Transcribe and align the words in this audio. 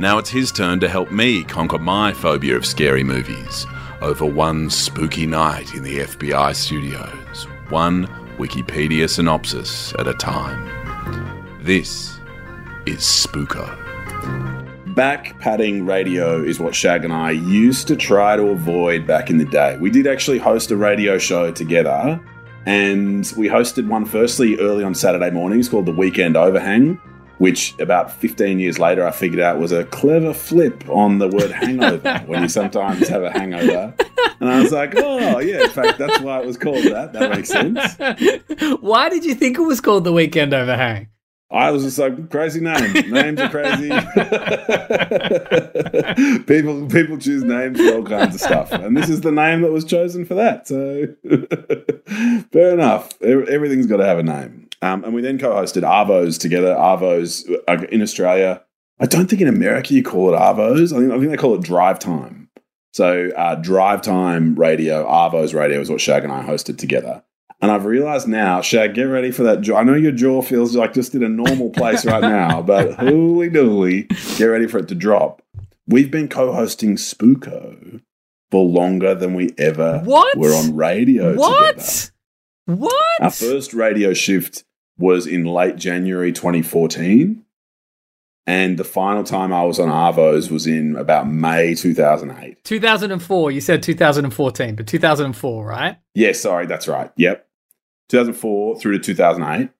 Now 0.00 0.16
it's 0.16 0.30
his 0.30 0.50
turn 0.50 0.80
to 0.80 0.88
help 0.88 1.12
me 1.12 1.44
conquer 1.44 1.78
my 1.78 2.14
phobia 2.14 2.56
of 2.56 2.64
scary 2.64 3.04
movies 3.04 3.66
over 4.00 4.24
one 4.24 4.70
spooky 4.70 5.26
night 5.26 5.74
in 5.74 5.82
the 5.82 5.98
FBI 5.98 6.56
studios, 6.56 7.46
one 7.68 8.06
Wikipedia 8.38 9.10
synopsis 9.10 9.92
at 9.98 10.08
a 10.08 10.14
time. 10.14 10.70
This 11.60 12.18
is 12.86 13.00
Spooko. 13.00 13.76
Back 14.94 15.38
padding 15.38 15.84
radio 15.84 16.42
is 16.42 16.58
what 16.58 16.74
Shag 16.74 17.04
and 17.04 17.12
I 17.12 17.32
used 17.32 17.86
to 17.88 17.94
try 17.94 18.36
to 18.36 18.44
avoid 18.44 19.06
back 19.06 19.28
in 19.28 19.36
the 19.36 19.44
day. 19.44 19.76
We 19.76 19.90
did 19.90 20.06
actually 20.06 20.38
host 20.38 20.70
a 20.70 20.78
radio 20.78 21.18
show 21.18 21.52
together, 21.52 22.18
and 22.64 23.30
we 23.36 23.48
hosted 23.48 23.86
one 23.86 24.06
firstly 24.06 24.58
early 24.60 24.82
on 24.82 24.94
Saturday 24.94 25.30
mornings 25.30 25.68
called 25.68 25.84
The 25.84 25.92
Weekend 25.92 26.38
Overhang, 26.38 26.98
which 27.40 27.74
about 27.80 28.12
15 28.12 28.58
years 28.58 28.78
later 28.78 29.06
I 29.06 29.10
figured 29.10 29.40
out 29.40 29.58
was 29.58 29.72
a 29.72 29.84
clever 29.84 30.34
flip 30.34 30.86
on 30.90 31.16
the 31.16 31.26
word 31.26 31.50
hangover 31.50 32.22
when 32.26 32.42
you 32.42 32.50
sometimes 32.50 33.08
have 33.08 33.22
a 33.22 33.30
hangover. 33.30 33.94
And 34.40 34.50
I 34.50 34.60
was 34.60 34.72
like, 34.72 34.92
oh, 34.98 35.38
yeah, 35.38 35.64
in 35.64 35.70
fact, 35.70 35.98
that's 35.98 36.20
why 36.20 36.40
it 36.40 36.46
was 36.46 36.58
called 36.58 36.84
that. 36.84 37.14
That 37.14 37.30
makes 37.30 37.48
sense. 37.48 37.96
Why 38.82 39.08
did 39.08 39.24
you 39.24 39.34
think 39.34 39.56
it 39.56 39.62
was 39.62 39.80
called 39.80 40.04
the 40.04 40.12
Weekend 40.12 40.52
Overhang? 40.52 41.08
I 41.50 41.70
was 41.70 41.82
just 41.82 41.98
like, 41.98 42.30
crazy 42.30 42.60
name. 42.60 42.92
Names 43.10 43.40
are 43.40 43.48
crazy. 43.48 43.88
people 46.44 46.86
people 46.88 47.18
choose 47.18 47.42
names 47.42 47.80
for 47.80 47.96
all 47.96 48.04
kinds 48.04 48.34
of 48.34 48.40
stuff. 48.40 48.70
And 48.70 48.96
this 48.96 49.08
is 49.08 49.22
the 49.22 49.32
name 49.32 49.62
that 49.62 49.72
was 49.72 49.84
chosen 49.84 50.26
for 50.26 50.34
that. 50.34 50.68
So 50.68 51.08
fair 52.52 52.74
enough. 52.74 53.20
Everything's 53.22 53.86
got 53.86 53.96
to 53.96 54.06
have 54.06 54.18
a 54.18 54.22
name. 54.22 54.69
Um, 54.82 55.04
and 55.04 55.12
we 55.14 55.20
then 55.22 55.38
co-hosted 55.38 55.82
Arvos 55.82 56.38
together. 56.38 56.74
Arvos 56.74 57.48
uh, 57.68 57.84
in 57.90 58.00
Australia. 58.02 58.62
I 58.98 59.06
don't 59.06 59.28
think 59.28 59.42
in 59.42 59.48
America 59.48 59.94
you 59.94 60.02
call 60.02 60.32
it 60.32 60.38
Arvos. 60.38 60.92
I 60.94 61.00
think 61.00 61.12
I 61.12 61.18
think 61.18 61.30
they 61.30 61.36
call 61.36 61.54
it 61.54 61.62
Drive 61.62 61.98
Time. 61.98 62.48
So 62.92 63.30
uh, 63.36 63.54
Drive 63.56 64.02
Time 64.02 64.54
Radio, 64.56 65.06
Arvos 65.06 65.54
Radio 65.54 65.80
is 65.80 65.90
what 65.90 66.00
Shag 66.00 66.24
and 66.24 66.32
I 66.32 66.42
hosted 66.42 66.76
together. 66.78 67.22
And 67.62 67.70
I've 67.70 67.84
realized 67.84 68.26
now, 68.26 68.62
Shag, 68.62 68.94
get 68.94 69.02
ready 69.04 69.30
for 69.30 69.42
that 69.42 69.60
jaw. 69.60 69.76
I 69.76 69.84
know 69.84 69.94
your 69.94 70.12
jaw 70.12 70.40
feels 70.40 70.74
like 70.74 70.94
just 70.94 71.14
in 71.14 71.22
a 71.22 71.28
normal 71.28 71.70
place 71.70 72.04
right 72.06 72.20
now, 72.22 72.62
but 72.62 72.94
holy 72.94 73.50
dooly, 73.50 74.08
get 74.38 74.46
ready 74.46 74.66
for 74.66 74.78
it 74.78 74.88
to 74.88 74.94
drop. 74.94 75.42
We've 75.86 76.10
been 76.10 76.28
co 76.28 76.52
hosting 76.54 76.96
Spooko 76.96 78.00
for 78.50 78.64
longer 78.64 79.14
than 79.14 79.34
we 79.34 79.50
ever 79.58 80.00
What? 80.04 80.36
were 80.38 80.52
on 80.52 80.74
radio 80.74 81.32
together. 81.32 81.40
What? 81.40 82.10
What? 82.66 83.20
Our 83.20 83.30
first 83.30 83.74
radio 83.74 84.14
shift 84.14 84.64
was 85.00 85.26
in 85.26 85.44
late 85.44 85.76
January 85.76 86.32
2014. 86.32 87.44
And 88.46 88.78
the 88.78 88.84
final 88.84 89.22
time 89.22 89.52
I 89.52 89.64
was 89.64 89.78
on 89.78 89.88
Arvos 89.88 90.50
was 90.50 90.66
in 90.66 90.96
about 90.96 91.28
May 91.28 91.74
2008. 91.74 92.64
2004. 92.64 93.50
You 93.50 93.60
said 93.60 93.82
2014, 93.82 94.74
but 94.76 94.86
2004, 94.86 95.64
right? 95.66 95.98
Yeah, 96.14 96.32
sorry, 96.32 96.66
that's 96.66 96.88
right. 96.88 97.10
Yep. 97.16 97.46
2004 98.08 98.80
through 98.80 98.98
to 98.98 99.04
2008. 99.04 99.70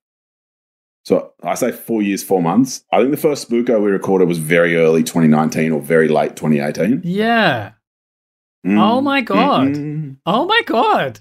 So 1.05 1.33
I 1.43 1.55
say 1.55 1.73
four 1.73 2.03
years, 2.03 2.23
four 2.23 2.43
months. 2.43 2.85
I 2.93 2.99
think 2.99 3.11
the 3.11 3.17
first 3.17 3.49
Spooko 3.51 3.83
we 3.83 3.91
recorded 3.91 4.29
was 4.29 4.39
very 4.39 4.77
early 4.77 5.03
2019 5.03 5.73
or 5.73 5.81
very 5.81 6.09
late 6.09 6.37
2018. 6.37 7.01
Yeah. 7.05 7.73
Mm. 8.65 8.79
Oh 8.79 9.01
my 9.01 9.23
God. 9.23 9.69
Mm-mm. 9.69 10.19
Oh 10.27 10.45
my 10.45 10.61
god! 10.67 11.21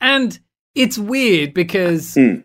And 0.00 0.38
it's 0.74 0.98
weird 0.98 1.54
because 1.54 2.14
Mm. 2.16 2.42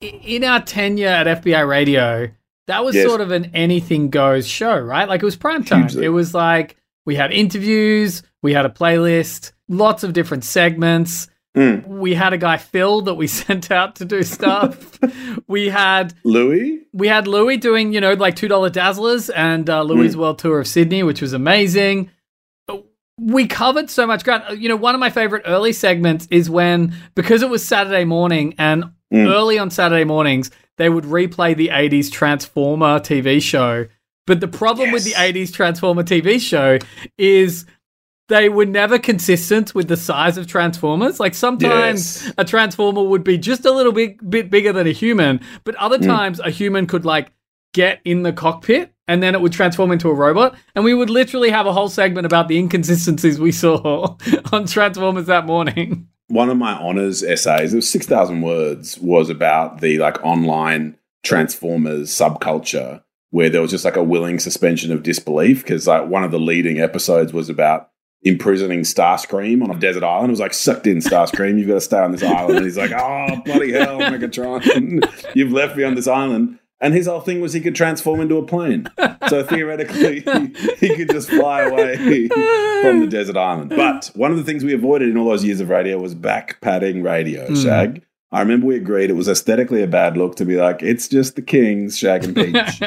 In 0.00 0.44
our 0.44 0.60
tenure 0.62 1.08
at 1.08 1.26
FBI 1.42 1.66
Radio, 1.66 2.28
that 2.66 2.84
was 2.84 2.94
Yes. 2.94 3.06
sort 3.06 3.20
of 3.20 3.30
an 3.30 3.50
anything 3.54 4.10
goes 4.10 4.46
show, 4.46 4.78
right? 4.78 5.08
Like 5.08 5.22
it 5.22 5.24
was 5.24 5.36
prime 5.36 5.64
time. 5.64 5.82
Hugely. 5.82 6.06
It 6.06 6.10
was 6.10 6.34
like 6.34 6.76
we 7.06 7.16
had 7.16 7.32
interviews, 7.32 8.22
we 8.42 8.52
had 8.52 8.64
a 8.64 8.70
playlist, 8.70 9.52
lots 9.68 10.02
of 10.04 10.12
different 10.12 10.44
segments. 10.44 11.28
Mm. 11.56 11.84
We 11.86 12.14
had 12.14 12.32
a 12.32 12.38
guy 12.38 12.58
Phil 12.58 13.02
that 13.02 13.14
we 13.14 13.26
sent 13.40 13.70
out 13.70 13.96
to 13.96 14.04
do 14.04 14.22
stuff. 14.22 14.98
we 15.48 15.68
had 15.68 16.14
Louis? 16.24 16.82
we 16.92 17.08
had 17.08 17.26
Louis 17.26 17.56
doing, 17.56 17.92
you 17.92 18.00
know, 18.00 18.12
like 18.14 18.36
two 18.36 18.48
dollar 18.48 18.70
dazzlers 18.70 19.30
and 19.34 19.68
uh, 19.68 19.82
Louis' 19.82 20.14
world 20.16 20.38
tour 20.38 20.60
of 20.60 20.68
Sydney, 20.68 21.02
which 21.02 21.20
was 21.20 21.32
amazing. 21.32 22.10
We 23.22 23.46
covered 23.48 23.90
so 23.90 24.06
much 24.06 24.24
ground. 24.24 24.62
You 24.62 24.70
know, 24.70 24.76
one 24.76 24.94
of 24.94 25.00
my 25.00 25.10
favorite 25.10 25.42
early 25.44 25.74
segments 25.74 26.26
is 26.30 26.48
when 26.48 26.94
because 27.14 27.42
it 27.42 27.50
was 27.50 27.62
Saturday 27.62 28.04
morning 28.04 28.54
and 28.56 28.92
Mm. 29.12 29.28
early 29.28 29.58
on 29.58 29.70
Saturday 29.70 30.04
mornings 30.04 30.50
they 30.76 30.88
would 30.88 31.04
replay 31.04 31.56
the 31.56 31.68
'80s 31.68 32.10
Transformer 32.10 33.00
TV 33.00 33.42
show. 33.42 33.86
But 34.26 34.40
the 34.40 34.48
problem 34.48 34.92
with 34.92 35.04
the 35.04 35.12
'80s 35.12 35.52
Transformer 35.52 36.02
TV 36.04 36.40
show 36.40 36.78
is 37.18 37.66
they 38.28 38.48
were 38.48 38.64
never 38.66 38.96
consistent 38.98 39.74
with 39.74 39.88
the 39.88 39.96
size 39.96 40.38
of 40.38 40.46
Transformers. 40.46 41.18
Like 41.18 41.34
sometimes 41.34 42.22
Yes. 42.24 42.32
a 42.38 42.44
Transformer 42.44 43.02
would 43.02 43.24
be 43.24 43.36
just 43.36 43.64
a 43.66 43.72
little 43.72 43.90
bit, 43.92 44.30
bit 44.30 44.48
bigger 44.50 44.72
than 44.72 44.86
a 44.86 44.92
human, 44.92 45.40
but 45.64 45.74
other 45.74 45.98
times 45.98 46.38
a 46.38 46.50
human 46.50 46.86
could 46.86 47.04
like 47.04 47.32
get 47.74 48.00
in 48.04 48.22
the 48.22 48.32
cockpit 48.32 48.92
and 49.08 49.20
then 49.22 49.34
it 49.34 49.40
would 49.40 49.52
transform 49.52 49.90
into 49.90 50.08
a 50.08 50.14
robot. 50.14 50.54
And 50.76 50.84
we 50.84 50.94
would 50.94 51.10
literally 51.10 51.50
have 51.50 51.66
a 51.66 51.72
whole 51.72 51.88
segment 51.88 52.24
about 52.24 52.46
the 52.46 52.56
inconsistencies 52.56 53.40
we 53.40 53.50
saw 53.52 54.16
on 54.52 54.66
Transformers 54.66 55.26
that 55.26 55.44
morning. 55.46 56.06
One 56.30 56.48
of 56.48 56.56
my 56.56 56.72
honors 56.72 57.22
essays, 57.22 57.72
it 57.72 57.76
was 57.76 57.90
6,000 57.90 58.40
words, 58.40 58.98
was 58.98 59.28
about 59.30 59.80
the 59.80 59.98
like 59.98 60.22
online 60.24 60.96
Transformers 61.22 62.10
subculture 62.10 63.02
where 63.30 63.50
there 63.50 63.60
was 63.60 63.72
just 63.72 63.84
like 63.84 63.96
a 63.96 64.02
willing 64.02 64.38
suspension 64.38 64.92
of 64.92 65.02
disbelief 65.02 65.62
because 65.62 65.86
like 65.86 66.06
one 66.06 66.24
of 66.24 66.30
the 66.30 66.38
leading 66.38 66.80
episodes 66.80 67.32
was 67.32 67.48
about 67.48 67.90
imprisoning 68.22 68.82
Starscream 68.82 69.62
on 69.62 69.70
a 69.70 69.80
desert 69.80 70.04
island. 70.04 70.28
It 70.28 70.32
was 70.32 70.40
like 70.40 70.54
sucked 70.54 70.86
in 70.86 70.98
Starscream, 70.98 71.58
you've 71.58 71.68
got 71.68 71.74
to 71.74 71.80
stay 71.80 71.98
on 71.98 72.12
this 72.12 72.22
island. 72.22 72.58
And 72.58 72.64
he's 72.64 72.78
like, 72.78 72.92
oh, 72.92 73.42
bloody 73.44 73.72
hell, 73.72 73.98
Megatron, 73.98 75.04
you've 75.34 75.52
left 75.52 75.76
me 75.76 75.82
on 75.82 75.96
this 75.96 76.06
island. 76.06 76.59
And 76.80 76.94
his 76.94 77.06
whole 77.06 77.20
thing 77.20 77.40
was 77.40 77.52
he 77.52 77.60
could 77.60 77.74
transform 77.74 78.20
into 78.20 78.38
a 78.38 78.44
plane. 78.44 78.88
So 79.28 79.42
theoretically, 79.46 80.20
he 80.78 80.96
could 80.96 81.10
just 81.10 81.28
fly 81.28 81.62
away 81.62 81.96
from 81.96 83.00
the 83.00 83.06
desert 83.08 83.36
island. 83.36 83.70
But 83.70 84.10
one 84.14 84.30
of 84.30 84.38
the 84.38 84.44
things 84.44 84.64
we 84.64 84.72
avoided 84.72 85.10
in 85.10 85.18
all 85.18 85.28
those 85.28 85.44
years 85.44 85.60
of 85.60 85.68
radio 85.68 85.98
was 85.98 86.14
back 86.14 86.60
padding 86.60 87.02
radio, 87.02 87.46
hmm. 87.46 87.54
Shag. 87.54 88.02
I 88.32 88.40
remember 88.40 88.66
we 88.66 88.76
agreed 88.76 89.10
it 89.10 89.14
was 89.14 89.28
aesthetically 89.28 89.82
a 89.82 89.88
bad 89.88 90.16
look 90.16 90.36
to 90.36 90.44
be 90.44 90.56
like, 90.56 90.82
it's 90.82 91.08
just 91.08 91.34
the 91.34 91.42
Kings, 91.42 91.98
Shag 91.98 92.24
and 92.24 92.36
Peach. 92.36 92.80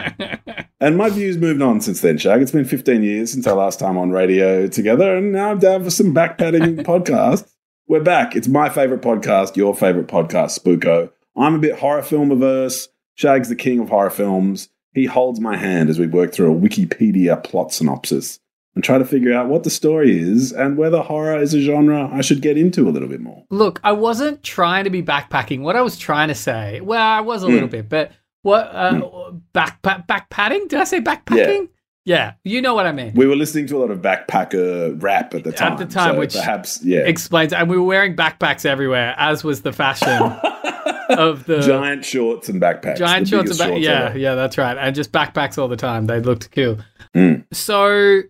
and 0.80 0.98
my 0.98 1.10
views 1.10 1.38
moved 1.38 1.62
on 1.62 1.82
since 1.82 2.00
then, 2.00 2.18
Shag. 2.18 2.42
It's 2.42 2.52
been 2.52 2.64
15 2.64 3.04
years 3.04 3.34
since 3.34 3.46
our 3.46 3.56
last 3.56 3.78
time 3.78 3.98
on 3.98 4.12
radio 4.12 4.68
together, 4.68 5.18
and 5.18 5.34
now 5.34 5.52
I'm 5.52 5.60
down 5.60 5.84
for 5.84 5.90
some 5.90 6.14
back 6.14 6.38
padding 6.38 6.78
podcasts. 6.86 7.50
We're 7.90 8.02
back. 8.02 8.38
It's 8.38 8.48
my 8.48 8.70
favorite 8.70 9.02
podcast, 9.02 9.58
your 9.58 9.76
favorite 9.76 10.08
podcast, 10.08 10.58
Spooko. 10.58 11.12
I'm 11.36 11.56
a 11.56 11.60
bit 11.60 11.80
horror 11.80 12.04
film 12.04 12.32
averse. 12.32 12.88
Shag's 13.16 13.50
the 13.50 13.56
king 13.56 13.80
of 13.80 13.90
horror 13.90 14.10
films. 14.10 14.70
He 14.94 15.06
holds 15.06 15.40
my 15.40 15.58
hand 15.58 15.90
as 15.90 16.00
we 16.00 16.08
work 16.08 16.34
through 16.34 16.52
a 16.52 16.60
Wikipedia 16.60 17.44
plot 17.44 17.74
synopsis 17.74 18.40
and 18.76 18.84
try 18.84 18.98
to 18.98 19.06
figure 19.06 19.34
out 19.34 19.48
what 19.48 19.64
the 19.64 19.70
story 19.70 20.20
is 20.20 20.52
and 20.52 20.78
whether 20.78 21.02
horror 21.02 21.40
is 21.40 21.54
a 21.54 21.62
genre 21.62 22.10
I 22.12 22.22
should 22.22 22.42
get 22.42 22.58
into 22.58 22.88
a 22.88 22.92
little 22.92 23.08
bit 23.08 23.22
more. 23.22 23.44
Look, 23.50 23.80
I 23.84 23.92
wasn't 23.92 24.44
trying 24.44 24.84
to 24.86 24.90
be 24.90 25.04
backpacking. 25.04 25.62
What 25.62 25.76
I 25.76 25.82
was 25.82 25.98
trying 25.98 26.30
to 26.30 26.36
say, 26.36 26.82
well, 26.82 27.02
I 27.02 27.22
was 27.22 27.44
a 27.44 27.48
little 27.48 27.68
bit, 27.68 27.90
but 27.90 28.12
what 28.42 28.64
uh, 28.74 29.32
back 29.54 29.82
back 29.82 30.30
padding? 30.30 30.68
Did 30.68 30.80
I 30.80 30.84
say 30.84 31.02
backpacking? 31.02 31.70
Yeah. 32.04 32.34
yeah. 32.44 32.52
you 32.52 32.62
know 32.62 32.74
what 32.74 32.86
I 32.86 32.92
mean. 32.92 33.14
We 33.16 33.26
were 33.26 33.36
listening 33.36 33.68
to 33.68 33.78
a 33.78 33.80
lot 33.80 33.92
of 33.92 34.00
backpacker 34.00 35.02
rap 35.02 35.34
at 35.34 35.44
the 35.44 35.52
time. 35.52 35.74
At 35.74 35.78
the 35.78 35.86
time, 35.86 36.16
so 36.16 36.20
which 36.20 36.34
perhaps, 36.34 36.84
yeah. 36.84 37.00
Explains, 37.00 37.54
and 37.54 37.70
we 37.70 37.78
were 37.78 37.86
wearing 37.86 38.16
backpacks 38.16 38.66
everywhere, 38.66 39.16
as 39.18 39.44
was 39.44 39.62
the 39.62 39.72
fashion 39.72 40.08
of 41.10 41.46
the 41.46 41.60
giant 41.62 42.06
shorts 42.06 42.50
and 42.50 42.62
backpacks. 42.62 42.98
giant 42.98 43.28
shorts 43.28 43.52
and 43.52 43.58
biggest 43.60 43.60
back. 43.60 43.82
Yeah, 43.82 44.10
ever. 44.10 44.18
yeah, 44.18 44.36
that's 44.36 44.58
right. 44.58 44.78
And 44.78 44.96
just 44.96 45.12
backpacks 45.12 45.58
all 45.58 45.68
the 45.68 45.76
time. 45.78 46.06
They 46.08 46.20
looked 46.20 46.52
cool. 46.52 46.78
Mm. 47.16 47.46
So, 47.52 48.22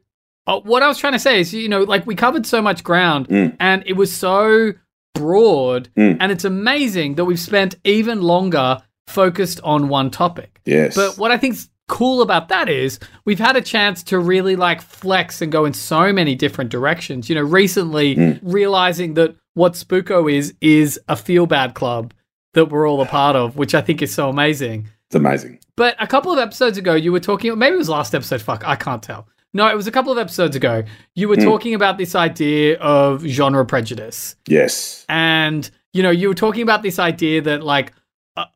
uh, 0.48 0.60
what 0.62 0.84
I 0.84 0.88
was 0.88 0.98
trying 0.98 1.14
to 1.14 1.20
say 1.20 1.40
is, 1.40 1.54
you 1.54 1.70
know, 1.70 1.82
like 1.84 2.06
we 2.06 2.16
covered 2.16 2.46
so 2.46 2.62
much 2.62 2.84
ground, 2.84 3.28
Mm. 3.30 3.56
and 3.60 3.84
it 3.86 3.94
was 3.94 4.12
so 4.16 4.74
broad, 5.16 5.90
Mm. 5.98 6.18
and 6.20 6.32
it's 6.32 6.44
amazing 6.46 7.16
that 7.16 7.26
we've 7.26 7.40
spent 7.40 7.76
even 7.84 8.22
longer 8.22 8.82
focused 9.08 9.60
on 9.64 9.88
one 9.90 10.10
topic. 10.10 10.60
Yes. 10.66 10.96
But 10.96 11.18
what 11.18 11.32
I 11.32 11.38
think's 11.38 11.70
cool 11.90 12.22
about 12.22 12.48
that 12.50 12.70
is 12.70 12.98
we've 13.26 13.40
had 13.40 13.56
a 13.56 13.62
chance 13.62 14.02
to 14.04 14.18
really 14.18 14.56
like 14.56 14.82
flex 14.82 15.42
and 15.42 15.52
go 15.52 15.66
in 15.66 15.74
so 15.74 16.12
many 16.14 16.34
different 16.34 16.72
directions. 16.72 17.30
You 17.30 17.36
know, 17.36 17.42
recently 17.42 18.16
Mm. 18.16 18.40
realizing 18.42 19.14
that 19.16 19.36
what 19.54 19.74
Spooko 19.74 20.32
is 20.32 20.54
is 20.62 21.00
a 21.10 21.16
feel 21.16 21.46
bad 21.46 21.74
club 21.76 22.14
that 22.54 22.66
we're 22.66 22.88
all 22.88 23.02
a 23.02 23.06
part 23.06 23.36
of, 23.36 23.56
which 23.58 23.74
I 23.76 23.82
think 23.82 24.02
is 24.02 24.14
so 24.14 24.30
amazing. 24.30 24.88
It's 25.08 25.16
amazing. 25.16 25.60
But 25.76 25.96
a 26.00 26.08
couple 26.08 26.32
of 26.32 26.40
episodes 26.40 26.78
ago, 26.78 26.94
you 26.94 27.12
were 27.12 27.20
talking, 27.20 27.58
maybe 27.58 27.76
it 27.76 27.78
was 27.78 27.90
last 27.90 28.14
episode, 28.14 28.42
fuck, 28.42 28.64
I 28.66 28.76
can't 28.76 29.02
tell. 29.02 29.28
No, 29.56 29.68
it 29.68 29.76
was 29.76 29.86
a 29.88 29.92
couple 29.92 30.12
of 30.12 30.18
episodes 30.18 30.56
ago. 30.56 30.84
You 31.16 31.30
were 31.30 31.36
Mm. 31.36 31.44
talking 31.44 31.74
about 31.76 31.98
this 32.00 32.16
idea 32.16 32.78
of 32.80 33.22
genre 33.24 33.66
prejudice. 33.66 34.36
Yes. 34.48 35.06
And, 35.10 35.70
you 35.94 36.02
know, 36.02 36.10
you 36.10 36.28
were 36.28 36.34
talking 36.34 36.64
about 36.64 36.82
this 36.84 36.98
idea 37.00 37.42
that, 37.42 37.64
like, 37.64 37.94
a, 38.36 38.48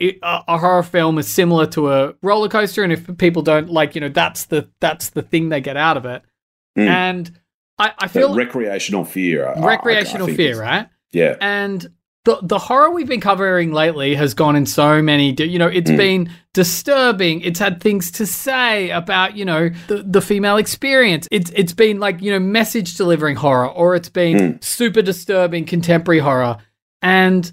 a, 0.00 0.18
a 0.48 0.58
horror 0.58 0.82
film 0.82 1.18
is 1.18 1.28
similar 1.28 1.64
to 1.66 1.92
a 1.92 2.14
roller 2.22 2.48
coaster. 2.48 2.82
And 2.82 2.92
if 2.92 3.16
people 3.18 3.42
don't 3.42 3.70
like, 3.70 3.94
you 3.94 4.00
know, 4.00 4.08
that's 4.08 4.46
the 4.46 4.68
that's 4.80 5.10
the 5.10 5.22
thing 5.22 5.48
they 5.50 5.60
get 5.60 5.76
out 5.76 5.96
of 5.96 6.04
it. 6.04 6.22
Mm. 6.76 6.86
And 6.88 7.38
I, 7.78 7.92
I 8.00 8.08
feel 8.08 8.34
recreational 8.34 9.04
fear. 9.04 9.46
I- 9.46 9.52
I- 9.52 9.60
I 9.60 9.66
recreational 9.66 10.26
fear, 10.26 10.60
right? 10.60 10.88
Yeah. 11.12 11.36
and 11.40 11.88
the 12.24 12.38
the 12.42 12.58
horror 12.58 12.90
we've 12.90 13.08
been 13.08 13.20
covering 13.20 13.72
lately 13.72 14.14
has 14.14 14.34
gone 14.34 14.54
in 14.56 14.66
so 14.66 15.00
many 15.00 15.34
you 15.38 15.58
know 15.58 15.66
it's 15.68 15.90
Mm. 15.90 15.96
been 15.96 16.30
disturbing 16.52 17.40
it's 17.40 17.58
had 17.58 17.80
things 17.80 18.10
to 18.12 18.26
say 18.26 18.90
about 18.90 19.36
you 19.36 19.44
know 19.44 19.70
the, 19.88 20.02
the 20.06 20.20
female 20.20 20.56
experience 20.56 21.26
it's 21.30 21.50
it's 21.54 21.72
been 21.72 21.98
like 21.98 22.20
you 22.20 22.30
know 22.30 22.38
message 22.38 22.96
delivering 22.96 23.36
horror 23.36 23.68
or 23.68 23.94
it's 23.96 24.08
been 24.08 24.36
Mm. 24.36 24.64
super 24.64 25.02
disturbing 25.02 25.64
contemporary 25.64 26.20
horror 26.20 26.58
and 27.02 27.52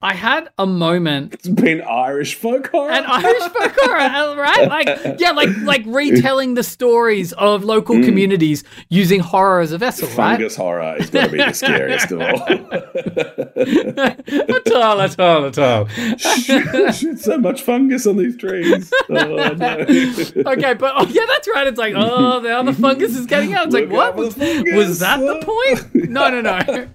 i 0.00 0.14
had 0.14 0.48
a 0.58 0.66
moment 0.66 1.34
It's 1.34 1.48
been 1.48 1.82
Irish 1.82 2.36
folk 2.36 2.68
horror. 2.70 2.90
an 2.92 3.04
Irish 3.04 3.42
folk 3.42 3.72
horror, 3.80 4.36
right? 4.40 4.68
Like, 4.68 5.18
yeah, 5.18 5.32
like 5.32 5.48
like 5.62 5.82
retelling 5.86 6.54
the 6.54 6.62
stories 6.62 7.32
of 7.32 7.64
local 7.64 7.96
Mm. 7.96 8.04
communities 8.04 8.62
using 8.90 9.18
horror 9.20 9.60
as 9.60 9.72
a 9.72 9.78
vessel, 9.78 10.06
right? 10.08 10.14
Fungus 10.36 10.54
horror 10.56 10.96
is 11.00 11.10
going 11.10 11.26
to 11.26 11.32
be 11.32 11.38
the 11.38 11.52
scariest 11.52 12.12
of 12.12 12.20
all. 12.20 12.42
at 13.58 14.72
all, 14.72 15.00
at 15.00 15.18
all, 15.18 15.44
at 15.46 15.58
all. 15.58 15.86
Shit, 16.16 17.18
so 17.18 17.38
much 17.38 17.62
fungus 17.62 18.06
on 18.06 18.16
these 18.16 18.36
trees. 18.36 18.92
Oh, 19.10 19.14
no. 19.54 20.52
okay, 20.52 20.74
but 20.74 20.92
oh 20.96 21.06
yeah, 21.06 21.24
that's 21.28 21.48
right. 21.54 21.66
It's 21.66 21.78
like, 21.78 21.94
oh, 21.96 22.40
now 22.40 22.62
the 22.62 22.72
fungus 22.74 23.16
is 23.16 23.26
getting 23.26 23.54
out. 23.54 23.66
It's 23.66 23.74
like, 23.74 23.88
what 23.90 24.16
was, 24.16 24.36
was 24.36 24.98
that 25.00 25.18
the 25.20 25.40
point? 25.44 26.10
No, 26.10 26.28
no, 26.30 26.40
no. 26.42 26.86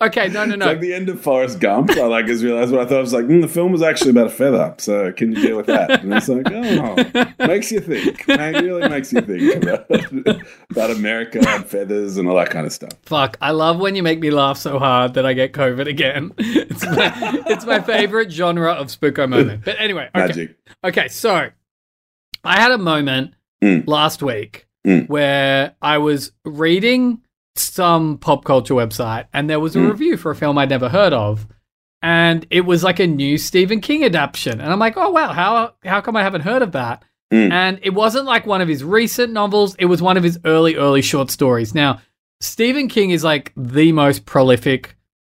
Okay, 0.00 0.28
no, 0.28 0.44
no, 0.44 0.54
It's 0.54 0.60
no. 0.60 0.66
like 0.66 0.80
the 0.80 0.94
end 0.94 1.08
of 1.08 1.20
Forrest 1.20 1.60
Gump. 1.60 1.90
I 1.90 2.04
like 2.06 2.26
realized 2.48 2.72
what 2.72 2.80
I 2.80 2.84
thought. 2.86 2.98
I 2.98 3.00
was 3.00 3.12
like, 3.12 3.24
mm, 3.26 3.40
the 3.42 3.48
film 3.48 3.72
was 3.72 3.82
actually 3.82 4.10
about 4.10 4.26
a 4.26 4.30
feather. 4.30 4.74
So 4.78 5.12
can 5.12 5.32
you 5.32 5.40
deal 5.42 5.56
with 5.56 5.66
that? 5.66 6.02
And 6.02 6.12
it's 6.14 6.28
like, 6.28 6.46
oh, 6.50 7.46
makes 7.46 7.70
you 7.72 7.80
think. 7.80 8.24
It 8.28 8.62
really 8.64 8.88
makes 8.88 9.12
you 9.12 9.20
think 9.20 9.62
about, 9.62 9.90
about 10.70 10.90
America 10.90 11.40
and 11.46 11.64
feathers 11.66 12.16
and 12.16 12.28
all 12.28 12.36
that 12.36 12.50
kind 12.50 12.66
of 12.66 12.72
stuff. 12.72 12.92
Fuck, 13.02 13.36
I 13.40 13.50
love 13.52 13.78
when 13.78 13.94
you 13.94 14.02
make 14.02 14.20
me 14.20 14.30
laugh 14.30 14.58
so 14.58 14.78
hard 14.78 15.14
that 15.14 15.24
I 15.26 15.32
get 15.32 15.52
COVID 15.52 15.86
again. 15.88 16.32
It's 16.70 16.84
my, 16.86 17.42
it's 17.46 17.66
my 17.66 17.80
favorite 17.80 18.30
genre 18.30 18.72
of 18.72 18.86
spooko 18.88 19.28
moment. 19.28 19.64
But 19.64 19.76
anyway, 19.80 20.08
okay. 20.14 20.26
Magic. 20.26 20.56
Okay, 20.84 21.08
so 21.08 21.48
I 22.44 22.60
had 22.60 22.70
a 22.72 22.78
moment 22.78 23.34
Mm. 23.62 23.88
last 23.88 24.22
week 24.22 24.66
Mm. 24.86 25.08
where 25.08 25.74
I 25.82 25.98
was 25.98 26.30
reading 26.44 27.22
some 27.56 28.18
pop 28.18 28.44
culture 28.44 28.74
website 28.74 29.24
and 29.32 29.50
there 29.50 29.58
was 29.58 29.74
a 29.74 29.80
Mm. 29.80 29.90
review 29.90 30.16
for 30.16 30.30
a 30.30 30.36
film 30.36 30.56
I'd 30.58 30.70
never 30.70 30.88
heard 30.88 31.12
of. 31.12 31.48
And 32.02 32.46
it 32.50 32.60
was 32.62 32.84
like 32.84 33.00
a 33.00 33.06
new 33.06 33.38
Stephen 33.38 33.80
King 33.80 34.04
adaptation. 34.04 34.60
And 34.60 34.72
I'm 34.72 34.78
like, 34.78 34.96
oh 34.96 35.10
wow, 35.10 35.32
how 35.32 35.74
how 35.84 36.00
come 36.00 36.16
I 36.16 36.22
haven't 36.22 36.42
heard 36.42 36.62
of 36.62 36.72
that? 36.72 37.04
Mm. 37.32 37.50
And 37.52 37.78
it 37.82 37.90
wasn't 37.90 38.24
like 38.24 38.46
one 38.46 38.60
of 38.60 38.68
his 38.68 38.82
recent 38.84 39.32
novels, 39.32 39.74
it 39.78 39.86
was 39.86 40.00
one 40.00 40.16
of 40.16 40.22
his 40.22 40.38
early, 40.44 40.76
early 40.76 41.02
short 41.02 41.30
stories. 41.30 41.74
Now, 41.74 42.00
Stephen 42.40 42.88
King 42.88 43.10
is 43.10 43.24
like 43.24 43.52
the 43.56 43.92
most 43.92 44.24
prolific 44.26 44.96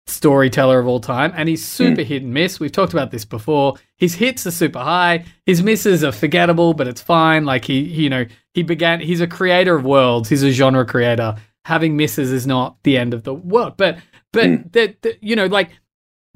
storyteller 0.06 0.78
of 0.80 0.86
all 0.86 1.00
time, 1.00 1.32
and 1.36 1.48
he's 1.48 1.64
super 1.64 2.02
hit 2.02 2.22
and 2.22 2.32
miss. 2.34 2.58
We've 2.58 2.72
talked 2.72 2.92
about 2.92 3.10
this 3.10 3.24
before. 3.24 3.74
His 3.96 4.14
hits 4.14 4.46
are 4.46 4.50
super 4.50 4.78
high. 4.80 5.24
His 5.46 5.62
misses 5.62 6.02
are 6.02 6.12
forgettable, 6.12 6.74
but 6.74 6.88
it's 6.88 7.00
fine. 7.00 7.44
Like 7.44 7.64
he, 7.64 7.80
you 7.80 8.10
know, 8.10 8.24
he 8.54 8.62
began. 8.62 9.00
He's 9.00 9.20
a 9.20 9.26
creator 9.26 9.76
of 9.76 9.84
worlds. 9.84 10.28
He's 10.28 10.42
a 10.42 10.50
genre 10.50 10.84
creator. 10.84 11.36
Having 11.66 11.96
misses 11.96 12.32
is 12.32 12.46
not 12.46 12.78
the 12.82 12.96
end 12.96 13.12
of 13.14 13.24
the 13.24 13.34
world. 13.34 13.74
But, 13.76 13.98
but 14.32 14.44
Mm. 14.44 14.72
that 14.72 15.18
you 15.22 15.36
know, 15.36 15.46
like 15.46 15.70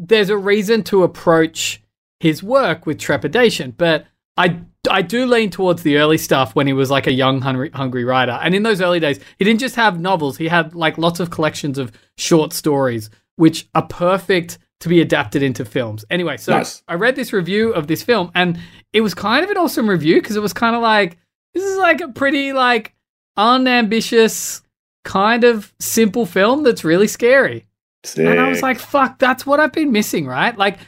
there's 0.02 0.30
a 0.30 0.36
reason 0.36 0.82
to 0.84 1.04
approach 1.04 1.80
his 2.20 2.42
work 2.42 2.86
with 2.86 2.98
trepidation. 2.98 3.72
But 3.76 4.06
I, 4.36 4.60
I 4.90 5.02
do 5.02 5.26
lean 5.26 5.50
towards 5.50 5.82
the 5.82 5.98
early 5.98 6.18
stuff 6.18 6.54
when 6.54 6.66
he 6.66 6.72
was 6.72 6.90
like 6.90 7.06
a 7.06 7.12
young 7.12 7.40
hungry, 7.40 7.70
hungry 7.70 8.04
writer. 8.04 8.38
And 8.42 8.54
in 8.54 8.64
those 8.64 8.80
early 8.80 9.00
days, 9.00 9.20
he 9.38 9.44
didn't 9.44 9.60
just 9.60 9.76
have 9.76 10.00
novels. 10.00 10.36
He 10.36 10.48
had 10.48 10.74
like 10.74 10.98
lots 10.98 11.20
of 11.20 11.30
collections 11.30 11.78
of 11.78 11.92
short 12.18 12.52
stories, 12.52 13.10
which 13.36 13.68
are 13.74 13.86
perfect 13.86 14.58
to 14.80 14.88
be 14.88 15.00
adapted 15.00 15.42
into 15.42 15.64
films. 15.64 16.04
Anyway, 16.10 16.36
so 16.36 16.56
Nice. 16.56 16.82
I 16.88 16.94
read 16.94 17.14
this 17.14 17.32
review 17.32 17.72
of 17.72 17.86
this 17.86 18.02
film, 18.02 18.32
and 18.34 18.58
it 18.92 19.00
was 19.00 19.14
kind 19.14 19.44
of 19.44 19.50
an 19.50 19.56
awesome 19.56 19.88
review 19.88 20.20
because 20.20 20.34
it 20.34 20.42
was 20.42 20.52
kind 20.52 20.74
of 20.74 20.82
like 20.82 21.18
this 21.54 21.62
is 21.62 21.76
like 21.78 22.00
a 22.00 22.08
pretty 22.08 22.52
like 22.52 22.94
unambitious 23.36 24.62
kind 25.04 25.44
of 25.44 25.72
simple 25.78 26.26
film 26.26 26.64
that's 26.64 26.82
really 26.84 27.06
scary. 27.06 27.66
Sick. 28.04 28.26
And 28.26 28.40
I 28.40 28.48
was 28.48 28.62
like, 28.62 28.78
fuck, 28.78 29.18
that's 29.18 29.46
what 29.46 29.60
I've 29.60 29.72
been 29.72 29.92
missing, 29.92 30.26
right? 30.26 30.56
Like, 30.56 30.78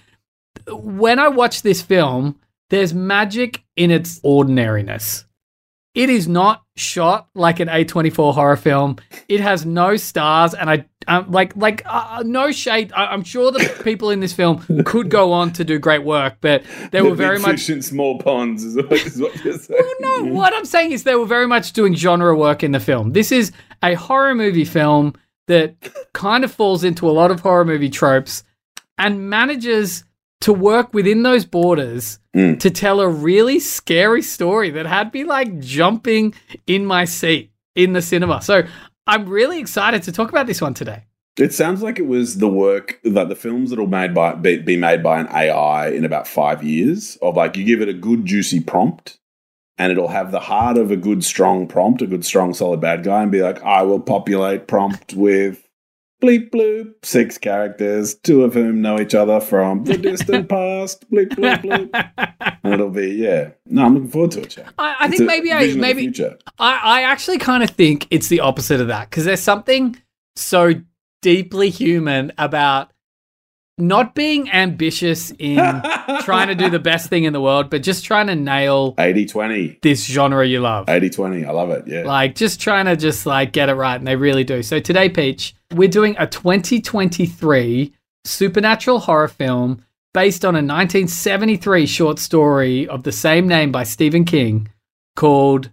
when 0.69 1.19
I 1.19 1.29
watch 1.29 1.63
this 1.63 1.83
film, 1.83 2.41
there's 2.71 2.93
magic 2.95 3.63
in 3.77 3.91
its 3.91 4.21
ordinariness. 4.23 5.25
It 5.95 6.11
is 6.11 6.27
not 6.27 6.65
shot 6.75 7.29
like 7.35 7.61
an 7.61 7.69
A24 7.69 8.35
horror 8.35 8.57
film. 8.57 8.97
It 9.29 9.39
has 9.39 9.65
no 9.65 9.97
stars, 9.97 10.53
and 10.53 10.69
I 10.69 10.87
um, 11.07 11.31
like 11.31 11.55
like 11.55 11.83
uh, 11.87 12.25
no 12.27 12.51
shade. 12.51 12.93
I, 12.97 13.07
I'm 13.07 13.23
sure 13.23 13.53
the 13.53 13.81
people 13.85 14.11
in 14.11 14.19
this 14.19 14.33
film 14.33 14.59
could 14.85 15.09
go 15.09 15.33
on 15.33 15.53
to 15.53 15.65
do 15.65 15.79
great 15.79 16.03
work, 16.03 16.39
but 16.41 16.65
they 16.91 17.01
were 17.01 17.15
very 17.15 17.39
much 17.39 17.71
in 17.71 17.81
small 17.81 18.19
ponds 18.19 18.65
is 18.65 18.75
what, 18.75 18.93
is 18.93 19.21
what 19.21 19.45
you're 19.45 19.59
saying. 19.59 19.95
no, 20.01 20.25
what 20.25 20.53
I'm 20.53 20.65
saying 20.65 20.91
is 20.91 21.05
they 21.05 21.15
were 21.15 21.27
very 21.27 21.47
much 21.47 21.73
doing 21.73 21.95
genre 21.95 22.37
work 22.37 22.65
in 22.65 22.73
the 22.73 22.81
film. 22.81 23.13
This 23.13 23.31
is 23.31 23.53
a 23.83 23.95
horror 23.95 24.35
movie 24.35 24.65
film 24.65 25.15
that 25.47 25.75
kind 26.13 26.45
of 26.45 26.53
falls 26.53 26.85
into 26.85 27.09
a 27.09 27.13
lot 27.13 27.31
of 27.31 27.41
horror 27.41 27.65
movie 27.65 27.91
tropes 27.91 28.45
and 28.99 29.29
manages 29.29 30.05
to 30.41 30.53
work 30.53 30.93
within 30.95 31.23
those 31.23 31.45
borders 31.45 32.19
Mm. 32.35 32.59
to 32.59 32.69
tell 32.69 33.01
a 33.01 33.09
really 33.09 33.61
scary 33.61 34.21
story 34.21 34.69
that 34.71 34.87
had 34.87 35.15
me 35.15 35.23
like 35.23 35.61
jumping 35.61 36.35
in 36.67 36.85
my 36.85 37.05
seat 37.05 37.53
in 37.77 37.93
the 37.93 38.03
cinema. 38.03 38.43
So 38.43 38.65
I'm 39.07 39.29
really 39.29 39.61
excited 39.61 40.03
to 40.03 40.11
talk 40.13 40.31
about 40.31 40.49
this 40.49 40.61
one 40.61 40.75
today. 40.75 41.05
It 41.39 41.53
sounds 41.55 41.81
like 41.81 42.01
it 42.01 42.07
was 42.09 42.39
the 42.39 42.49
work 42.49 42.99
that 43.05 43.29
the 43.29 43.37
films 43.37 43.71
that'll 43.71 43.87
made 43.87 44.15
by 44.15 44.35
be, 44.35 44.59
be 44.59 44.77
made 44.77 45.01
by 45.01 45.21
an 45.21 45.29
AI 45.29 45.91
in 45.91 46.05
about 46.05 46.27
five 46.27 46.65
years. 46.65 47.17
Of 47.23 47.37
like 47.37 47.57
you 47.57 47.65
give 47.65 47.81
it 47.81 47.89
a 47.89 47.93
good 47.93 48.25
juicy 48.27 48.59
prompt, 48.59 49.19
and 49.79 49.91
it'll 49.91 50.09
have 50.09 50.31
the 50.31 50.41
heart 50.41 50.77
of 50.77 50.91
a 50.91 50.97
good 50.97 51.25
strong 51.25 51.67
prompt, 51.67 52.03
a 52.03 52.07
good 52.07 52.25
strong 52.25 52.55
solid 52.55 52.81
bad 52.81 53.03
guy, 53.03 53.23
and 53.23 53.33
be 53.33 53.43
like, 53.43 53.63
I 53.63 53.83
will 53.83 54.01
populate 54.01 54.69
prompt 54.69 55.15
with 55.15 55.65
bleep 56.23 56.51
bloop 56.51 56.95
six 57.03 57.39
characters, 57.39 58.15
two 58.15 58.45
of 58.45 58.55
whom 58.55 58.81
know 58.81 59.01
each 59.01 59.15
other 59.15 59.41
from 59.41 59.85
the 59.85 59.99
distant 59.99 60.49
past. 60.49 61.09
Bleep 61.11 61.31
bloop 61.31 61.63
bloop, 61.63 62.53
and 62.63 62.75
it'll 62.75 62.91
be 62.91 63.09
yeah. 63.11 63.51
No, 63.67 63.85
I'm 63.85 63.95
looking 63.95 64.11
forward 64.11 64.31
to 64.33 64.43
it. 64.43 64.51
Jack. 64.51 64.73
I, 64.79 64.97
I 65.01 65.09
think 65.09 65.23
maybe 65.23 65.53
I 65.53 65.75
maybe. 65.75 66.13
I, 66.59 66.81
I 66.83 67.03
actually 67.03 67.39
kind 67.39 67.63
of 67.63 67.71
think 67.71 68.07
it's 68.11 68.29
the 68.29 68.41
opposite 68.41 68.81
of 68.81 68.89
that 68.89 69.11
because 69.11 69.25
there's 69.25 69.41
something 69.41 69.97
so 70.37 70.75
deeply 71.21 71.71
human 71.71 72.33
about 72.39 72.93
not 73.77 74.15
being 74.15 74.51
ambitious 74.51 75.33
in 75.39 75.57
trying 76.21 76.49
to 76.49 76.55
do 76.55 76.71
the 76.71 76.79
best 76.79 77.09
thing 77.09 77.25
in 77.25 77.33
the 77.33 77.41
world, 77.41 77.71
but 77.71 77.83
just 77.83 78.05
trying 78.05 78.29
to 78.29 78.35
nail 78.35 78.95
80 78.99 79.27
20. 79.27 79.79
this 79.83 80.07
genre 80.07 80.47
you 80.47 80.61
love. 80.61 80.89
80 80.89 81.11
20. 81.11 81.45
I 81.45 81.51
love 81.51 81.71
it. 81.71 81.87
Yeah. 81.87 82.03
Like 82.05 82.35
just 82.35 82.61
trying 82.61 82.87
to 82.87 82.97
just 82.97 83.27
like 83.27 83.53
get 83.53 83.69
it 83.69 83.75
right, 83.75 83.97
and 83.97 84.07
they 84.07 84.17
really 84.17 84.45
do. 84.45 84.63
So 84.63 84.79
today, 84.81 85.09
Peach, 85.09 85.55
we're 85.73 85.89
doing 85.89 86.17
a 86.19 86.27
2023 86.27 87.93
supernatural 88.25 89.01
horror 89.01 89.29
film 89.29 89.85
based 90.13 90.45
on 90.45 90.55
a 90.55 90.59
1973 90.59 91.87
short 91.87 92.19
story 92.19 92.89
of 92.89 93.03
the 93.03 93.13
same 93.13 93.49
name 93.49 93.73
by 93.73 93.83
Stephen 93.83 94.25
King 94.25 94.69
called 95.17 95.71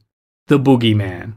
The 0.48 0.60
Boogeyman. 0.60 1.36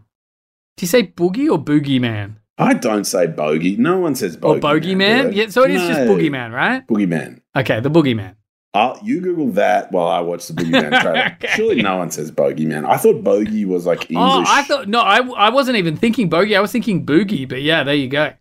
Do 0.76 0.84
you 0.84 0.88
say 0.88 1.04
boogie 1.04 1.50
or 1.50 1.62
boogeyman? 1.62 2.36
I 2.56 2.74
don't 2.74 3.04
say 3.04 3.26
bogey. 3.26 3.76
No 3.76 3.98
one 3.98 4.14
says 4.14 4.36
Or 4.36 4.58
bogey. 4.58 4.94
bogeyman? 4.94 5.34
Yeah, 5.34 5.48
so 5.48 5.64
it 5.64 5.72
is 5.72 5.82
just 5.82 6.00
No. 6.02 6.14
boogeyman, 6.14 6.52
right? 6.52 6.86
Boogeyman. 6.86 7.40
Okay, 7.56 7.80
the 7.80 7.90
boogeyman. 7.90 8.36
I'll, 8.74 8.98
you 9.04 9.20
Google 9.20 9.50
that 9.52 9.92
while 9.92 10.08
I 10.08 10.20
watch 10.20 10.48
the 10.48 10.52
Boogeyman 10.54 11.00
trailer. 11.00 11.36
Okay. 11.36 11.48
Surely 11.54 11.82
no 11.82 11.96
one 11.96 12.10
says 12.10 12.32
bogeyman. 12.32 12.84
I 12.88 12.96
thought 12.96 13.22
bogey 13.22 13.64
was 13.64 13.86
like 13.86 14.10
English. 14.10 14.16
Oh, 14.18 14.44
I 14.46 14.62
thought 14.64 14.88
no, 14.88 15.00
I, 15.00 15.18
I 15.18 15.50
wasn't 15.50 15.76
even 15.78 15.96
thinking 15.96 16.28
bogey. 16.28 16.56
I 16.56 16.60
was 16.60 16.72
thinking 16.72 17.06
boogie, 17.06 17.48
but 17.48 17.62
yeah, 17.62 17.84
there 17.84 17.94
you 17.94 18.08
go. 18.08 18.32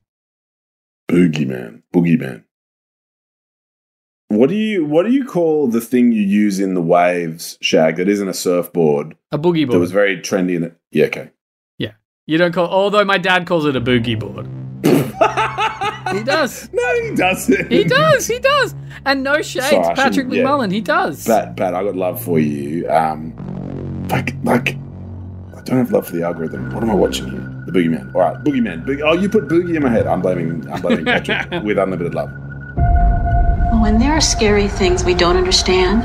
Boogeyman. 1.10 1.84
Boogeyman. 1.94 2.44
What 4.30 4.50
do 4.50 4.56
you 4.56 4.84
what 4.86 5.06
do 5.06 5.12
you 5.12 5.26
call 5.26 5.68
the 5.68 5.82
thing 5.82 6.12
you 6.12 6.24
use 6.24 6.60
in 6.60 6.74
the 6.74 6.82
waves, 6.82 7.58
Shag? 7.62 7.98
That 7.98 8.10
isn't 8.10 8.28
a 8.28 8.34
surfboard. 8.34 9.16
A 9.32 9.38
boogie 9.38 9.66
board. 9.68 9.76
That 9.76 9.80
was 9.80 9.92
very 9.92 10.18
trendy 10.20 10.56
in 10.56 10.64
it. 10.64 10.76
Yeah, 10.92 11.06
okay. 11.06 11.30
You 12.26 12.38
don't 12.38 12.54
call. 12.54 12.68
Although 12.68 13.04
my 13.06 13.18
dad 13.18 13.46
calls 13.48 13.66
it 13.66 13.76
a 13.76 13.82
boogie 13.82 14.18
board. 14.20 14.48
he 16.18 16.24
does. 16.24 16.70
No, 16.72 17.02
he 17.02 17.16
doesn't. 17.16 17.72
He 17.72 17.84
does. 17.84 18.28
He 18.28 18.40
does. 18.40 18.76
And 19.06 19.24
no 19.24 19.42
shades, 19.42 19.70
Sorry, 19.70 19.96
Patrick 19.96 20.14
shouldn't- 20.14 20.34
yeah. 20.34 20.44
McMullen. 20.44 20.72
He 20.72 20.82
does. 20.82 21.26
Pat, 21.26 21.58
Pat, 21.58 21.74
I 21.74 21.84
got 21.84 21.96
love 21.96 22.24
for 22.24 22.40
you. 22.40 22.90
Um, 22.90 23.34
like, 24.10 24.36
like, 24.44 24.78
I 25.56 25.62
don't 25.64 25.78
have 25.78 25.92
love 25.92 26.08
for 26.08 26.16
the 26.16 26.24
algorithm. 26.24 26.74
What 26.74 26.84
am 26.84 26.92
I 26.92 26.96
watching 26.96 27.30
here? 27.30 27.50
The 27.66 27.72
Boogeyman. 27.72 28.14
All 28.16 28.22
right, 28.22 28.38
Boogeyman. 28.44 28.86
Boog- 28.86 29.02
oh, 29.04 29.14
you 29.14 29.28
put 29.30 29.48
Boogie 29.48 29.76
in 29.76 29.84
my 29.84 29.90
head. 29.90 30.08
I'm 30.08 30.22
blaming. 30.22 30.70
I'm 30.72 30.82
blaming 30.82 31.06
Patrick 31.06 31.50
with 31.64 31.78
unlimited 31.78 32.14
love. 32.14 32.32
When 33.82 33.98
there 34.00 34.14
are 34.14 34.22
scary 34.22 34.68
things 34.70 35.04
we 35.04 35.14
don't 35.14 35.36
understand, 35.36 36.04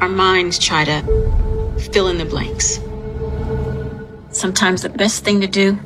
our 0.00 0.08
minds 0.08 0.58
try 0.58 0.84
to 0.84 1.02
fill 1.92 2.08
in 2.08 2.18
the 2.18 2.24
blanks. 2.24 2.78
Sometimes 4.36 4.82
the 4.82 4.90
best 4.90 5.24
thing 5.24 5.40
to 5.40 5.46
do 5.46 5.78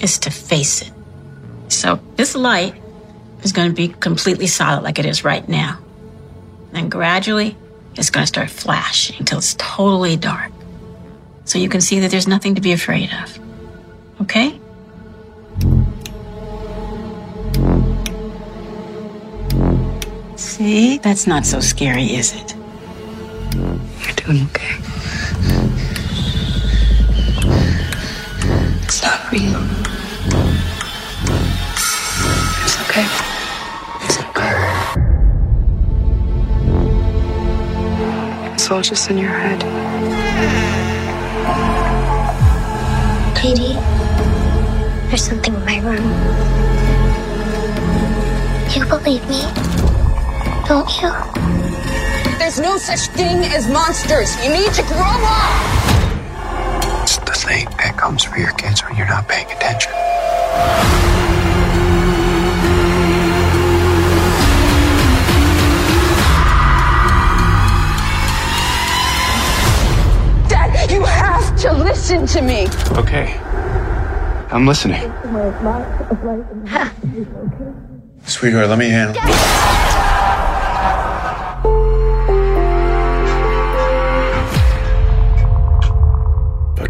is 0.00 0.18
to 0.18 0.30
face 0.30 0.82
it. 0.82 0.92
So 1.68 1.98
this 2.16 2.34
light 2.34 2.74
is 3.42 3.52
going 3.52 3.70
to 3.70 3.74
be 3.74 3.88
completely 3.88 4.48
solid 4.48 4.82
like 4.82 4.98
it 4.98 5.06
is 5.06 5.24
right 5.24 5.48
now. 5.48 5.78
And 6.74 6.90
gradually, 6.90 7.56
it's 7.94 8.10
going 8.10 8.22
to 8.22 8.26
start 8.26 8.50
flashing 8.50 9.16
until 9.18 9.38
it's 9.38 9.54
totally 9.54 10.16
dark. 10.16 10.52
So 11.46 11.58
you 11.58 11.70
can 11.70 11.80
see 11.80 12.00
that 12.00 12.10
there's 12.10 12.28
nothing 12.28 12.54
to 12.56 12.60
be 12.60 12.72
afraid 12.72 13.08
of. 13.22 13.38
Okay? 14.20 14.60
See? 20.36 20.98
That's 20.98 21.26
not 21.26 21.46
so 21.46 21.60
scary, 21.60 22.14
is 22.14 22.34
it? 22.34 22.54
You're 23.54 24.16
doing 24.16 24.42
okay. 24.48 24.95
It's 28.86 29.02
not 29.02 29.32
real. 29.32 29.60
It's 32.62 32.76
okay. 32.82 33.06
It's 34.04 34.18
okay. 34.22 34.54
It's 38.54 38.70
all 38.70 38.82
just 38.82 39.10
in 39.10 39.18
your 39.18 39.32
head. 39.32 39.60
Katie, 43.36 43.74
there's 45.08 45.24
something 45.24 45.52
in 45.52 45.64
my 45.64 45.78
room. 45.80 46.06
You 48.70 48.84
believe 48.86 49.28
me, 49.28 49.42
don't 50.68 50.88
you? 51.02 51.10
There's 52.38 52.60
no 52.60 52.76
such 52.76 53.08
thing 53.16 53.38
as 53.46 53.68
monsters. 53.68 54.36
You 54.44 54.52
need 54.52 54.72
to 54.74 54.82
grow 54.84 55.00
up. 55.02 55.85
It's 57.28 57.42
the 57.42 57.48
thing 57.48 57.66
that 57.78 57.96
comes 57.96 58.22
for 58.24 58.38
your 58.38 58.52
kids 58.52 58.82
when 58.82 58.96
you're 58.96 59.06
not 59.06 59.28
paying 59.28 59.46
attention. 59.50 59.92
Dad, 70.48 70.90
you 70.90 71.04
have 71.04 71.56
to 71.60 71.72
listen 71.72 72.26
to 72.26 72.42
me. 72.42 72.68
Okay. 72.92 73.38
I'm 74.50 74.66
listening. 74.66 75.02
Sweetheart, 78.24 78.68
let 78.68 78.78
me 78.78 78.88
handle 78.88 79.14
Fuck, 79.14 79.85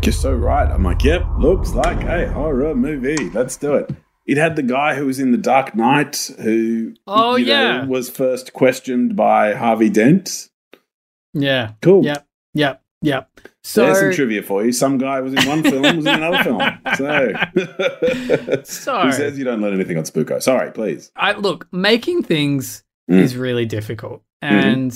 you're 0.07 0.13
so 0.13 0.33
right. 0.33 0.71
I'm 0.71 0.83
like, 0.85 1.03
yep, 1.05 1.25
looks 1.39 1.73
like 1.75 2.03
a 2.05 2.33
horror 2.33 2.75
movie. 2.75 3.29
Let's 3.31 3.57
do 3.57 3.75
it. 3.75 3.91
It 4.27 4.37
had 4.39 4.57
the 4.57 4.63
guy 4.63 4.95
who 4.95 5.07
was 5.07 5.19
in 5.21 5.33
The 5.33 5.39
Dark 5.39 5.75
Knight 5.75 6.31
who 6.41 6.95
Oh, 7.07 7.37
you 7.37 7.47
know, 7.47 7.53
yeah. 7.53 7.85
was 7.87 8.09
first 8.11 8.53
questioned 8.53 9.15
by 9.17 9.55
Harvey 9.55 9.89
Dent. 9.91 10.49
Yeah. 11.35 11.73
Cool. 11.83 12.05
Yep. 12.05 12.27
Yep. 12.55 12.83
Yep. 13.03 13.41
So 13.63 13.85
There's 13.87 13.99
some 13.99 14.13
trivia 14.13 14.43
for 14.43 14.65
you. 14.65 14.73
Some 14.73 14.99
guy 14.99 15.21
was 15.21 15.35
in 15.35 15.47
one 15.49 15.63
film, 15.63 15.83
was 15.83 16.07
in 16.07 16.15
another 16.15 16.43
film. 16.43 16.63
So, 16.97 17.33
So- 18.65 19.03
who 19.03 19.13
says 19.13 19.39
you 19.39 19.45
don't 19.45 19.61
learn 19.61 19.75
anything 19.75 19.99
on 19.99 20.05
Spooko? 20.05 20.43
Sorry, 20.43 20.71
please. 20.73 21.11
I 21.17 21.33
look 21.33 21.67
making 21.73 22.23
things 22.23 22.83
Mm. 23.09 23.21
is 23.21 23.37
really 23.37 23.67
difficult, 23.67 24.25
and 24.43 24.93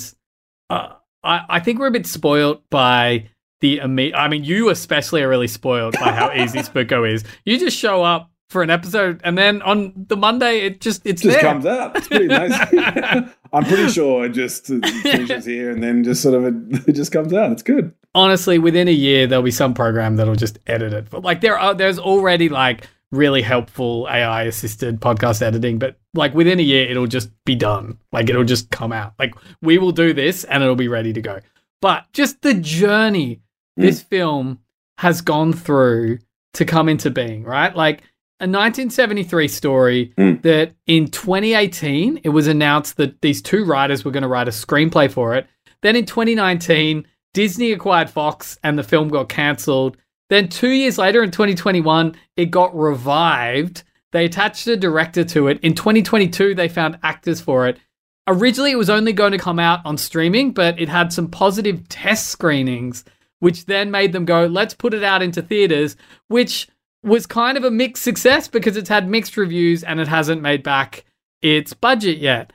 uh, 0.69 0.95
I 1.23 1.45
I 1.49 1.61
think 1.61 1.79
we're 1.79 1.87
a 1.87 1.93
bit 1.93 2.09
spoiled 2.09 2.69
by 2.71 3.29
the 3.61 3.79
imme- 3.79 4.15
I 4.15 4.29
mean, 4.29 4.45
you 4.45 4.71
especially 4.71 5.23
are 5.23 5.29
really 5.29 5.49
spoiled 5.49 5.95
by 5.95 6.13
how 6.13 6.33
easy 6.33 6.59
Spooko 6.61 7.11
is. 7.11 7.25
You 7.45 7.59
just 7.59 7.77
show 7.77 8.03
up 8.03 8.31
for 8.49 8.63
an 8.63 8.71
episode, 8.71 9.21
and 9.23 9.39
then 9.39 9.63
on 9.63 9.93
the 10.09 10.17
Monday, 10.17 10.61
it 10.63 10.81
just 10.81 11.07
it's 11.07 11.23
just 11.23 11.35
there. 11.35 11.43
comes 11.43 11.67
out. 11.67 11.97
It's 11.97 12.09
pretty 12.09 12.27
nice. 12.27 12.53
I'm 13.53 13.65
pretty 13.65 13.89
sure 13.89 14.25
it 14.25 14.31
just 14.31 14.67
finishes 14.67 15.45
here 15.45 15.71
and 15.71 15.83
then 15.83 16.03
just 16.05 16.23
sort 16.23 16.35
of 16.35 16.45
it, 16.45 16.89
it 16.89 16.93
just 16.93 17.13
comes 17.13 17.33
out. 17.33 17.53
It's 17.53 17.63
good. 17.63 17.93
honestly, 18.15 18.59
within 18.59 18.89
a 18.89 18.93
year, 18.93 19.27
there'll 19.27 19.43
be 19.45 19.51
some 19.51 19.75
program 19.75 20.17
that'll 20.17 20.35
just 20.37 20.59
edit 20.67 20.93
it. 20.93 21.11
But 21.11 21.23
like 21.23 21.41
there 21.41 21.59
are, 21.59 21.75
there's 21.75 21.99
already 21.99 22.49
like 22.49 22.89
really 23.13 23.43
helpful 23.43 24.07
AI 24.09 24.45
assisted 24.45 25.01
podcast 25.01 25.43
editing, 25.43 25.79
but 25.79 25.99
like 26.15 26.33
within 26.35 26.61
a 26.61 26.63
year, 26.63 26.89
it'll 26.89 27.07
just 27.09 27.31
be 27.45 27.55
done. 27.57 27.99
Like 28.13 28.31
it'll 28.31 28.45
just 28.45 28.71
come 28.71 28.93
out. 28.93 29.15
Like 29.19 29.35
we 29.63 29.79
will 29.79 29.93
do 29.93 30.13
this 30.13 30.45
and 30.45 30.63
it'll 30.63 30.77
be 30.77 30.89
ready 30.89 31.13
to 31.13 31.21
go. 31.21 31.41
But 31.83 32.05
just 32.13 32.43
the 32.43 32.55
journey 32.55 33.41
this 33.81 34.03
film 34.03 34.59
has 34.99 35.21
gone 35.21 35.53
through 35.53 36.19
to 36.55 36.65
come 36.65 36.89
into 36.89 37.11
being, 37.11 37.45
right? 37.45 37.75
Like 37.75 38.03
a 38.41 38.47
1973 38.47 39.49
story 39.49 40.13
Mm. 40.17 40.43
that 40.43 40.73
in 40.87 41.09
2018 41.09 42.21
it 42.25 42.31
was 42.31 42.47
announced 42.47 42.97
that 42.97 43.21
these 43.21 43.43
two 43.43 43.65
writers 43.65 44.05
were 44.05 44.11
going 44.11 44.23
to 44.23 44.29
write 44.29 44.49
a 44.49 44.51
screenplay 44.51 45.11
for 45.11 45.35
it. 45.35 45.47
Then 45.83 45.97
in 45.97 46.07
2019, 46.07 47.07
Disney 47.35 47.73
acquired 47.73 48.11
Fox 48.11 48.59
and 48.65 48.79
the 48.79 48.83
film 48.83 49.09
got 49.09 49.29
cancelled. 49.29 49.97
Then 50.29 50.49
two 50.49 50.71
years 50.71 50.99
later 50.99 51.23
in 51.23 51.31
2021, 51.31 52.15
it 52.37 52.47
got 52.51 52.77
revived. 52.77 53.83
They 54.13 54.25
attached 54.25 54.67
a 54.67 54.77
director 54.77 55.25
to 55.25 55.49
it. 55.49 55.61
In 55.63 55.75
2022, 55.75 56.55
they 56.55 56.69
found 56.69 56.99
actors 57.03 57.41
for 57.41 57.67
it. 57.69 57.79
Originally, 58.27 58.73
it 58.73 58.79
was 58.79 58.91
only 58.91 59.13
going 59.13 59.33
to 59.33 59.39
come 59.39 59.59
out 59.59 59.81
on 59.85 59.97
streaming, 59.97 60.53
but 60.53 60.79
it 60.81 60.89
had 60.89 61.13
some 61.13 61.29
positive 61.29 61.89
test 61.89 62.29
screenings, 62.29 63.05
which 63.41 63.67
then 63.67 63.91
made 63.91 64.13
them 64.13 64.25
go, 64.25 64.47
let's 64.47 64.75
put 64.75 64.95
it 64.95 65.03
out 65.03 65.23
into 65.23 65.43
theaters, 65.43 65.97
which 66.29 66.69
was 67.03 67.27
kind 67.27 67.57
of 67.57 67.65
a 67.65 67.71
mixed 67.71 68.03
success 68.03 68.47
because 68.47 68.77
it's 68.77 68.89
had 68.89 69.09
mixed 69.09 69.37
reviews 69.37 69.83
and 69.83 69.99
it 70.01 70.09
hasn't 70.09 70.43
made 70.43 70.63
back 70.63 71.05
its 71.43 71.73
budget 71.73 72.19
yet. 72.19 72.53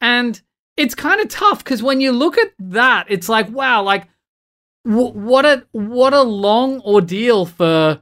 And 0.00 0.40
it's 0.76 0.94
kind 0.94 1.20
of 1.20 1.28
tough 1.28 1.62
because 1.62 1.82
when 1.82 2.00
you 2.00 2.12
look 2.12 2.38
at 2.38 2.52
that, 2.58 3.06
it's 3.08 3.28
like, 3.28 3.50
wow, 3.50 3.82
like 3.82 4.08
w- 4.84 5.12
what 5.12 5.44
a 5.44 5.66
what 5.72 6.14
a 6.14 6.22
long 6.22 6.80
ordeal 6.80 7.46
for 7.46 8.00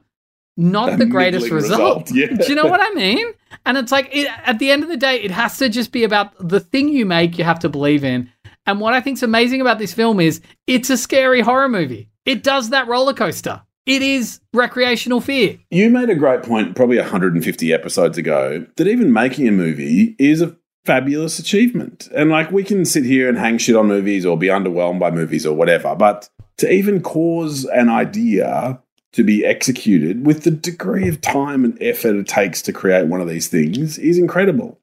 not 0.55 0.99
the 0.99 1.05
greatest 1.05 1.49
result. 1.49 2.09
result, 2.09 2.11
yeah. 2.11 2.27
Do 2.27 2.47
you 2.47 2.55
know 2.55 2.65
what 2.65 2.81
I 2.81 2.91
mean? 2.91 3.33
And 3.65 3.77
it's 3.77 3.91
like 3.91 4.09
it, 4.11 4.27
at 4.45 4.59
the 4.59 4.71
end 4.71 4.83
of 4.83 4.89
the 4.89 4.97
day, 4.97 5.15
it 5.21 5.31
has 5.31 5.57
to 5.57 5.69
just 5.69 5.91
be 5.91 6.03
about 6.03 6.33
the 6.47 6.59
thing 6.59 6.89
you 6.89 7.05
make. 7.05 7.37
You 7.37 7.45
have 7.45 7.59
to 7.59 7.69
believe 7.69 8.03
in. 8.03 8.29
And 8.69 8.79
what 8.79 8.93
I 8.93 9.01
think's 9.01 9.23
amazing 9.23 9.61
about 9.61 9.79
this 9.79 9.95
film 9.95 10.19
is 10.19 10.41
it's 10.67 10.91
a 10.91 10.97
scary 10.97 11.41
horror 11.41 11.67
movie. 11.67 12.11
It 12.25 12.43
does 12.43 12.69
that 12.69 12.87
roller 12.87 13.15
coaster. 13.15 13.63
It 13.87 14.03
is 14.03 14.41
recreational 14.53 15.21
fear. 15.21 15.57
You 15.71 15.89
made 15.89 16.11
a 16.11 16.15
great 16.15 16.43
point 16.43 16.75
probably 16.75 16.99
150 16.99 17.73
episodes 17.73 18.19
ago 18.19 18.67
that 18.75 18.87
even 18.87 19.11
making 19.11 19.47
a 19.47 19.51
movie 19.51 20.15
is 20.19 20.43
a 20.43 20.55
fabulous 20.85 21.39
achievement. 21.39 22.09
And 22.15 22.29
like 22.29 22.51
we 22.51 22.63
can 22.63 22.85
sit 22.85 23.05
here 23.05 23.27
and 23.27 23.39
hang 23.39 23.57
shit 23.57 23.75
on 23.75 23.87
movies 23.87 24.23
or 24.23 24.37
be 24.37 24.47
underwhelmed 24.47 24.99
by 24.99 25.09
movies 25.09 25.47
or 25.47 25.55
whatever, 25.55 25.95
but 25.95 26.29
to 26.57 26.71
even 26.71 27.01
cause 27.01 27.65
an 27.65 27.89
idea 27.89 28.79
to 29.13 29.23
be 29.23 29.43
executed 29.43 30.27
with 30.27 30.43
the 30.43 30.51
degree 30.51 31.07
of 31.07 31.21
time 31.21 31.65
and 31.65 31.75
effort 31.81 32.15
it 32.15 32.27
takes 32.27 32.61
to 32.61 32.71
create 32.71 33.07
one 33.07 33.19
of 33.19 33.27
these 33.27 33.47
things 33.47 33.97
is 33.97 34.19
incredible. 34.19 34.79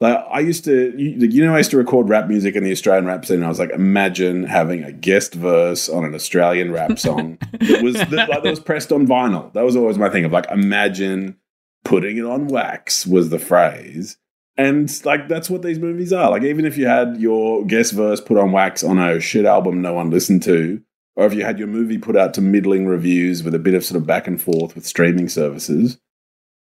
Like 0.00 0.24
I 0.30 0.40
used 0.40 0.64
to, 0.64 0.94
you, 0.96 1.26
you 1.28 1.44
know, 1.44 1.54
I 1.54 1.58
used 1.58 1.70
to 1.72 1.76
record 1.76 2.08
rap 2.08 2.26
music 2.26 2.56
in 2.56 2.64
the 2.64 2.72
Australian 2.72 3.04
rap 3.04 3.26
scene. 3.26 3.36
And 3.36 3.44
I 3.44 3.48
was 3.48 3.58
like, 3.58 3.70
imagine 3.70 4.44
having 4.44 4.82
a 4.82 4.92
guest 4.92 5.34
verse 5.34 5.90
on 5.90 6.04
an 6.04 6.14
Australian 6.14 6.72
rap 6.72 6.98
song 6.98 7.36
that 7.60 7.82
was 7.82 7.94
that, 7.94 8.28
like, 8.30 8.42
that 8.42 8.44
was 8.44 8.60
pressed 8.60 8.92
on 8.92 9.06
vinyl. 9.06 9.52
That 9.52 9.64
was 9.64 9.76
always 9.76 9.98
my 9.98 10.08
thing 10.08 10.24
of 10.24 10.32
like, 10.32 10.50
imagine 10.50 11.36
putting 11.84 12.16
it 12.16 12.24
on 12.24 12.48
wax 12.48 13.06
was 13.06 13.30
the 13.30 13.38
phrase, 13.38 14.16
and 14.56 15.04
like 15.04 15.28
that's 15.28 15.50
what 15.50 15.62
these 15.62 15.78
movies 15.78 16.12
are. 16.12 16.30
Like 16.30 16.42
even 16.42 16.64
if 16.64 16.76
you 16.76 16.86
had 16.86 17.18
your 17.18 17.64
guest 17.64 17.92
verse 17.92 18.20
put 18.20 18.38
on 18.38 18.52
wax 18.52 18.82
on 18.82 18.98
a 18.98 19.20
shit 19.20 19.44
album 19.44 19.82
no 19.82 19.94
one 19.94 20.10
listened 20.10 20.42
to, 20.44 20.82
or 21.16 21.26
if 21.26 21.34
you 21.34 21.44
had 21.44 21.58
your 21.58 21.68
movie 21.68 21.98
put 21.98 22.16
out 22.16 22.34
to 22.34 22.40
middling 22.40 22.86
reviews 22.86 23.42
with 23.42 23.54
a 23.54 23.58
bit 23.58 23.74
of 23.74 23.84
sort 23.84 24.00
of 24.00 24.06
back 24.06 24.26
and 24.26 24.40
forth 24.40 24.74
with 24.74 24.86
streaming 24.86 25.28
services, 25.28 25.98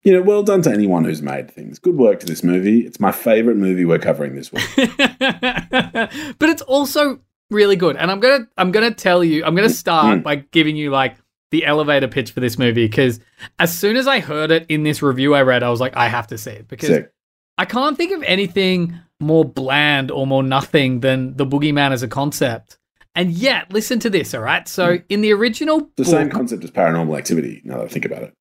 You 0.06 0.14
know, 0.14 0.22
well 0.22 0.44
done 0.44 0.62
to 0.62 0.72
anyone 0.72 1.04
who's 1.04 1.22
made 1.24 1.50
things. 1.52 1.80
Good 1.80 1.98
work 1.98 2.20
to 2.20 2.26
this 2.28 2.44
movie. 2.44 2.82
It's 2.82 3.00
my 3.00 3.12
favorite 3.12 3.58
movie 3.58 3.86
we're 3.86 3.98
covering 4.00 4.36
this 4.36 4.54
week. 4.54 4.70
but 4.78 6.50
it's 6.50 6.62
also 6.62 7.20
really 7.50 7.76
good. 7.76 7.98
And 7.98 8.12
I'm 8.12 8.20
gonna 8.20 8.48
I'm 8.58 8.72
gonna 8.72 8.94
tell 8.94 9.24
you, 9.24 9.44
I'm 9.44 9.56
gonna 9.56 9.70
start 9.70 10.20
Mm. 10.20 10.24
by 10.24 10.36
giving 10.38 10.76
you 10.76 10.92
like 10.92 11.18
the 11.52 11.66
elevator 11.66 12.08
pitch 12.08 12.32
for 12.32 12.40
this 12.40 12.58
movie 12.58 12.86
because 12.86 13.20
as 13.60 13.76
soon 13.76 13.96
as 13.96 14.08
I 14.08 14.20
heard 14.20 14.52
it 14.52 14.66
in 14.70 14.84
this 14.84 15.02
review 15.02 15.34
I 15.34 15.42
read, 15.42 15.64
I 15.64 15.70
was 15.70 15.80
like, 15.82 15.96
I 15.98 16.08
have 16.08 16.28
to 16.28 16.38
see 16.38 16.52
it 16.52 16.68
because 16.68 16.90
Sick. 16.90 17.12
I 17.58 17.66
can't 17.66 17.98
think 17.98 18.12
of 18.12 18.22
anything 18.24 19.00
more 19.20 19.46
bland 19.46 20.12
or 20.12 20.28
more 20.28 20.44
nothing 20.44 21.00
than 21.00 21.36
the 21.38 21.46
boogeyman 21.46 21.92
as 21.92 22.04
a 22.04 22.08
concept. 22.08 22.78
And 23.18 23.32
yet, 23.32 23.72
listen 23.72 23.98
to 24.00 24.10
this, 24.10 24.34
all 24.34 24.42
right? 24.42 24.68
So 24.68 25.00
in 25.08 25.22
the 25.22 25.32
original. 25.32 25.80
The 25.96 26.04
book, 26.04 26.06
same 26.08 26.30
concept 26.30 26.66
as 26.66 26.72
paranormal 26.72 27.18
activity, 27.18 27.62
now 27.64 27.78
that 27.78 27.86
I 27.86 27.88
think 27.88 28.04
about 28.06 28.24
it. 28.24 28.34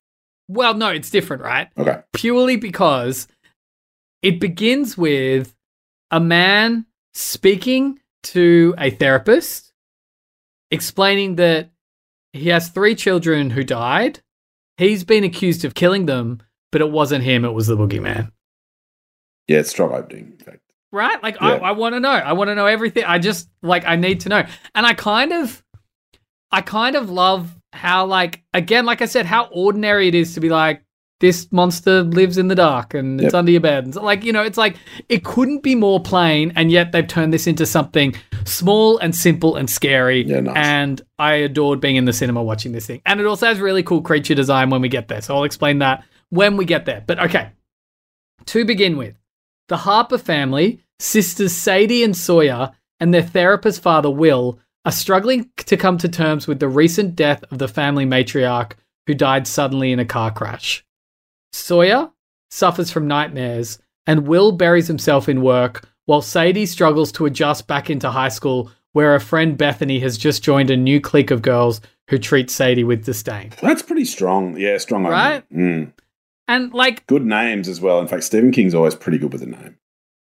Well, 0.47 0.73
no, 0.73 0.89
it's 0.89 1.09
different, 1.09 1.41
right? 1.43 1.69
Okay. 1.77 2.01
purely 2.13 2.55
because 2.55 3.27
it 4.21 4.39
begins 4.39 4.97
with 4.97 5.55
a 6.11 6.19
man 6.19 6.85
speaking 7.13 7.99
to 8.23 8.73
a 8.77 8.89
therapist, 8.89 9.71
explaining 10.71 11.35
that 11.35 11.69
he 12.33 12.49
has 12.49 12.69
three 12.69 12.95
children 12.95 13.49
who 13.51 13.63
died. 13.63 14.21
He's 14.77 15.03
been 15.03 15.23
accused 15.23 15.63
of 15.63 15.73
killing 15.73 16.05
them, 16.05 16.41
but 16.71 16.81
it 16.81 16.91
wasn't 16.91 17.23
him, 17.23 17.45
it 17.45 17.51
was 17.53 17.67
the 17.67 17.77
boogeyman. 17.77 18.31
Yeah, 19.47 19.59
it's 19.59 19.69
strong 19.69 19.93
opening, 19.93 20.33
in 20.39 20.45
fact. 20.45 20.59
Right? 20.91 21.21
Like, 21.21 21.35
Yeah. 21.35 21.47
I, 21.47 21.69
I 21.69 21.71
want 21.71 21.93
to 21.93 21.99
know. 21.99 22.09
I 22.09 22.33
want 22.33 22.49
to 22.49 22.55
know 22.55 22.65
everything. 22.65 23.03
I 23.05 23.19
just, 23.19 23.49
like, 23.61 23.85
I 23.85 23.95
need 23.95 24.21
to 24.21 24.29
know. 24.29 24.43
And 24.73 24.85
I 24.85 24.93
kind 24.93 25.31
of, 25.33 25.63
I 26.51 26.61
kind 26.61 26.95
of 26.95 27.09
love 27.09 27.55
how, 27.75 28.05
like, 28.05 28.43
again, 28.53 28.85
like 28.85 29.01
I 29.01 29.05
said, 29.05 29.25
how 29.25 29.45
ordinary 29.51 30.07
it 30.07 30.15
is 30.15 30.33
to 30.33 30.39
be 30.39 30.49
like, 30.49 30.81
this 31.21 31.49
monster 31.49 32.03
lives 32.03 32.37
in 32.37 32.49
the 32.49 32.55
dark 32.55 32.93
and 32.93 33.21
it's 33.21 33.33
Yep. 33.33 33.39
under 33.39 33.51
your 33.51 33.61
bed. 33.61 33.85
And 33.85 33.93
so, 33.93 34.03
like, 34.03 34.25
you 34.25 34.33
know, 34.33 34.43
it's 34.43 34.57
like, 34.57 34.75
it 35.07 35.23
couldn't 35.23 35.63
be 35.63 35.73
more 35.73 36.01
plain. 36.01 36.51
And 36.57 36.69
yet 36.71 36.91
they've 36.91 37.07
turned 37.07 37.31
this 37.31 37.47
into 37.47 37.65
something 37.65 38.13
small 38.43 38.97
and 38.97 39.15
simple 39.15 39.55
and 39.55 39.69
scary. 39.69 40.25
Yeah, 40.25 40.41
nice. 40.41 40.55
And 40.57 41.01
I 41.17 41.35
adored 41.35 41.79
being 41.79 41.95
in 41.95 42.03
the 42.03 42.11
cinema 42.11 42.43
watching 42.43 42.73
this 42.73 42.85
thing. 42.85 43.01
And 43.05 43.21
it 43.21 43.25
also 43.25 43.45
has 43.47 43.61
really 43.61 43.81
cool 43.81 44.01
creature 44.01 44.35
design 44.35 44.69
when 44.69 44.81
we 44.81 44.89
get 44.89 45.07
there. 45.07 45.21
So 45.21 45.35
I'll 45.37 45.45
explain 45.45 45.79
that 45.79 46.03
when 46.31 46.57
we 46.57 46.65
get 46.65 46.85
there. 46.85 47.01
But 47.07 47.19
okay, 47.19 47.51
to 48.47 48.65
begin 48.65 48.97
with, 48.97 49.15
the 49.69 49.77
Harper 49.77 50.17
family, 50.17 50.81
sisters 50.99 51.53
Sadie 51.53 52.03
and 52.03 52.15
Sawyer, 52.15 52.71
and 52.99 53.13
their 53.13 53.23
therapist 53.23 53.81
father 53.81 54.09
Will 54.09 54.59
are 54.85 54.91
struggling 54.91 55.49
to 55.57 55.75
come 55.75 55.97
to 55.97 56.07
terms 56.07 56.47
with 56.47 56.59
the 56.59 56.67
recent 56.67 57.15
death 57.15 57.43
of 57.51 57.57
the 57.57 57.67
family 57.67 58.05
matriarch 58.05 58.73
who 59.07 59.13
died 59.13 59.47
suddenly 59.47 59.91
in 59.91 59.99
a 59.99 60.05
car 60.05 60.31
crash. 60.31 60.85
Sawyer 61.51 62.11
suffers 62.49 62.91
from 62.91 63.07
nightmares, 63.07 63.79
and 64.07 64.27
Will 64.27 64.51
buries 64.51 64.87
himself 64.87 65.27
in 65.27 65.41
work 65.41 65.87
while 66.05 66.21
Sadie 66.21 66.67
struggles 66.67 67.11
to 67.13 67.25
adjust 67.25 67.67
back 67.67 67.89
into 67.89 68.11
high 68.11 68.29
school, 68.29 68.71
where 68.93 69.11
her 69.13 69.19
friend 69.19 69.57
Bethany 69.57 69.99
has 69.99 70.17
just 70.17 70.43
joined 70.43 70.69
a 70.69 70.77
new 70.77 71.01
clique 71.01 71.31
of 71.31 71.41
girls 71.41 71.81
who 72.09 72.19
treat 72.19 72.49
Sadie 72.49 72.83
with 72.83 73.05
disdain. 73.05 73.51
That's 73.61 73.81
pretty 73.81 74.05
strong. 74.05 74.57
Yeah, 74.57 74.77
strong. 74.77 75.03
Right? 75.05 75.43
Mm. 75.49 75.91
And 76.47 76.73
like 76.73 77.07
Good 77.07 77.25
names 77.25 77.67
as 77.67 77.81
well. 77.81 77.99
In 77.99 78.07
fact, 78.07 78.23
Stephen 78.23 78.51
King's 78.51 78.75
always 78.75 78.93
pretty 78.93 79.17
good 79.17 79.33
with 79.33 79.41
a 79.41 79.47
name. 79.47 79.77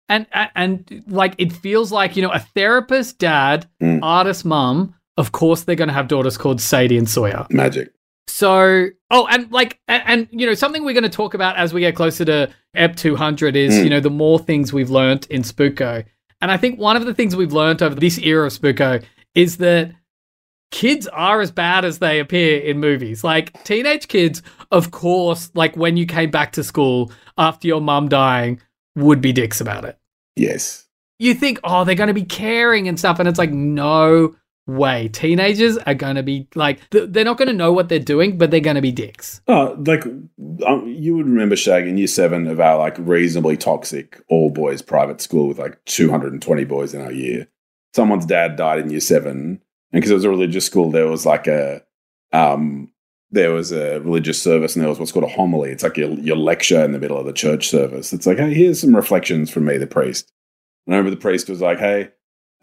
And 0.09 0.25
and, 0.55 1.03
like 1.07 1.33
it 1.37 1.51
feels 1.51 1.91
like 1.91 2.15
you 2.15 2.21
know 2.21 2.31
a 2.31 2.39
therapist 2.39 3.17
dad 3.19 3.67
Mm. 3.81 3.99
artist 4.03 4.45
mum 4.45 4.93
of 5.17 5.31
course 5.31 5.63
they're 5.63 5.75
going 5.75 5.87
to 5.87 5.93
have 5.93 6.07
daughters 6.07 6.37
called 6.37 6.59
sadie 6.61 6.97
and 6.97 7.09
sawyer 7.09 7.45
Magic. 7.49 7.91
so 8.27 8.87
oh 9.11 9.27
and 9.31 9.51
like 9.51 9.79
and, 9.87 10.03
and 10.05 10.27
you 10.31 10.45
know 10.45 10.53
something 10.53 10.83
we're 10.83 10.93
going 10.93 11.03
to 11.03 11.09
talk 11.09 11.33
about 11.33 11.55
as 11.57 11.73
we 11.73 11.79
get 11.81 11.95
closer 11.95 12.25
to 12.25 12.49
ep 12.75 12.95
200 12.95 13.55
is 13.55 13.73
Mm. 13.75 13.83
you 13.83 13.89
know 13.89 13.99
the 13.99 14.09
more 14.09 14.39
things 14.39 14.71
we've 14.73 14.89
learnt 14.89 15.25
in 15.27 15.41
spooko 15.43 16.03
and 16.41 16.51
i 16.51 16.57
think 16.57 16.79
one 16.79 16.95
of 16.97 17.05
the 17.05 17.13
things 17.13 17.35
we've 17.35 17.53
learnt 17.53 17.81
over 17.81 17.95
this 17.95 18.17
era 18.19 18.45
of 18.47 18.53
spooko 18.53 19.03
is 19.33 19.57
that 19.57 19.91
kids 20.71 21.07
are 21.07 21.41
as 21.41 21.51
bad 21.51 21.85
as 21.85 21.99
they 21.99 22.19
appear 22.19 22.59
in 22.59 22.79
movies. 22.79 23.23
Like 23.23 23.63
teenage 23.63 24.07
kids, 24.09 24.41
of 24.71 24.91
course, 24.91 25.49
like 25.53 25.77
when 25.77 25.95
you 25.95 26.05
came 26.05 26.31
back 26.31 26.51
to 26.53 26.63
school 26.63 27.11
after 27.37 27.67
your 27.67 27.79
mum 27.81 28.09
dying, 28.09 28.59
would 28.95 29.21
be 29.21 29.31
dicks 29.31 29.61
about 29.61 29.85
it. 29.85 29.97
Yes. 30.35 30.87
You 31.19 31.33
think, 31.33 31.59
oh, 31.63 31.83
they're 31.83 31.95
going 31.95 32.07
to 32.07 32.13
be 32.13 32.25
caring 32.25 32.87
and 32.87 32.99
stuff. 32.99 33.19
And 33.19 33.27
it's 33.27 33.39
like, 33.39 33.51
no 33.51 34.35
way. 34.67 35.07
Teenagers 35.09 35.77
are 35.79 35.93
going 35.93 36.15
to 36.15 36.23
be 36.23 36.47
like, 36.55 36.89
th- 36.89 37.09
they're 37.09 37.25
not 37.25 37.37
going 37.37 37.47
to 37.47 37.53
know 37.53 37.71
what 37.71 37.89
they're 37.89 37.99
doing, 37.99 38.37
but 38.37 38.51
they're 38.51 38.59
going 38.59 38.75
to 38.75 38.81
be 38.81 38.91
dicks. 38.91 39.41
Oh, 39.47 39.75
like 39.85 40.05
um, 40.05 40.83
you 40.87 41.15
would 41.15 41.27
remember 41.27 41.55
Shag 41.55 41.87
in 41.87 41.97
year 41.97 42.07
seven 42.07 42.47
of 42.47 42.59
our 42.59 42.77
like 42.77 42.95
reasonably 42.99 43.57
toxic 43.57 44.21
all 44.29 44.49
boys 44.49 44.81
private 44.81 45.21
school 45.21 45.47
with 45.47 45.59
like 45.59 45.83
220 45.85 46.65
boys 46.65 46.93
in 46.93 47.01
our 47.01 47.11
year. 47.11 47.47
Someone's 47.93 48.25
dad 48.25 48.55
died 48.55 48.79
in 48.79 48.89
year 48.89 48.99
seven, 48.99 49.61
and 49.91 50.01
because 50.01 50.11
it 50.11 50.15
was 50.15 50.25
a 50.25 50.29
religious 50.29 50.65
school, 50.65 50.91
there 50.91 51.07
was 51.07 51.25
like 51.25 51.47
a 51.47 51.81
um, 52.33 52.91
there 53.31 53.51
was 53.51 53.71
a 53.71 53.99
religious 53.99 54.41
service, 54.41 54.75
and 54.75 54.81
there 54.81 54.89
was 54.89 54.99
what's 54.99 55.11
called 55.11 55.25
a 55.25 55.29
homily. 55.29 55.71
It's 55.71 55.83
like 55.83 55.97
your, 55.97 56.11
your 56.11 56.37
lecture 56.37 56.83
in 56.83 56.91
the 56.91 56.99
middle 56.99 57.17
of 57.17 57.25
the 57.25 57.33
church 57.33 57.69
service. 57.69 58.13
It's 58.13 58.27
like, 58.27 58.37
hey, 58.37 58.53
here's 58.53 58.81
some 58.81 58.95
reflections 58.95 59.49
from 59.49 59.65
me, 59.65 59.77
the 59.77 59.87
priest. 59.87 60.31
And 60.85 60.93
I 60.93 60.97
remember 60.97 61.15
the 61.15 61.21
priest 61.21 61.49
was 61.49 61.61
like, 61.61 61.79
hey, 61.79 62.09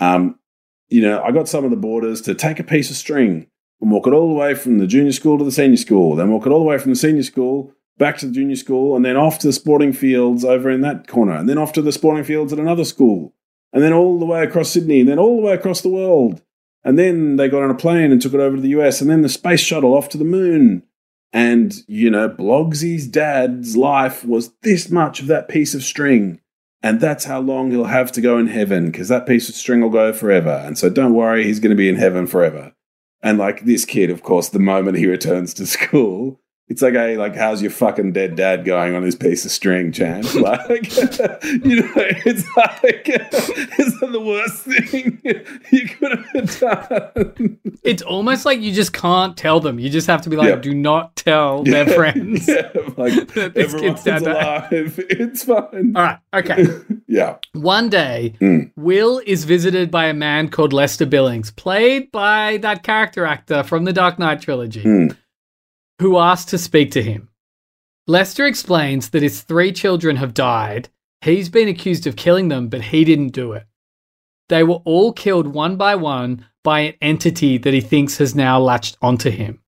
um, 0.00 0.38
you 0.88 1.02
know, 1.02 1.22
I 1.22 1.32
got 1.32 1.48
some 1.48 1.64
of 1.64 1.70
the 1.70 1.76
boarders 1.76 2.20
to 2.22 2.34
take 2.34 2.60
a 2.60 2.64
piece 2.64 2.90
of 2.90 2.96
string 2.96 3.46
and 3.80 3.90
walk 3.90 4.06
it 4.06 4.12
all 4.12 4.28
the 4.28 4.34
way 4.34 4.54
from 4.54 4.78
the 4.78 4.86
junior 4.86 5.12
school 5.12 5.38
to 5.38 5.44
the 5.44 5.50
senior 5.50 5.76
school, 5.76 6.14
then 6.14 6.30
walk 6.30 6.46
it 6.46 6.50
all 6.50 6.60
the 6.60 6.64
way 6.64 6.78
from 6.78 6.92
the 6.92 6.96
senior 6.96 7.22
school 7.22 7.74
back 7.98 8.18
to 8.18 8.26
the 8.26 8.32
junior 8.32 8.56
school, 8.56 8.96
and 8.96 9.04
then 9.04 9.16
off 9.16 9.38
to 9.38 9.46
the 9.46 9.52
sporting 9.52 9.92
fields 9.92 10.44
over 10.44 10.70
in 10.70 10.80
that 10.80 11.06
corner, 11.06 11.34
and 11.34 11.48
then 11.48 11.58
off 11.58 11.72
to 11.72 11.82
the 11.82 11.92
sporting 11.92 12.24
fields 12.24 12.52
at 12.52 12.58
another 12.58 12.84
school, 12.84 13.34
and 13.72 13.82
then 13.82 13.92
all 13.92 14.18
the 14.18 14.24
way 14.24 14.42
across 14.42 14.70
Sydney, 14.70 15.00
and 15.00 15.08
then 15.08 15.18
all 15.18 15.36
the 15.36 15.46
way 15.46 15.52
across 15.52 15.82
the 15.82 15.88
world. 15.88 16.42
And 16.84 16.98
then 16.98 17.36
they 17.36 17.48
got 17.48 17.62
on 17.62 17.70
a 17.70 17.74
plane 17.74 18.10
and 18.10 18.20
took 18.20 18.34
it 18.34 18.40
over 18.40 18.56
to 18.56 18.62
the 18.62 18.70
US, 18.70 19.00
and 19.00 19.10
then 19.10 19.22
the 19.22 19.28
space 19.28 19.60
shuttle 19.60 19.94
off 19.94 20.08
to 20.10 20.18
the 20.18 20.24
moon. 20.24 20.82
And, 21.32 21.74
you 21.86 22.10
know, 22.10 22.28
Blogsy's 22.28 23.06
dad's 23.06 23.76
life 23.76 24.24
was 24.24 24.52
this 24.62 24.90
much 24.90 25.20
of 25.20 25.28
that 25.28 25.48
piece 25.48 25.74
of 25.74 25.82
string. 25.82 26.40
And 26.82 27.00
that's 27.00 27.24
how 27.24 27.40
long 27.40 27.70
he'll 27.70 27.84
have 27.84 28.10
to 28.12 28.20
go 28.20 28.38
in 28.38 28.48
heaven, 28.48 28.90
because 28.90 29.08
that 29.08 29.26
piece 29.26 29.48
of 29.48 29.54
string 29.54 29.80
will 29.80 29.90
go 29.90 30.12
forever. 30.12 30.62
And 30.64 30.76
so 30.76 30.90
don't 30.90 31.14
worry, 31.14 31.44
he's 31.44 31.60
going 31.60 31.70
to 31.70 31.76
be 31.76 31.88
in 31.88 31.96
heaven 31.96 32.26
forever. 32.26 32.72
And 33.22 33.38
like 33.38 33.64
this 33.64 33.84
kid, 33.84 34.10
of 34.10 34.22
course, 34.22 34.48
the 34.48 34.58
moment 34.58 34.98
he 34.98 35.06
returns 35.06 35.54
to 35.54 35.66
school, 35.66 36.40
it's 36.72 36.80
like, 36.80 36.94
hey, 36.94 37.18
like, 37.18 37.36
how's 37.36 37.60
your 37.60 37.70
fucking 37.70 38.12
dead 38.12 38.34
dad 38.34 38.64
going 38.64 38.94
on 38.94 39.02
his 39.02 39.14
piece 39.14 39.44
of 39.44 39.50
string, 39.50 39.92
champ? 39.92 40.24
Like, 40.34 40.90
you 41.64 41.76
know, 41.82 41.92
it's 41.94 42.44
like, 42.56 43.02
it's 43.78 44.00
the 44.00 44.20
worst 44.20 44.62
thing 44.62 45.20
you 45.70 45.88
could 45.88 46.18
have 46.34 46.58
done. 46.60 47.58
It's 47.82 48.02
almost 48.02 48.46
like 48.46 48.60
you 48.60 48.72
just 48.72 48.92
can't 48.94 49.36
tell 49.36 49.60
them. 49.60 49.78
You 49.78 49.90
just 49.90 50.06
have 50.06 50.22
to 50.22 50.30
be 50.30 50.36
like, 50.36 50.48
Yeah. 50.48 50.56
do 50.56 50.72
not 50.74 51.14
tell 51.16 51.62
their 51.62 51.86
friends. 51.86 52.48
Yeah, 52.48 52.70
like, 52.96 53.28
this 53.34 53.52
everyone's 53.74 54.02
kid's 54.02 54.04
dad 54.04 54.22
alive. 54.22 54.98
It's 55.10 55.44
fine. 55.44 55.92
All 55.94 56.02
right. 56.02 56.18
Okay. 56.34 56.66
Yeah. 57.06 57.36
One 57.52 57.88
day, 57.90 58.34
Mm. 58.40 58.72
Will 58.76 59.20
is 59.26 59.44
visited 59.44 59.90
by 59.90 60.06
a 60.06 60.14
man 60.14 60.48
called 60.48 60.72
Lester 60.72 61.04
Billings, 61.06 61.50
played 61.50 62.10
by 62.10 62.56
that 62.62 62.82
character 62.82 63.26
actor 63.26 63.62
from 63.62 63.84
the 63.84 63.92
Dark 63.92 64.18
Knight 64.18 64.40
trilogy, 64.40 64.82
Mm. 64.82 65.16
Who 66.02 66.18
asked 66.18 66.48
to 66.50 66.58
speak 66.58 66.90
to 66.92 67.02
him. 67.02 67.28
Lester 68.06 68.44
explains 68.46 69.10
that 69.10 69.22
his 69.22 69.42
three 69.42 69.72
children 69.72 70.16
have 70.16 70.34
died. 70.34 70.88
He's 71.22 71.48
been 71.48 71.68
accused 71.68 72.06
of 72.06 72.16
killing 72.16 72.48
them, 72.48 72.68
but 72.68 72.82
he 72.82 73.04
didn't 73.04 73.28
do 73.30 73.52
it. 73.52 73.64
They 74.48 74.64
were 74.64 74.82
all 74.84 75.12
killed 75.12 75.46
one 75.46 75.76
by 75.76 75.94
one 75.94 76.44
by 76.64 76.80
an 76.80 76.94
entity 77.00 77.58
that 77.58 77.72
he 77.72 77.80
thinks 77.80 78.18
has 78.18 78.34
now 78.34 78.58
latched 78.60 78.96
onto 79.00 79.30
him. 79.30 79.60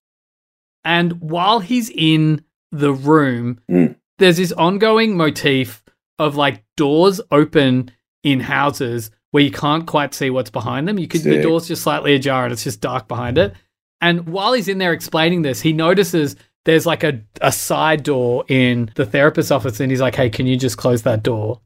And 0.85 1.21
while 1.21 1.61
he's 1.61 1.91
in 1.91 2.45
the 2.71 2.93
room, 2.93 3.61
Mm. 3.71 3.97
there's 4.19 4.37
this 4.37 4.53
ongoing 4.53 5.17
motif 5.17 5.83
of 6.19 6.37
like 6.37 6.65
doors 6.77 7.21
open 7.31 7.91
in 8.23 8.41
houses 8.41 9.11
where 9.31 9.43
you 9.43 9.51
can't 9.51 9.87
quite 9.87 10.15
see 10.15 10.31
what's 10.31 10.51
behind 10.51 10.87
them. 10.87 10.99
You 10.99 11.09
could 11.09 11.23
the 11.23 11.43
door's 11.43 11.67
just 11.69 11.83
slightly 11.83 12.15
ajar 12.15 12.45
and 12.45 12.53
it's 12.53 12.65
just 12.65 12.81
dark 12.81 13.09
behind 13.09 13.39
it. 13.39 13.55
And 14.01 14.27
while 14.29 14.53
he's 14.53 14.69
in 14.69 14.79
there 14.79 14.93
explaining 14.93 15.43
this, 15.43 15.61
he 15.61 15.73
notices 15.73 16.37
there's 16.65 16.87
like 16.87 17.05
a, 17.05 17.21
a 17.41 17.53
side 17.53 18.03
door 18.03 18.45
in 18.49 18.91
the 18.97 19.07
therapist's 19.07 19.51
office 19.51 19.81
and 19.81 19.91
he's 19.91 20.01
like, 20.01 20.15
Hey, 20.15 20.31
can 20.31 20.47
you 20.47 20.57
just 20.57 20.77
close 20.77 21.03
that 21.03 21.23
door? 21.23 21.61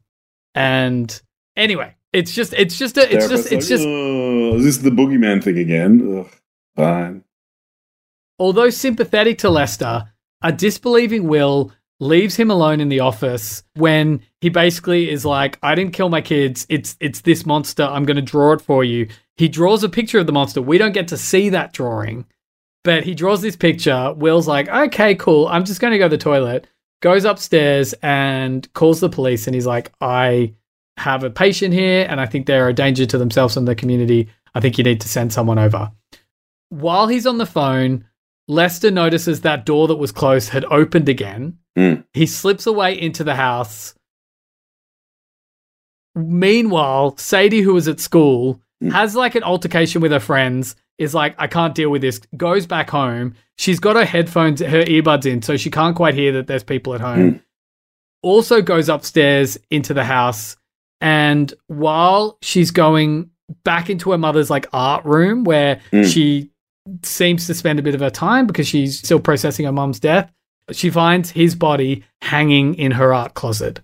And 0.54 1.20
anyway, 1.56 1.94
it's 2.12 2.32
just 2.32 2.54
it's 2.54 2.78
just 2.78 2.96
a 2.96 3.02
it's 3.14 3.28
just 3.28 3.52
it's 3.52 3.68
like, 3.70 3.78
just 3.78 3.84
"Oh, 3.86 4.54
is 4.56 4.64
this 4.64 4.78
the 4.78 4.90
boogeyman 4.90 5.42
thing 5.42 5.58
again? 5.58 6.18
Ugh, 6.20 6.28
fine. 6.76 7.24
although 8.38 8.70
sympathetic 8.70 9.38
to 9.38 9.50
Lester, 9.50 10.04
a 10.42 10.52
disbelieving 10.52 11.28
Will 11.28 11.72
leaves 12.00 12.36
him 12.36 12.50
alone 12.50 12.80
in 12.80 12.88
the 12.88 13.00
office 13.00 13.62
when 13.74 14.20
he 14.40 14.48
basically 14.48 15.10
is 15.10 15.24
like, 15.24 15.58
"I 15.62 15.74
didn't 15.74 15.92
kill 15.92 16.08
my 16.08 16.20
kids. 16.22 16.66
It's 16.68 16.96
it's 16.98 17.20
this 17.20 17.44
monster. 17.44 17.82
I'm 17.84 18.04
going 18.04 18.16
to 18.16 18.22
draw 18.22 18.52
it 18.52 18.60
for 18.62 18.84
you." 18.84 19.08
He 19.38 19.48
draws 19.48 19.83
a 19.83 19.88
picture 19.88 20.18
of 20.18 20.27
the 20.27 20.33
monster. 20.33 20.61
We 20.61 20.77
don't 20.77 20.92
get 20.92 21.09
to 21.09 21.16
see 21.16 21.48
that 21.48 21.72
drawing, 21.72 22.27
but 22.85 23.05
he 23.05 23.14
draws 23.14 23.40
this 23.40 23.57
picture. 23.57 24.12
Will's 24.14 24.46
like, 24.46 24.68
"Okay, 24.68 25.14
cool. 25.14 25.46
I'm 25.48 25.64
just 25.64 25.81
going 25.81 25.92
to 25.92 25.98
go 25.98 26.05
to 26.05 26.16
the 26.16 26.22
toilet." 26.22 26.66
goes 27.01 27.24
upstairs 27.24 27.94
and 28.03 28.72
calls 28.74 29.01
the 29.01 29.09
police 29.09 29.46
and 29.46 29.55
he's 29.55 29.66
like, 29.66 29.92
I 30.01 30.55
have 30.96 31.22
a 31.22 31.31
patient 31.31 31.74
here 31.74 32.07
and 32.09 32.20
I 32.20 32.27
think 32.27 32.46
they're 32.46 32.68
a 32.68 32.74
danger 32.74 33.07
to 33.07 33.18
themselves 33.18 33.57
and 33.57 33.68
the 33.68 33.74
community. 33.74 34.29
I 34.55 34.61
think 34.61 34.79
you 34.79 34.85
need 34.85 35.01
to 35.03 35.09
send 35.09 35.33
someone 35.33 35.59
over. 35.59 35.92
While 36.70 37.09
he's 37.09 37.27
on 37.27 37.38
the 37.38 37.46
phone, 37.46 38.05
Lester 38.48 38.90
notices 38.90 39.42
that 39.42 39.64
door 39.64 39.88
that 39.88 39.96
was 39.96 40.12
closed 40.12 40.51
had 40.51 40.64
opened 40.66 41.09
again. 41.09 41.59
Mm. 41.77 42.05
He 42.12 42.27
slips 42.27 42.66
away 42.66 42.98
into 43.01 43.22
the 43.22 43.37
house. 43.37 43.94
Meanwhile, 46.14 47.16
Sadie, 47.18 47.61
who 47.61 47.74
was 47.74 47.87
at 47.87 48.01
school. 48.01 48.61
Has 48.92 49.14
like 49.16 49.34
an 49.34 49.42
altercation 49.42 50.00
with 50.00 50.12
her 50.12 50.20
friends, 50.20 50.76
is 50.98 51.14
like, 51.14 51.34
I 51.38 51.46
can't 51.46 51.74
deal 51.74 51.90
with 51.90 52.02
this, 52.02 52.20
goes 52.36 52.66
back 52.66 52.90
home. 52.90 53.34
She's 53.56 53.80
got 53.80 53.96
her 53.96 54.04
headphones, 54.04 54.60
her 54.60 54.84
earbuds 54.84 55.26
in, 55.26 55.42
so 55.42 55.56
she 55.56 55.70
can't 55.70 55.96
quite 55.96 56.14
hear 56.14 56.32
that 56.32 56.46
there's 56.46 56.62
people 56.64 56.94
at 56.94 57.00
home. 57.00 57.32
Mm. 57.32 57.42
Also 58.22 58.62
goes 58.62 58.88
upstairs 58.88 59.58
into 59.70 59.94
the 59.94 60.04
house. 60.04 60.56
And 61.00 61.52
while 61.68 62.38
she's 62.42 62.70
going 62.70 63.30
back 63.64 63.88
into 63.90 64.10
her 64.10 64.18
mother's 64.18 64.50
like 64.50 64.66
art 64.72 65.04
room 65.04 65.44
where 65.44 65.80
Mm. 65.92 66.12
she 66.12 66.50
seems 67.04 67.46
to 67.46 67.54
spend 67.54 67.78
a 67.78 67.82
bit 67.82 67.94
of 67.94 68.00
her 68.00 68.10
time 68.10 68.46
because 68.46 68.66
she's 68.66 68.98
still 68.98 69.20
processing 69.20 69.66
her 69.66 69.72
mom's 69.72 70.00
death, 70.00 70.32
she 70.72 70.90
finds 70.90 71.30
his 71.30 71.54
body 71.54 72.02
hanging 72.22 72.74
in 72.74 72.92
her 72.92 73.12
art 73.14 73.34
closet. 73.34 73.80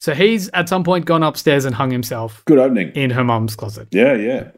So 0.00 0.14
he's 0.14 0.48
at 0.50 0.68
some 0.68 0.82
point 0.84 1.04
gone 1.04 1.22
upstairs 1.22 1.64
and 1.66 1.74
hung 1.74 1.90
himself 1.90 2.42
Good 2.46 2.58
opening. 2.58 2.88
in 2.92 3.10
her 3.10 3.22
mom's 3.24 3.54
closet. 3.54 3.88
Yeah, 3.90 4.14
yeah. 4.14 4.50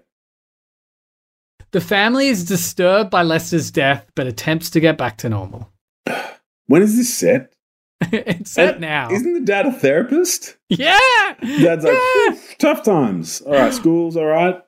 The 1.72 1.81
family 1.81 2.28
is 2.28 2.44
disturbed 2.44 3.11
by 3.11 3.22
Lester's 3.22 3.70
death 3.70 4.07
but 4.14 4.26
attempts 4.26 4.70
to 4.70 4.81
get 4.81 4.98
back 4.98 5.18
to 5.18 5.28
normal. 5.28 5.70
When 6.66 6.81
is 6.81 6.96
this 6.96 7.12
set? 7.12 7.52
it's 8.00 8.52
set 8.52 8.74
And 8.74 8.81
now. 8.83 9.11
Isn't 9.11 9.35
the 9.35 9.40
dad 9.40 9.66
a 9.66 9.72
therapist? 9.72 10.57
yeah. 10.68 10.98
Dad's 11.40 11.85
like, 11.85 11.94
Yeah. 11.94 12.37
Tough 12.59 12.83
times. 12.85 13.40
All 13.42 13.52
right, 13.52 13.74
school's 13.74 14.16
all 14.16 14.26
right. 14.26 14.62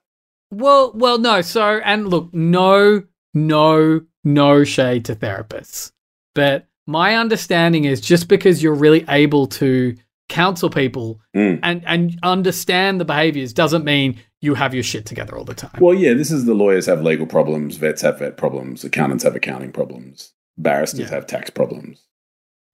Well, 0.51 0.93
well, 0.95 1.19
no. 1.19 1.41
So, 1.41 1.81
and 1.85 2.09
look, 2.09 2.35
no, 2.35 3.05
no, 3.33 4.01
no 4.25 4.65
shade 4.65 5.05
to 5.07 5.15
therapists. 5.17 5.93
But 6.35 6.67
my 6.87 7.15
understanding 7.17 7.85
is 7.85 8.01
just 8.01 8.29
because 8.29 8.63
you're 8.63 8.75
really 8.75 9.05
able 9.09 9.47
to 9.47 9.97
counsel 10.29 10.71
people 10.71 11.21
Mm. 11.37 11.61
and 11.63 11.83
and 11.87 12.19
understand 12.23 13.01
the 13.01 13.05
behaviors 13.05 13.53
doesn't 13.53 13.85
mean 13.85 14.19
you 14.41 14.55
have 14.55 14.73
your 14.75 14.83
shit 14.83 15.07
together 15.07 15.37
all 15.37 15.45
the 15.45 15.55
time. 15.55 15.79
Well, 15.81 15.95
yeah, 15.95 16.15
this 16.15 16.31
is 16.31 16.45
the 16.45 16.55
lawyers 16.55 16.87
have 16.87 17.03
legal 17.03 17.27
problems, 17.27 17.77
vets 17.77 18.03
have 18.03 18.19
vet 18.19 18.37
problems, 18.37 18.85
accountants 18.85 19.25
have 19.25 19.35
accounting 19.37 19.73
problems, 19.73 20.33
barristers 20.59 21.01
Yeah. 21.01 21.15
have 21.15 21.27
tax 21.27 21.51
problems. 21.51 22.03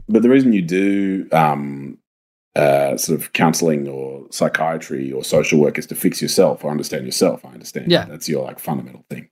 But 0.08 0.22
the 0.22 0.28
reason 0.28 0.52
you 0.52 0.62
do 0.62 1.28
um, 1.32 1.98
uh, 2.56 2.96
sort 2.96 3.20
of 3.20 3.32
counseling 3.32 3.86
or 3.88 4.26
psychiatry 4.30 5.12
or 5.12 5.22
social 5.22 5.60
work 5.60 5.78
is 5.78 5.86
to 5.86 5.94
fix 5.94 6.20
yourself 6.20 6.64
or 6.64 6.70
understand 6.70 7.04
yourself. 7.06 7.44
I 7.44 7.50
understand. 7.52 7.90
Yeah. 7.90 8.04
That's 8.06 8.28
your 8.28 8.44
like 8.44 8.58
fundamental 8.58 9.04
thing. 9.08 9.28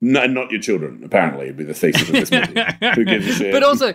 No, 0.00 0.26
not 0.26 0.50
your 0.52 0.60
children, 0.60 1.02
apparently, 1.04 1.46
would 1.46 1.56
be 1.56 1.64
the 1.64 1.74
thesis 1.74 2.02
of 2.08 2.12
this 2.14 2.30
movie. 2.30 2.60
Who 2.94 3.04
gives 3.04 3.26
a 3.26 3.32
shit? 3.32 3.52
But 3.52 3.62
also, 3.62 3.94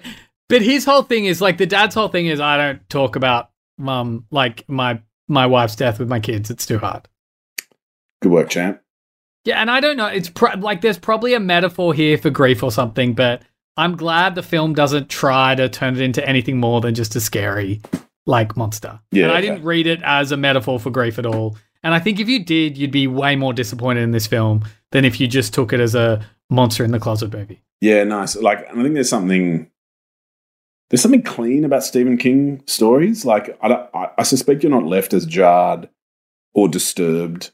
but 0.51 0.61
his 0.61 0.85
whole 0.85 1.03
thing 1.03 1.25
is 1.25 1.41
like 1.41 1.57
the 1.57 1.65
dad's 1.65 1.95
whole 1.95 2.09
thing 2.09 2.27
is 2.27 2.39
I 2.39 2.57
don't 2.57 2.89
talk 2.89 3.15
about 3.15 3.49
mum 3.77 4.25
like 4.31 4.67
my 4.69 5.01
my 5.27 5.47
wife's 5.47 5.75
death 5.75 5.97
with 5.97 6.09
my 6.09 6.19
kids. 6.19 6.49
It's 6.49 6.65
too 6.65 6.77
hard. 6.77 7.07
Good 8.21 8.31
work, 8.31 8.49
champ. 8.49 8.81
Yeah, 9.45 9.61
and 9.61 9.71
I 9.71 9.79
don't 9.79 9.97
know. 9.97 10.07
It's 10.07 10.29
pro- 10.29 10.57
like 10.57 10.81
there's 10.81 10.99
probably 10.99 11.33
a 11.33 11.39
metaphor 11.39 11.93
here 11.93 12.17
for 12.17 12.29
grief 12.29 12.61
or 12.61 12.71
something, 12.71 13.13
but 13.13 13.41
I'm 13.77 13.95
glad 13.95 14.35
the 14.35 14.43
film 14.43 14.73
doesn't 14.73 15.09
try 15.09 15.55
to 15.55 15.69
turn 15.69 15.95
it 15.95 16.01
into 16.01 16.27
anything 16.27 16.59
more 16.59 16.81
than 16.81 16.93
just 16.93 17.15
a 17.15 17.21
scary 17.21 17.81
like 18.25 18.55
monster. 18.55 18.99
Yeah, 19.11 19.23
and 19.23 19.31
I 19.31 19.37
okay. 19.37 19.47
didn't 19.47 19.63
read 19.63 19.87
it 19.87 20.01
as 20.03 20.31
a 20.31 20.37
metaphor 20.37 20.79
for 20.79 20.91
grief 20.91 21.17
at 21.17 21.25
all. 21.25 21.57
And 21.81 21.95
I 21.95 21.99
think 21.99 22.19
if 22.19 22.29
you 22.29 22.43
did, 22.43 22.77
you'd 22.77 22.91
be 22.91 23.07
way 23.07 23.35
more 23.35 23.53
disappointed 23.53 24.01
in 24.01 24.11
this 24.11 24.27
film 24.27 24.63
than 24.91 25.05
if 25.05 25.19
you 25.19 25.27
just 25.27 25.53
took 25.53 25.73
it 25.73 25.79
as 25.79 25.95
a 25.95 26.23
monster 26.49 26.83
in 26.83 26.91
the 26.91 26.99
closet 26.99 27.33
movie. 27.33 27.63
Yeah, 27.79 28.03
nice. 28.03 28.35
Like, 28.35 28.69
I 28.69 28.73
think 28.73 28.93
there's 28.93 29.09
something 29.09 29.70
there's 30.91 31.01
something 31.01 31.23
clean 31.23 31.63
about 31.63 31.86
Stephen 31.86 32.17
King 32.17 32.62
stories. 32.67 33.23
Like, 33.23 33.58
I, 33.62 33.88
I, 33.93 34.10
I 34.17 34.23
suspect 34.23 34.62
you're 34.62 34.71
not 34.71 34.84
left 34.84 35.13
as 35.13 35.25
jarred 35.25 35.88
or 36.54 36.67
disturbed 36.67 37.51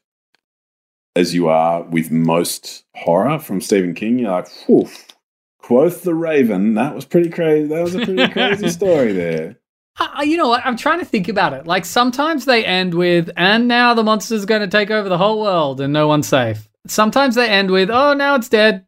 as 1.15 1.35
you 1.35 1.47
are 1.47 1.83
with 1.83 2.09
most 2.09 2.83
horror 2.95 3.37
from 3.37 3.61
Stephen 3.61 3.93
King. 3.93 4.17
You're 4.17 4.31
like, 4.31 4.49
whew, 4.65 4.89
quoth 5.59 6.01
the 6.01 6.15
Raven. 6.15 6.73
That 6.73 6.95
was 6.95 7.05
pretty 7.05 7.29
crazy. 7.29 7.67
That 7.67 7.83
was 7.83 7.93
a 7.93 8.03
pretty 8.05 8.27
crazy 8.29 8.69
story 8.71 9.13
there. 9.13 9.57
I- 9.97 10.23
you 10.23 10.35
know 10.37 10.47
what? 10.47 10.65
I'm 10.65 10.75
trying 10.75 10.99
to 10.99 11.05
think 11.05 11.27
about 11.27 11.53
it. 11.53 11.67
Like 11.67 11.85
sometimes 11.85 12.45
they 12.45 12.65
end 12.65 12.95
with, 12.95 13.29
and 13.37 13.67
now 13.67 13.93
the 13.93 14.03
monster's 14.03 14.45
going 14.45 14.61
to 14.61 14.67
take 14.67 14.89
over 14.89 15.09
the 15.09 15.17
whole 15.19 15.41
world 15.41 15.79
and 15.79 15.93
no 15.93 16.07
one's 16.07 16.27
safe. 16.27 16.67
Sometimes 16.87 17.35
they 17.35 17.47
end 17.49 17.69
with, 17.69 17.91
oh, 17.91 18.13
now 18.15 18.33
it's 18.33 18.49
dead. 18.49 18.87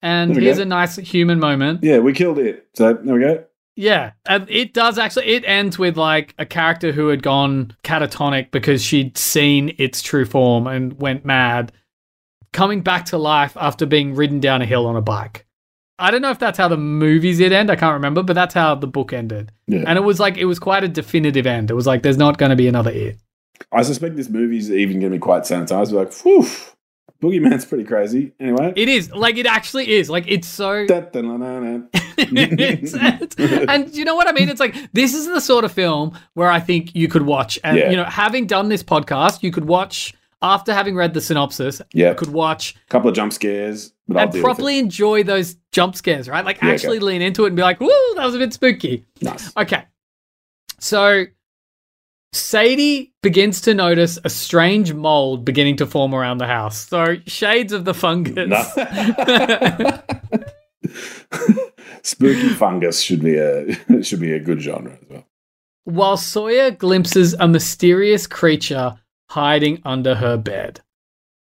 And 0.00 0.34
here's 0.34 0.56
go. 0.56 0.62
a 0.62 0.66
nice 0.66 0.96
human 0.96 1.38
moment. 1.38 1.82
Yeah, 1.82 1.98
we 1.98 2.14
killed 2.14 2.38
it. 2.38 2.66
So 2.74 2.94
there 2.94 3.14
we 3.14 3.20
go. 3.20 3.44
Yeah, 3.76 4.12
and 4.26 4.48
it 4.50 4.74
does 4.74 4.98
actually. 4.98 5.26
It 5.26 5.44
ends 5.46 5.78
with 5.78 5.96
like 5.96 6.34
a 6.38 6.44
character 6.44 6.92
who 6.92 7.08
had 7.08 7.22
gone 7.22 7.74
catatonic 7.82 8.50
because 8.50 8.84
she'd 8.84 9.16
seen 9.16 9.74
its 9.78 10.02
true 10.02 10.24
form 10.24 10.66
and 10.66 11.00
went 11.00 11.24
mad, 11.24 11.72
coming 12.52 12.82
back 12.82 13.06
to 13.06 13.18
life 13.18 13.56
after 13.56 13.86
being 13.86 14.14
ridden 14.14 14.40
down 14.40 14.60
a 14.60 14.66
hill 14.66 14.86
on 14.86 14.96
a 14.96 15.02
bike. 15.02 15.46
I 15.98 16.10
don't 16.10 16.22
know 16.22 16.30
if 16.30 16.38
that's 16.38 16.58
how 16.58 16.68
the 16.68 16.78
movies 16.78 17.38
did 17.38 17.52
end. 17.52 17.70
I 17.70 17.76
can't 17.76 17.92
remember, 17.92 18.22
but 18.22 18.32
that's 18.32 18.54
how 18.54 18.74
the 18.74 18.86
book 18.86 19.12
ended. 19.12 19.52
Yeah. 19.66 19.84
And 19.86 19.98
it 19.98 20.02
was 20.02 20.18
like 20.18 20.36
it 20.36 20.46
was 20.46 20.58
quite 20.58 20.82
a 20.82 20.88
definitive 20.88 21.46
end. 21.46 21.70
It 21.70 21.74
was 21.74 21.86
like 21.86 22.02
there's 22.02 22.16
not 22.16 22.38
going 22.38 22.50
to 22.50 22.56
be 22.56 22.68
another 22.68 22.90
it. 22.90 23.18
I 23.70 23.82
suspect 23.82 24.16
this 24.16 24.30
movie's 24.30 24.70
even 24.70 25.00
going 25.00 25.12
to 25.12 25.16
be 25.16 25.20
quite 25.20 25.42
sanitized. 25.42 25.92
We're 25.92 26.00
like, 26.00 26.14
whew, 26.22 26.46
Boogeyman's 27.22 27.66
pretty 27.66 27.84
crazy. 27.84 28.32
Anyway. 28.40 28.72
It 28.76 28.88
is 28.88 29.12
like 29.12 29.36
it 29.36 29.46
actually 29.46 29.90
is. 29.92 30.08
Like 30.08 30.24
it's 30.26 30.48
so. 30.48 30.86
Da-da-na-na-na. 32.24 32.62
It's- 32.62 32.94
it's- 32.94 33.66
and 33.68 33.94
you 33.94 34.04
know 34.04 34.14
what 34.14 34.28
I 34.28 34.32
mean? 34.32 34.48
It's 34.48 34.60
like 34.60 34.74
this 34.92 35.14
is 35.14 35.26
the 35.26 35.40
sort 35.40 35.64
of 35.64 35.72
film 35.72 36.18
where 36.34 36.50
I 36.50 36.60
think 36.60 36.94
you 36.94 37.08
could 37.08 37.22
watch, 37.22 37.58
and 37.64 37.76
Yeah. 37.76 37.90
you 37.90 37.96
know, 37.96 38.04
having 38.04 38.46
done 38.46 38.68
this 38.68 38.82
podcast, 38.82 39.42
you 39.42 39.50
could 39.50 39.64
watch 39.66 40.14
after 40.42 40.72
having 40.72 40.94
read 40.96 41.12
the 41.14 41.20
synopsis. 41.20 41.82
Yeah. 41.92 42.14
could 42.14 42.32
watch 42.32 42.74
a 42.74 42.90
couple 42.90 43.10
of 43.10 43.14
jump 43.16 43.32
scares, 43.32 43.92
and 44.08 44.32
properly 44.40 44.78
enjoy 44.78 45.22
those 45.22 45.56
jump 45.72 45.94
scares, 45.96 46.28
right? 46.28 46.44
Like 46.44 46.62
Yeah, 46.62 46.70
actually 46.70 46.96
okay. 46.96 47.06
lean 47.06 47.22
into 47.22 47.44
it 47.44 47.48
and 47.48 47.56
be 47.56 47.62
like, 47.62 47.78
"Woo, 47.80 47.88
that 48.16 48.24
was 48.24 48.34
a 48.34 48.38
bit 48.38 48.52
spooky." 48.54 49.04
Nice. 49.20 49.52
Okay, 49.56 49.82
so 50.78 51.24
Sadie 52.32 53.12
begins 53.22 53.60
to 53.62 53.74
notice 53.74 54.18
a 54.24 54.30
strange 54.30 54.94
mold 54.94 55.44
beginning 55.44 55.76
to 55.76 55.84
form 55.86 56.14
around 56.14 56.38
the 56.38 56.46
house. 56.46 56.88
So 56.88 57.16
shades 57.26 57.72
of 57.72 57.84
the 57.84 57.92
fungus. 57.92 58.66
Spooky 62.02 62.48
fungus 62.50 63.00
should 63.00 63.20
be 63.22 63.36
a 63.36 63.74
should 64.02 64.20
be 64.20 64.32
a 64.32 64.40
good 64.40 64.60
genre 64.60 64.92
as 64.92 65.08
well. 65.08 65.26
while 65.84 66.16
Sawyer 66.16 66.70
glimpses 66.70 67.34
a 67.34 67.48
mysterious 67.48 68.26
creature 68.26 68.98
hiding 69.30 69.80
under 69.84 70.14
her 70.14 70.36
bed. 70.36 70.80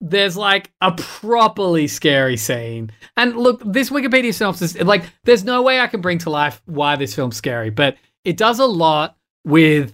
There's 0.02 0.38
like 0.38 0.72
a 0.80 0.91
properly 0.93 1.88
scary 1.88 2.38
scene. 2.38 2.91
And 3.17 3.36
look, 3.36 3.62
this 3.65 3.89
Wikipedia 3.89 4.34
synopsis, 4.34 4.80
like, 4.80 5.04
there's 5.26 5.43
no 5.43 5.62
way 5.62 5.80
I 5.82 5.88
can 5.88 6.00
bring 6.00 6.19
to 6.19 6.30
life 6.30 6.62
why 6.65 6.95
this 6.95 7.13
film's 7.13 7.36
scary, 7.36 7.69
but 7.69 7.98
it 8.24 8.38
does 8.38 8.60
a 8.60 8.65
lot 8.65 9.17
with 9.43 9.93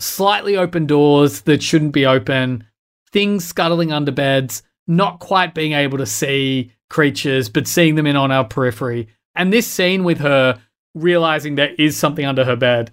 slightly 0.00 0.56
open 0.56 0.86
doors 0.86 1.42
that 1.42 1.62
shouldn't 1.62 1.92
be 1.92 2.06
open, 2.06 2.64
things 3.12 3.44
scuttling 3.44 3.92
under 3.92 4.10
beds, 4.10 4.62
not 4.88 5.20
quite 5.20 5.54
being 5.54 5.72
able 5.74 5.98
to 5.98 6.06
see 6.06 6.72
creatures, 6.88 7.48
but 7.48 7.68
seeing 7.68 7.94
them 7.94 8.06
in 8.06 8.16
on 8.16 8.32
our 8.32 8.44
periphery. 8.44 9.08
And 9.34 9.52
this 9.52 9.66
scene 9.66 10.04
with 10.04 10.18
her 10.18 10.60
realizing 10.94 11.54
there 11.54 11.74
is 11.78 11.96
something 11.96 12.24
under 12.26 12.44
her 12.44 12.56
bed 12.56 12.90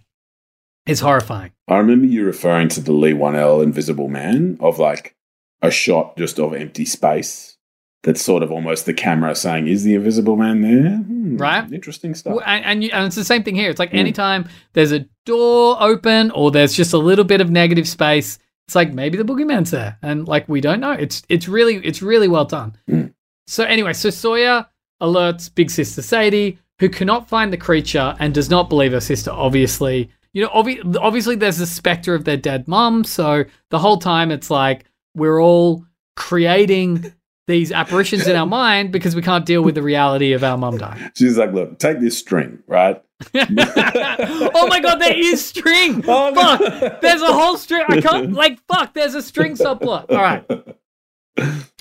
is 0.86 1.00
horrifying. 1.00 1.52
I 1.68 1.78
remember 1.78 2.06
you 2.06 2.26
referring 2.26 2.70
to 2.70 2.82
the 2.82 2.94
Leigh 2.94 3.14
Whannell 3.14 3.62
Invisible 3.64 4.08
Man 4.08 4.58
of 4.62 4.80
like 4.80 5.16
a 5.62 5.72
shot 5.72 6.18
just 6.18 6.40
of 6.40 6.54
empty 6.54 6.86
space. 6.86 7.58
That's 8.04 8.22
sort 8.22 8.44
of 8.44 8.52
almost 8.52 8.86
the 8.86 8.94
camera 8.94 9.36
saying, 9.36 9.68
"Is 9.68 9.84
the 9.84 9.96
Invisible 9.96 10.38
Man 10.38 10.62
there?" 10.62 10.92
Hmm, 10.98 11.36
Right. 11.38 11.70
Interesting 11.74 12.16
stuff. 12.16 12.36
Well, 12.36 12.44
And, 12.46 12.64
and, 12.64 12.84
you, 12.84 12.90
and 12.94 13.08
it's 13.08 13.16
the 13.18 13.26
same 13.26 13.44
thing 13.44 13.56
here. 13.56 13.70
It's 13.70 13.80
like 13.80 13.92
Mm. 13.92 13.98
anytime 14.00 14.48
there's 14.74 14.92
a 14.94 15.06
door 15.26 15.76
open 15.82 16.32
or 16.32 16.52
there's 16.52 16.74
just 16.74 16.94
a 16.94 16.98
little 16.98 17.26
bit 17.26 17.42
of 17.42 17.50
negative 17.50 17.88
space, 17.88 18.38
it's 18.68 18.76
like 18.76 18.94
maybe 18.94 19.18
the 19.18 19.26
boogeyman's 19.26 19.72
there, 19.72 19.98
and 20.02 20.28
like 20.28 20.48
we 20.48 20.62
don't 20.62 20.80
know. 20.80 20.92
It's 20.92 21.24
it's 21.28 21.48
really 21.50 21.78
it's 21.78 22.02
really 22.02 22.28
well 22.30 22.46
done. 22.46 22.78
Mm. 22.90 23.14
So 23.48 23.64
anyway, 23.66 23.94
so 23.94 24.10
Sawyer 24.10 24.68
alerts 25.02 25.54
big 25.54 25.70
sister 25.70 26.02
Sadie, 26.02 26.58
who 26.80 26.90
cannot 26.90 27.28
find 27.28 27.52
the 27.52 27.58
creature 27.58 28.16
and 28.20 28.34
does 28.34 28.50
not 28.50 28.70
believe 28.70 28.92
her 28.92 29.00
sister. 29.00 29.32
Obviously, 29.32 30.10
you 30.34 30.44
know, 30.44 30.50
obvi- 30.50 30.98
obviously 31.00 31.36
there's 31.36 31.58
the 31.58 31.66
specter 31.66 32.14
of 32.14 32.24
their 32.26 32.38
dead 32.38 32.68
mom. 32.68 33.04
So 33.04 33.46
the 33.70 33.80
whole 33.80 33.98
time 33.98 34.32
it's 34.32 34.50
like 34.50 34.86
we're 35.16 35.42
all 35.42 35.86
creating 36.16 37.14
these 37.48 37.72
apparitions 37.72 38.28
in 38.28 38.36
our 38.36 38.46
mind 38.46 38.92
because 38.92 39.16
we 39.16 39.22
can't 39.22 39.46
deal 39.46 39.62
with 39.64 39.76
the 39.76 39.82
reality 39.82 40.34
of 40.34 40.44
our 40.44 40.58
mum 40.58 40.78
dying. 40.78 41.10
She's 41.16 41.38
like, 41.38 41.54
look, 41.54 41.80
take 41.80 42.00
this 42.02 42.18
string, 42.18 42.62
right? 42.68 43.02
oh 43.34 44.68
my 44.68 44.80
god, 44.80 44.96
there 45.00 45.18
is 45.18 45.44
string. 45.44 46.04
Oh, 46.08 46.30
no. 46.30 46.58
fuck, 46.58 47.02
there's 47.02 47.22
a 47.22 47.34
whole 47.34 47.58
string. 47.58 47.84
I 47.88 48.02
can't 48.02 48.34
like 48.34 48.60
fuck. 48.68 48.94
There's 48.94 49.16
a 49.16 49.22
string 49.22 49.54
subplot. 49.54 50.12
All 50.12 50.18
right. 50.18 50.46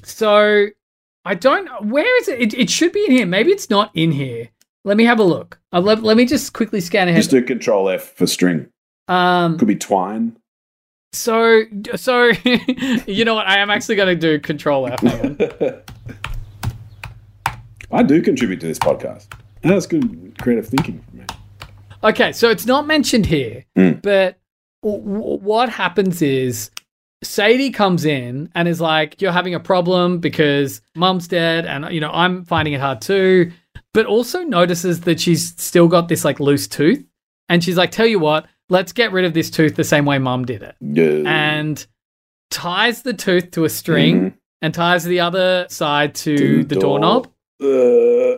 So 0.05 0.67
I 1.27 1.35
don't. 1.35 1.69
Where 1.87 2.19
is 2.21 2.29
it? 2.29 2.41
It, 2.41 2.55
it 2.55 2.71
should 2.71 2.93
be 2.93 3.05
in 3.05 3.11
here. 3.13 3.27
Maybe 3.27 3.51
it's 3.51 3.69
not 3.69 3.91
in 3.95 4.13
here. 4.13 4.49
Let 4.85 4.97
me 4.97 5.05
have 5.05 5.19
a 5.19 5.25
look. 5.25 5.59
Uh, 5.73 5.81
let, 5.81 6.03
let 6.03 6.17
me 6.17 6.25
just 6.27 6.53
quickly 6.53 6.81
scan 6.81 7.09
ahead. 7.09 7.19
Just 7.19 7.31
do 7.31 7.43
Control 7.43 7.89
F 7.89 8.03
for 8.15 8.27
string. 8.27 8.69
Um. 9.09 9.59
Could 9.59 9.69
be 9.69 9.77
twine. 9.77 10.37
So 11.13 11.63
so 11.95 12.31
you 13.07 13.25
know 13.25 13.35
what? 13.35 13.47
I 13.47 13.59
am 13.59 13.71
actually 13.71 13.97
going 13.97 14.09
to 14.09 14.15
do 14.17 14.39
Control 14.39 14.87
F. 14.89 15.03
I 17.93 18.03
do 18.03 18.21
contribute 18.23 18.61
to 18.61 18.67
this 18.67 18.79
podcast. 18.79 19.27
That's 19.63 19.87
good 19.87 20.35
creative 20.41 20.67
thinking 20.69 21.03
for 21.09 21.17
me. 21.17 21.25
Okay, 22.05 22.33
so 22.33 22.51
it's 22.51 22.67
not 22.67 22.87
mentioned 22.87 23.27
here, 23.27 23.65
Mm. 23.77 24.03
but 24.03 24.39
w- 24.83 25.01
what 25.39 25.69
happens 25.71 26.21
is 26.23 26.71
Sadie 27.27 27.71
comes 27.71 28.05
in 28.05 28.51
and 28.55 28.69
is 28.69 28.81
like, 28.81 29.21
"You're 29.21 29.33
having 29.33 29.55
a 29.55 29.61
problem 29.61 30.19
because 30.19 30.81
Mum's 30.95 31.29
dead, 31.29 31.67
and 31.67 31.93
you 31.93 32.01
know 32.01 32.11
I'm 32.13 32.45
finding 32.45 32.75
it 32.75 32.81
hard 32.81 33.01
too." 33.01 33.53
But 33.93 34.07
also 34.07 34.43
notices 34.43 35.01
that 35.03 35.21
she's 35.21 35.55
still 35.61 35.89
got 35.89 36.09
this 36.09 36.25
like 36.25 36.41
loose 36.41 36.67
tooth, 36.69 37.05
and 37.49 37.63
she's 37.63 37.77
like, 37.77 37.91
"Tell 37.91 38.07
you 38.07 38.19
what, 38.19 38.47
let's 38.71 38.93
get 38.93 39.13
rid 39.13 39.25
of 39.25 39.35
this 39.35 39.51
tooth 39.51 39.75
the 39.77 39.85
same 39.85 40.05
way 40.05 40.19
Mum 40.19 40.45
did 40.45 40.63
it," 40.63 40.77
Yeah. 40.81 41.23
and 41.27 41.87
ties 42.51 43.03
the 43.03 43.13
tooth 43.15 43.51
to 43.53 43.65
a 43.65 43.69
string 43.69 44.21
Mhm. 44.31 44.35
and 44.63 44.73
ties 44.75 45.05
the 45.05 45.21
other 45.21 45.67
side 45.69 46.15
to, 46.17 46.65
the 46.65 46.75
door. 46.77 46.99
doorknob. 47.01 47.29
Uh, 47.63 48.37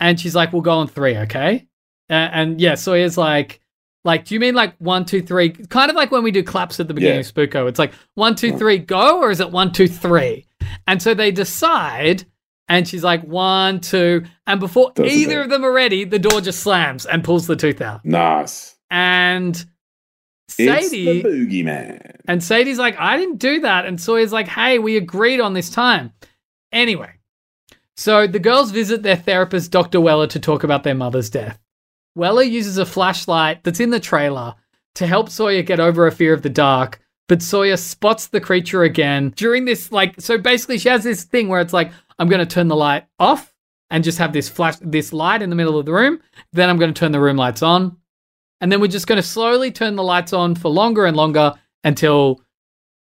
And 0.00 0.20
she's 0.20 0.34
like, 0.36 0.52
"We'll 0.52 0.62
go 0.62 0.72
on 0.78 0.86
three, 0.86 1.16
okay?" 1.16 1.66
Uh, 2.10 2.12
and 2.32 2.60
yeah, 2.60 2.74
Sawyer's 2.76 3.18
like, 3.18 3.60
"Like, 4.08 4.24
do 4.24 4.34
you 4.34 4.40
mean 4.40 4.54
like 4.54 4.74
one, 4.78 5.04
two, 5.04 5.22
three? 5.22 5.50
Kind 5.50 5.90
of 5.90 5.96
like 5.96 6.10
when 6.10 6.22
we 6.24 6.30
do 6.30 6.42
claps 6.42 6.80
at 6.80 6.88
the 6.88 6.94
beginning 6.94 7.16
Yeah. 7.16 7.20
of 7.20 7.32
Spooko. 7.34 7.68
It's 7.68 7.78
like 7.78 7.92
one, 8.14 8.34
two, 8.34 8.56
three, 8.56 8.78
go, 8.78 9.20
or 9.20 9.30
is 9.30 9.40
it 9.40 9.50
one, 9.50 9.72
two, 9.72 9.86
three? 9.86 10.46
And 10.86 11.00
so 11.02 11.14
they 11.14 11.30
decide, 11.30 12.24
and 12.68 12.88
she's 12.88 13.04
like 13.04 13.22
one, 13.22 13.80
two, 13.80 14.24
and 14.46 14.58
before 14.60 14.92
Doesn't 14.94 15.10
either 15.12 15.40
it? 15.40 15.44
of 15.44 15.50
them 15.50 15.64
are 15.64 15.72
ready, 15.72 16.04
the 16.04 16.18
door 16.18 16.40
just 16.40 16.60
slams 16.60 17.06
and 17.06 17.22
pulls 17.22 17.46
the 17.46 17.56
tooth 17.56 17.80
out. 17.80 18.04
nice. 18.04 18.74
And 18.90 19.54
It's 20.46 20.54
Sadie, 20.88 21.22
the 21.22 21.28
boogeyman. 21.28 22.16
and 22.26 22.42
Sadie's 22.42 22.78
like, 22.78 22.96
I 22.98 23.18
didn't 23.18 23.36
do 23.38 23.60
that. 23.60 23.84
And 23.84 24.00
Sawyer's 24.00 24.32
like, 24.32 24.48
hey, 24.48 24.78
we 24.78 24.96
agreed 24.96 25.40
on 25.40 25.52
this 25.52 25.68
time. 25.70 26.12
Anyway, 26.72 27.10
so 27.96 28.26
the 28.26 28.38
girls 28.38 28.70
visit 28.70 29.02
their 29.02 29.16
therapist, 29.16 29.70
Dr. 29.70 30.00
Weller, 30.00 30.26
to 30.28 30.38
talk 30.40 30.64
about 30.64 30.84
their 30.84 30.94
mother's 30.94 31.28
death. 31.30 31.58
Weller 32.18 32.42
uses 32.42 32.76
a 32.78 32.84
flashlight 32.84 33.62
that's 33.62 33.80
in 33.80 33.90
the 33.90 34.00
trailer 34.00 34.54
to 34.96 35.06
help 35.06 35.30
Sawyer 35.30 35.62
get 35.62 35.78
over 35.80 36.06
a 36.06 36.12
fear 36.12 36.34
of 36.34 36.42
the 36.42 36.50
dark, 36.50 37.00
but 37.28 37.40
Sawyer 37.42 37.76
spots 37.76 38.26
the 38.26 38.40
creature 38.40 38.82
again 38.82 39.32
during 39.36 39.64
this, 39.64 39.92
like, 39.92 40.20
so 40.20 40.36
basically 40.36 40.78
she 40.78 40.88
has 40.88 41.04
this 41.04 41.22
thing 41.24 41.48
where 41.48 41.60
it's 41.60 41.72
like, 41.72 41.92
I'm 42.18 42.28
going 42.28 42.44
to 42.44 42.54
turn 42.54 42.66
the 42.66 42.74
light 42.76 43.06
off 43.20 43.54
and 43.90 44.02
just 44.02 44.18
have 44.18 44.32
this 44.32 44.48
flash, 44.48 44.74
this 44.82 45.12
light 45.12 45.42
in 45.42 45.48
the 45.50 45.56
middle 45.56 45.78
of 45.78 45.86
the 45.86 45.92
room. 45.92 46.20
Then 46.52 46.68
I'm 46.68 46.76
going 46.78 46.92
to 46.92 46.98
turn 46.98 47.12
the 47.12 47.20
room 47.20 47.36
lights 47.36 47.62
on. 47.62 47.96
And 48.60 48.72
then 48.72 48.80
we're 48.80 48.88
just 48.88 49.06
going 49.06 49.22
to 49.22 49.26
slowly 49.26 49.70
turn 49.70 49.94
the 49.94 50.02
lights 50.02 50.32
on 50.32 50.56
for 50.56 50.68
longer 50.68 51.06
and 51.06 51.16
longer 51.16 51.54
until 51.84 52.42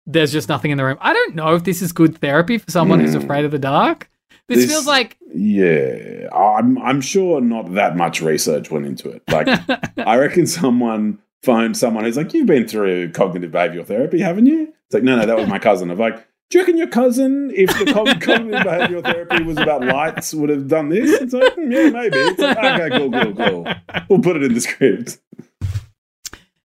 there's 0.05 0.31
just 0.31 0.47
nothing 0.49 0.69
in 0.69 0.77
the 0.77 0.85
room. 0.85 0.97
I 1.01 1.13
don't 1.13 1.33
know 1.35 1.55
if 1.55 1.63
this 1.63 1.81
is 1.81 1.91
good 1.91 2.19
therapy 2.19 2.59
for 2.59 2.69
someone 2.69 2.99
who's 2.99 3.15
Mm. 3.15 3.23
afraid 3.23 3.45
of 3.45 3.51
the 3.51 3.57
dark. 3.59 4.09
This, 4.49 4.57
This- 4.65 4.71
feels 4.71 4.85
like 4.87 5.15
Yeah, 5.33 6.27
I'm 6.33 6.77
I'm 6.79 6.99
sure 7.01 7.39
not 7.39 7.73
that 7.75 7.95
much 7.95 8.21
research 8.21 8.69
went 8.69 8.85
into 8.85 9.09
it. 9.09 9.21
Like, 9.31 9.47
I 9.97 10.17
reckon 10.17 10.45
someone 10.47 11.19
phoned 11.43 11.77
someone 11.77 12.03
who's 12.03 12.17
like, 12.17 12.33
"You've 12.33 12.47
been 12.47 12.67
through 12.67 13.11
cognitive 13.13 13.51
behavioral 13.51 13.85
therapy, 13.85 14.19
haven't 14.19 14.47
you?" 14.47 14.73
It's 14.87 14.93
like, 14.93 15.03
"No, 15.03 15.15
no, 15.15 15.25
that 15.25 15.37
was 15.37 15.47
my 15.47 15.59
cousin." 15.59 15.91
I'm 15.91 15.97
like, 15.99 16.17
"Do 16.49 16.57
you 16.57 16.63
reckon 16.63 16.77
your 16.77 16.87
cousin, 16.87 17.51
if 17.55 17.69
the 17.77 17.85
cognitive 17.93 18.65
behavioral 18.65 19.03
therapy 19.03 19.43
was 19.43 19.57
about 19.57 19.85
lights, 19.85 20.33
would 20.33 20.49
have 20.49 20.67
done 20.67 20.89
this?" 20.89 21.21
It's 21.21 21.33
like, 21.33 21.53
"Hmm, 21.53 21.71
"Yeah, 21.71 21.89
maybe." 21.91 22.17
It's 22.17 22.39
like, 22.41 22.57
"Okay, 22.57 22.97
cool, 22.97 23.11
cool, 23.11 23.33
cool. 23.35 23.73
We'll 24.09 24.19
put 24.19 24.35
it 24.35 24.43
in 24.43 24.53
the 24.55 24.61
script." 24.61 25.19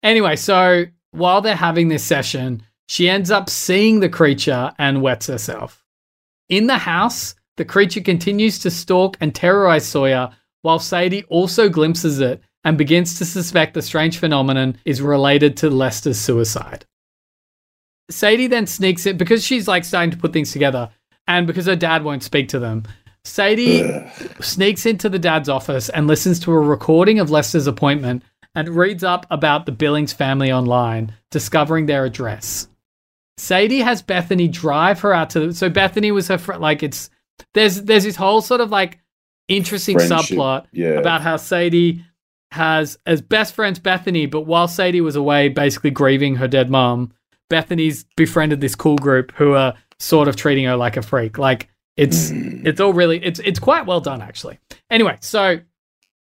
Anyway, 0.04 0.36
so 0.36 0.86
while 1.12 1.42
they're 1.42 1.56
having 1.56 1.88
this 1.90 2.04
session, 2.04 2.64
she 2.88 3.10
ends 3.10 3.32
up 3.32 3.50
seeing 3.50 4.00
the 4.00 4.10
creature 4.10 4.72
and 4.78 5.02
wets 5.02 5.28
herself. 5.28 5.84
In 6.48 6.68
the 6.68 6.78
house, 6.78 7.36
the 7.60 7.66
creature 7.66 8.00
continues 8.00 8.58
to 8.60 8.72
stalk 8.72 9.18
and 9.20 9.36
terrorize 9.36 9.86
Sawyer, 9.86 10.32
while 10.62 10.80
Sadie 10.80 11.26
also 11.26 11.68
glimpses 11.68 12.22
it 12.22 12.42
and 12.64 12.78
begins 12.78 13.18
to 13.18 13.26
suspect 13.26 13.74
the 13.74 13.82
strange 13.82 14.18
phenomenon 14.18 14.78
is 14.86 15.02
related 15.02 15.58
to 15.58 15.70
Lester's 15.70 16.18
suicide. 16.18 16.86
Sadie 18.10 18.48
then 18.48 18.66
sneaks 18.66 19.06
in 19.06 19.18
because 19.18 19.46
she's 19.46 19.68
like 19.68 19.84
starting 19.84 20.10
to 20.12 20.18
put 20.18 20.32
things 20.32 20.54
together, 20.54 20.90
and 21.28 21.46
because 21.46 21.66
her 21.66 21.76
dad 21.76 22.06
won't 22.06 22.24
speak 22.24 22.48
to 22.48 22.60
them. 22.60 22.84
Sadie 23.26 23.84
sneaks 24.40 24.86
into 24.86 25.10
the 25.10 25.20
dad's 25.20 25.50
office 25.50 25.90
and 25.90 26.08
listens 26.08 26.40
to 26.40 26.54
a 26.54 26.60
recording 26.60 27.20
of 27.20 27.30
Lester's 27.30 27.68
appointment 27.68 28.24
and 28.56 28.70
reads 28.70 29.04
up 29.04 29.26
about 29.30 29.66
the 29.66 29.74
Billings 29.74 30.14
family 30.14 30.50
online, 30.50 31.14
discovering 31.30 31.88
their 31.88 32.06
address. 32.06 32.70
Sadie 33.38 33.82
has 33.82 34.02
Bethany 34.02 34.48
drive 34.48 35.02
her 35.02 35.14
out 35.14 35.32
to. 35.32 35.52
So 35.52 35.70
Bethany 35.70 36.14
was 36.14 36.30
her 36.30 36.38
friend. 36.38 36.62
Like 36.62 36.84
it's 36.84 37.10
there's 37.54 37.82
there's 37.84 38.04
this 38.04 38.16
whole 38.16 38.42
sort 38.42 38.62
of 38.62 38.70
like 38.70 39.00
interesting 39.48 39.98
Friendship, 39.98 40.38
subplot 40.38 40.68
yeah. 40.72 40.90
about 40.90 41.22
how 41.22 41.38
Sadie 41.38 42.04
has 42.52 42.98
as 43.06 43.22
best 43.22 43.54
friends 43.54 43.80
Bethany, 43.80 44.26
but 44.26 44.42
while 44.42 44.68
Sadie 44.68 45.02
was 45.02 45.16
away, 45.16 45.50
basically 45.50 45.92
grieving 45.92 46.36
her 46.36 46.48
dead 46.48 46.70
mom, 46.70 47.14
Bethany's 47.50 48.06
befriended 48.16 48.62
this 48.62 48.76
cool 48.76 48.98
group 48.98 49.32
who 49.34 49.54
are 49.54 49.74
sort 50.00 50.28
of 50.28 50.36
treating 50.36 50.66
her 50.66 50.76
like 50.76 50.98
a 50.98 51.02
freak. 51.02 51.38
Like 51.38 51.70
it's 51.98 52.30
hmm. 52.30 52.66
it's 52.66 52.80
all 52.80 52.94
really 52.94 53.24
it's 53.24 53.40
it's 53.40 53.60
quite 53.60 53.86
well 53.86 54.02
done 54.02 54.22
actually. 54.22 54.60
Anyway, 54.90 55.18
so 55.22 55.60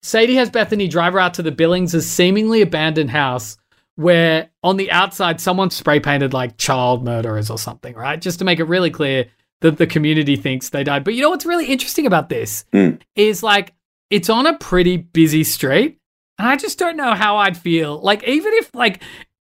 Sadie 0.01 0.35
has 0.35 0.49
Bethany 0.49 0.87
drive 0.87 1.13
her 1.13 1.19
out 1.19 1.33
to 1.35 1.43
the 1.43 1.51
Billings' 1.51 2.05
seemingly 2.05 2.61
abandoned 2.61 3.11
house 3.11 3.57
where 3.95 4.49
on 4.61 4.77
the 4.77 4.91
outside 4.91 5.39
someone 5.39 5.69
spray 5.69 5.99
painted 5.99 6.33
like 6.33 6.57
child 6.57 7.03
murderers 7.03 7.49
or 7.49 7.57
something, 7.57 7.95
right? 7.95 8.21
Just 8.21 8.39
to 8.39 8.45
make 8.45 8.59
it 8.59 8.65
really 8.65 8.89
clear 8.89 9.25
that 9.61 9.77
the 9.77 9.87
community 9.87 10.35
thinks 10.35 10.69
they 10.69 10.83
died. 10.83 11.03
But 11.03 11.13
you 11.15 11.21
know 11.21 11.29
what's 11.29 11.45
really 11.45 11.67
interesting 11.67 12.05
about 12.05 12.29
this 12.29 12.65
Mm. 12.73 12.99
is 13.15 13.41
like 13.43 13.73
it's 14.09 14.29
on 14.29 14.45
a 14.45 14.57
pretty 14.57 14.97
busy 14.97 15.43
street 15.43 15.97
and 16.37 16.47
I 16.47 16.55
just 16.57 16.77
don't 16.77 16.97
know 16.97 17.13
how 17.15 17.37
I'd 17.37 17.57
feel. 17.57 17.99
Like 17.99 18.23
even 18.27 18.53
if 18.55 18.73
like 18.75 19.01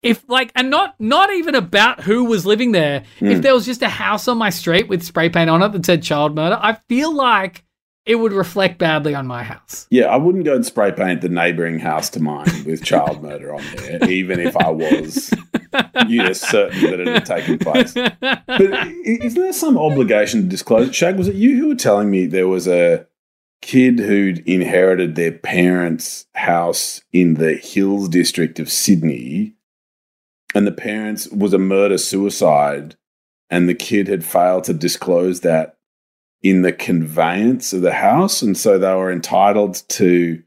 if 0.03 0.23
like 0.27 0.51
and 0.55 0.69
not 0.71 0.95
not 0.99 1.31
even 1.31 1.53
about 1.55 2.01
who 2.01 2.25
was 2.25 2.45
living 2.45 2.71
there, 2.71 3.03
if 3.19 3.37
Mm. 3.39 3.41
there 3.43 3.53
was 3.53 3.65
just 3.65 3.81
a 3.83 3.89
house 3.89 4.27
on 4.27 4.37
my 4.37 4.49
street 4.49 4.87
with 4.89 5.03
spray 5.03 5.29
paint 5.29 5.49
on 5.49 5.61
it 5.61 5.71
that 5.73 5.85
said 5.85 6.01
child 6.03 6.35
murder, 6.35 6.57
I 6.59 6.73
feel 6.89 7.13
like 7.13 7.63
it 8.07 8.15
would 8.15 8.33
reflect 8.33 8.79
badly 8.79 9.13
on 9.13 9.27
my 9.27 9.43
house. 9.43 9.85
Yeah, 9.91 10.05
I 10.05 10.15
wouldn't 10.17 10.43
go 10.43 10.55
and 10.55 10.65
spray 10.65 10.91
paint 10.91 11.21
the 11.21 11.29
neighbouring 11.29 11.77
house 11.77 12.09
to 12.09 12.19
mine 12.19 12.63
with 12.65 12.83
child 12.83 13.21
murder 13.27 13.53
on 13.53 13.61
there, 13.77 14.09
even 14.09 14.39
if 14.39 14.57
I 14.57 14.71
was 14.71 15.31
you 16.07 16.23
know, 16.23 16.33
certain 16.33 16.81
that 16.89 16.99
it 16.99 17.07
had 17.07 17.25
taken 17.25 17.57
place. 17.57 17.93
But 17.93 18.61
isn't 19.05 19.41
there 19.41 19.53
some 19.53 19.77
obligation 19.77 20.41
to 20.41 20.47
disclose? 20.47 20.95
Shag, 20.95 21.17
was 21.17 21.27
it 21.27 21.35
you 21.35 21.57
who 21.57 21.69
were 21.69 21.75
telling 21.75 22.09
me 22.09 22.25
there 22.25 22.47
was 22.47 22.67
a 22.67 23.07
kid 23.61 23.99
who'd 23.99 24.39
inherited 24.47 25.15
their 25.15 25.31
parents' 25.31 26.25
house 26.33 27.01
in 27.13 27.35
the 27.35 27.53
Hills 27.53 28.09
district 28.09 28.59
of 28.59 28.71
Sydney, 28.71 29.53
and 30.53 30.65
the 30.65 30.71
parents 30.71 31.27
was 31.29 31.53
a 31.53 31.59
murder 31.59 31.97
suicide, 31.97 32.95
and 33.49 33.69
the 33.69 33.75
kid 33.75 34.07
had 34.07 34.25
failed 34.25 34.63
to 34.65 34.73
disclose 34.73 35.41
that 35.41 35.77
in 36.41 36.63
the 36.63 36.73
conveyance 36.73 37.71
of 37.71 37.81
the 37.81 37.93
house, 37.93 38.41
and 38.41 38.57
so 38.57 38.77
they 38.79 38.93
were 38.95 39.11
entitled 39.11 39.83
to 39.89 40.41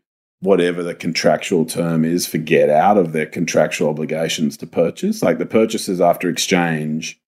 whatever 0.45 0.83
the 0.83 0.95
contractual 0.95 1.65
term 1.65 2.05
is 2.05 2.27
for 2.27 2.39
get 2.39 2.69
out 2.71 2.97
of 2.97 3.13
their 3.13 3.27
contractual 3.27 3.89
obligations 3.89 4.57
to 4.59 4.67
purchase, 4.67 5.23
like 5.23 5.39
the 5.39 5.47
purchases 5.47 6.01
after 6.01 6.29
exchange. 6.29 7.21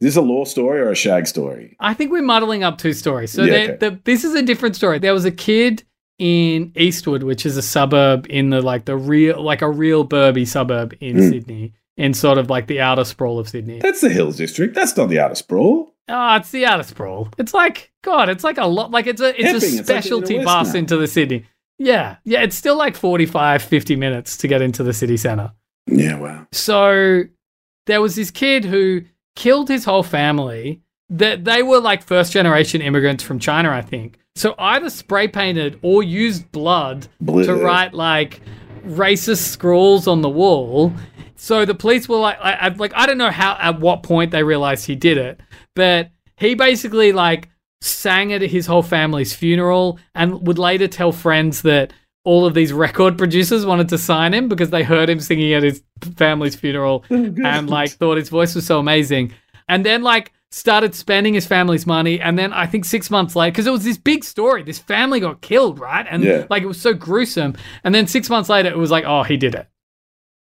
Is 0.00 0.06
this 0.14 0.16
a 0.16 0.22
law 0.22 0.44
story 0.44 0.80
or 0.80 0.90
a 0.90 0.94
shag 0.94 1.26
story? 1.26 1.76
I 1.80 1.94
think 1.94 2.10
we're 2.10 2.22
muddling 2.22 2.62
up 2.64 2.78
two 2.78 2.92
stories. 2.92 3.30
So 3.32 3.42
Yeah, 3.44 3.50
there- 3.52 3.74
okay. 3.74 3.76
the, 3.90 4.00
this 4.04 4.24
is 4.24 4.34
a 4.34 4.42
different 4.42 4.76
story. 4.76 4.98
There 4.98 5.14
was 5.14 5.24
a 5.24 5.30
kid 5.30 5.84
in 6.18 6.72
Eastwood, 6.76 7.22
which 7.22 7.44
is 7.46 7.56
a 7.56 7.62
suburb 7.62 8.26
in 8.30 8.50
the 8.50 8.60
like 8.60 8.84
the 8.84 8.96
real 8.96 9.42
like 9.42 9.62
a 9.62 9.70
real 9.70 10.04
burby 10.06 10.46
suburb 10.46 10.94
in 11.00 11.16
Mm. 11.16 11.28
Sydney, 11.30 11.72
in 11.96 12.14
sort 12.14 12.38
of 12.38 12.50
like 12.50 12.66
the 12.66 12.80
outer 12.80 13.04
sprawl 13.04 13.38
of 13.38 13.48
Sydney. 13.48 13.78
That's 13.80 14.00
the 14.00 14.10
Hills 14.10 14.36
district. 14.36 14.74
That's 14.74 14.96
not 14.96 15.08
the 15.08 15.18
outer 15.20 15.34
sprawl. 15.34 15.92
Oh, 16.08 16.36
it's 16.36 16.50
the 16.50 16.66
outer 16.66 16.82
sprawl. 16.82 17.28
It's 17.38 17.54
like 17.54 17.90
God, 18.02 18.28
it's 18.28 18.44
like 18.44 18.58
a 18.58 18.66
lot 18.66 18.90
like 18.90 19.06
it's 19.06 19.20
a 19.20 19.30
it's 19.30 19.38
Epping, 19.40 19.54
a 19.54 19.56
it's 19.56 19.64
like 19.76 19.84
specialty 19.86 20.44
bus 20.44 20.72
now. 20.74 20.78
into 20.80 20.96
the 20.96 21.06
city. 21.08 21.46
Yeah. 21.78 22.16
Yeah, 22.24 22.42
it's 22.42 22.56
still 22.56 22.76
like 22.76 22.96
45 22.96 23.62
50 23.62 23.96
minutes 23.96 24.36
to 24.38 24.48
get 24.48 24.62
into 24.62 24.82
the 24.82 24.92
city 24.92 25.16
center. 25.16 25.52
Yeah, 25.86 26.18
wow. 26.18 26.46
So 26.52 27.22
there 27.86 28.00
was 28.00 28.16
this 28.16 28.30
kid 28.30 28.64
who 28.64 29.02
killed 29.36 29.68
his 29.68 29.84
whole 29.84 30.02
family 30.04 30.80
That 31.10 31.44
they 31.44 31.62
were 31.62 31.80
like 31.80 32.02
first 32.02 32.32
generation 32.32 32.80
immigrants 32.80 33.22
from 33.22 33.38
China, 33.38 33.70
I 33.70 33.82
think. 33.82 34.18
So 34.36 34.54
either 34.58 34.90
spray 34.90 35.28
painted 35.28 35.78
or 35.82 36.02
used 36.02 36.50
blood 36.52 37.06
Blood. 37.20 37.44
to 37.46 37.54
write 37.54 37.92
like 37.94 38.40
racist 38.86 39.42
scrawls 39.48 40.06
on 40.08 40.22
the 40.22 40.28
wall. 40.30 40.92
So 41.36 41.64
the 41.64 41.74
police 41.74 42.08
were 42.08 42.16
like, 42.18 42.38
I, 42.40 42.52
I, 42.52 42.68
like 42.68 42.92
I 42.94 43.06
don't 43.06 43.18
know 43.18 43.30
how 43.30 43.56
at 43.60 43.80
what 43.80 44.02
point 44.02 44.30
they 44.30 44.42
realized 44.42 44.86
he 44.86 44.94
did 44.96 45.18
it, 45.18 45.40
but 45.74 46.10
he 46.36 46.54
basically 46.54 47.12
like 47.12 47.48
sang 47.84 48.32
at 48.32 48.40
his 48.40 48.66
whole 48.66 48.82
family's 48.82 49.34
funeral 49.34 49.98
and 50.14 50.46
would 50.46 50.58
later 50.58 50.88
tell 50.88 51.12
friends 51.12 51.62
that 51.62 51.92
all 52.24 52.46
of 52.46 52.54
these 52.54 52.72
record 52.72 53.18
producers 53.18 53.66
wanted 53.66 53.88
to 53.90 53.98
sign 53.98 54.32
him 54.32 54.48
because 54.48 54.70
they 54.70 54.82
heard 54.82 55.10
him 55.10 55.20
singing 55.20 55.52
at 55.52 55.62
his 55.62 55.82
family's 56.16 56.54
funeral 56.56 57.04
oh, 57.10 57.34
and 57.44 57.68
like 57.68 57.90
thought 57.90 58.16
his 58.16 58.30
voice 58.30 58.54
was 58.54 58.66
so 58.66 58.78
amazing. 58.78 59.32
And 59.68 59.84
then 59.84 60.02
like 60.02 60.32
started 60.50 60.94
spending 60.94 61.34
his 61.34 61.46
family's 61.46 61.86
money 61.86 62.18
and 62.20 62.38
then 62.38 62.52
I 62.54 62.64
think 62.66 62.86
6 62.86 63.10
months 63.10 63.36
later 63.36 63.52
because 63.52 63.66
it 63.66 63.70
was 63.72 63.84
this 63.84 63.98
big 63.98 64.24
story 64.24 64.62
this 64.62 64.78
family 64.78 65.20
got 65.20 65.42
killed, 65.42 65.78
right? 65.78 66.06
And 66.08 66.22
Yeah. 66.22 66.46
like 66.48 66.62
it 66.62 66.66
was 66.66 66.80
so 66.80 66.94
gruesome. 66.94 67.54
And 67.82 67.94
then 67.94 68.06
6 68.06 68.30
months 68.30 68.48
later 68.48 68.70
it 68.70 68.78
was 68.78 68.90
like, 68.90 69.04
"Oh, 69.06 69.24
he 69.24 69.36
did 69.36 69.54
it." 69.54 69.68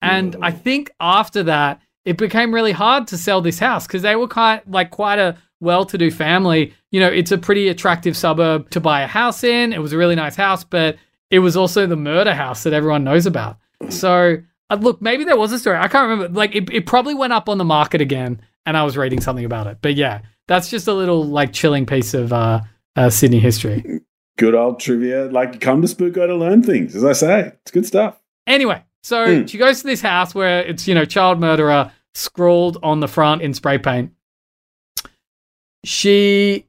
And 0.03 0.37
I 0.43 0.51
think 0.51 0.91
after 0.99 1.43
that, 1.45 1.81
it 2.05 2.17
became 2.17 2.53
really 2.55 2.73
hard 2.73 3.07
to 3.09 3.19
sell 3.19 3.41
this 3.43 3.59
house 3.59 3.87
because 3.87 4.03
they 4.03 4.17
were 4.17 4.27
kind 4.27 4.63
like 4.67 4.91
quite 4.91 5.19
a 5.19 5.37
well-to-do 5.61 6.11
family. 6.11 6.73
You 6.91 7.01
know, 7.01 7.09
it's 7.09 7.33
a 7.33 7.39
pretty 7.39 7.69
attractive 7.69 8.17
suburb 8.17 8.71
to 8.71 8.81
buy 8.81 9.03
a 9.03 9.07
house 9.07 9.45
in. 9.45 9.73
It 9.73 9.81
was 9.81 9.93
a 9.93 9.99
really 9.99 10.15
nice 10.17 10.37
house, 10.37 10.65
but 10.65 10.97
it 11.31 11.39
was 11.41 11.57
also 11.57 11.87
the 11.87 11.97
murder 11.97 12.35
house 12.35 12.63
that 12.65 12.73
everyone 12.73 13.05
knows 13.05 13.27
about. 13.27 13.59
So, 13.89 14.37
uh, 14.71 14.79
look, 14.81 15.01
maybe 15.01 15.25
there 15.25 15.37
was 15.37 15.53
a 15.53 15.59
story. 15.59 15.77
I 15.79 15.89
can't 15.89 16.09
remember. 16.09 16.29
Like, 16.37 16.55
it, 16.55 16.69
it 16.71 16.87
probably 16.87 17.15
went 17.15 17.33
up 17.33 17.49
on 17.49 17.59
the 17.59 17.65
market 17.65 18.01
again, 18.01 18.41
and 18.67 18.77
I 18.77 18.85
was 18.85 18.97
reading 18.97 19.21
something 19.21 19.45
about 19.45 19.67
it. 19.67 19.79
But 19.81 19.95
yeah, 19.95 20.23
that's 20.49 20.69
just 20.71 20.89
a 20.89 20.93
little 20.95 21.25
like 21.25 21.53
chilling 21.53 21.87
piece 21.87 22.15
of 22.15 22.33
uh, 22.33 22.61
uh, 22.97 23.11
Sydney 23.11 23.39
history. 23.39 24.01
Good 24.39 24.55
old 24.55 24.81
trivia. 24.81 25.27
Like, 25.27 25.61
come 25.61 25.83
to 25.83 25.89
Spooko 25.89 26.27
to 26.27 26.35
learn 26.35 26.63
things, 26.63 26.97
as 26.97 27.05
I 27.05 27.13
say. 27.13 27.53
It's 27.63 27.71
good 27.71 27.87
stuff. 27.87 28.19
Anyway, 28.47 28.83
so 29.03 29.27
Mm. 29.27 29.49
she 29.49 29.59
goes 29.59 29.81
to 29.81 29.87
this 29.87 30.01
house 30.01 30.35
where 30.35 30.63
it's, 30.63 30.89
you 30.89 30.95
know, 30.95 31.05
child 31.05 31.39
murderer 31.41 31.93
scrawled 32.15 32.79
on 32.83 33.01
the 33.01 33.09
front 33.09 33.43
in 33.43 33.55
spray 33.55 33.79
paint. 33.79 34.13
She 35.85 36.67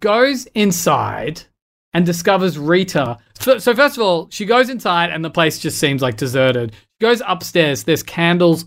goes 0.00 0.46
inside 0.54 1.42
and 1.92 2.04
discovers 2.04 2.58
Rita. 2.58 3.18
So, 3.38 3.58
so 3.58 3.74
first 3.74 3.96
of 3.96 4.02
all, 4.02 4.28
she 4.30 4.44
goes 4.44 4.68
inside 4.68 5.10
and 5.10 5.24
the 5.24 5.30
place 5.30 5.58
just 5.58 5.78
seems 5.78 6.02
like 6.02 6.16
deserted. 6.16 6.72
She 6.72 7.06
goes 7.06 7.22
upstairs. 7.26 7.84
There's 7.84 8.02
candles 8.02 8.66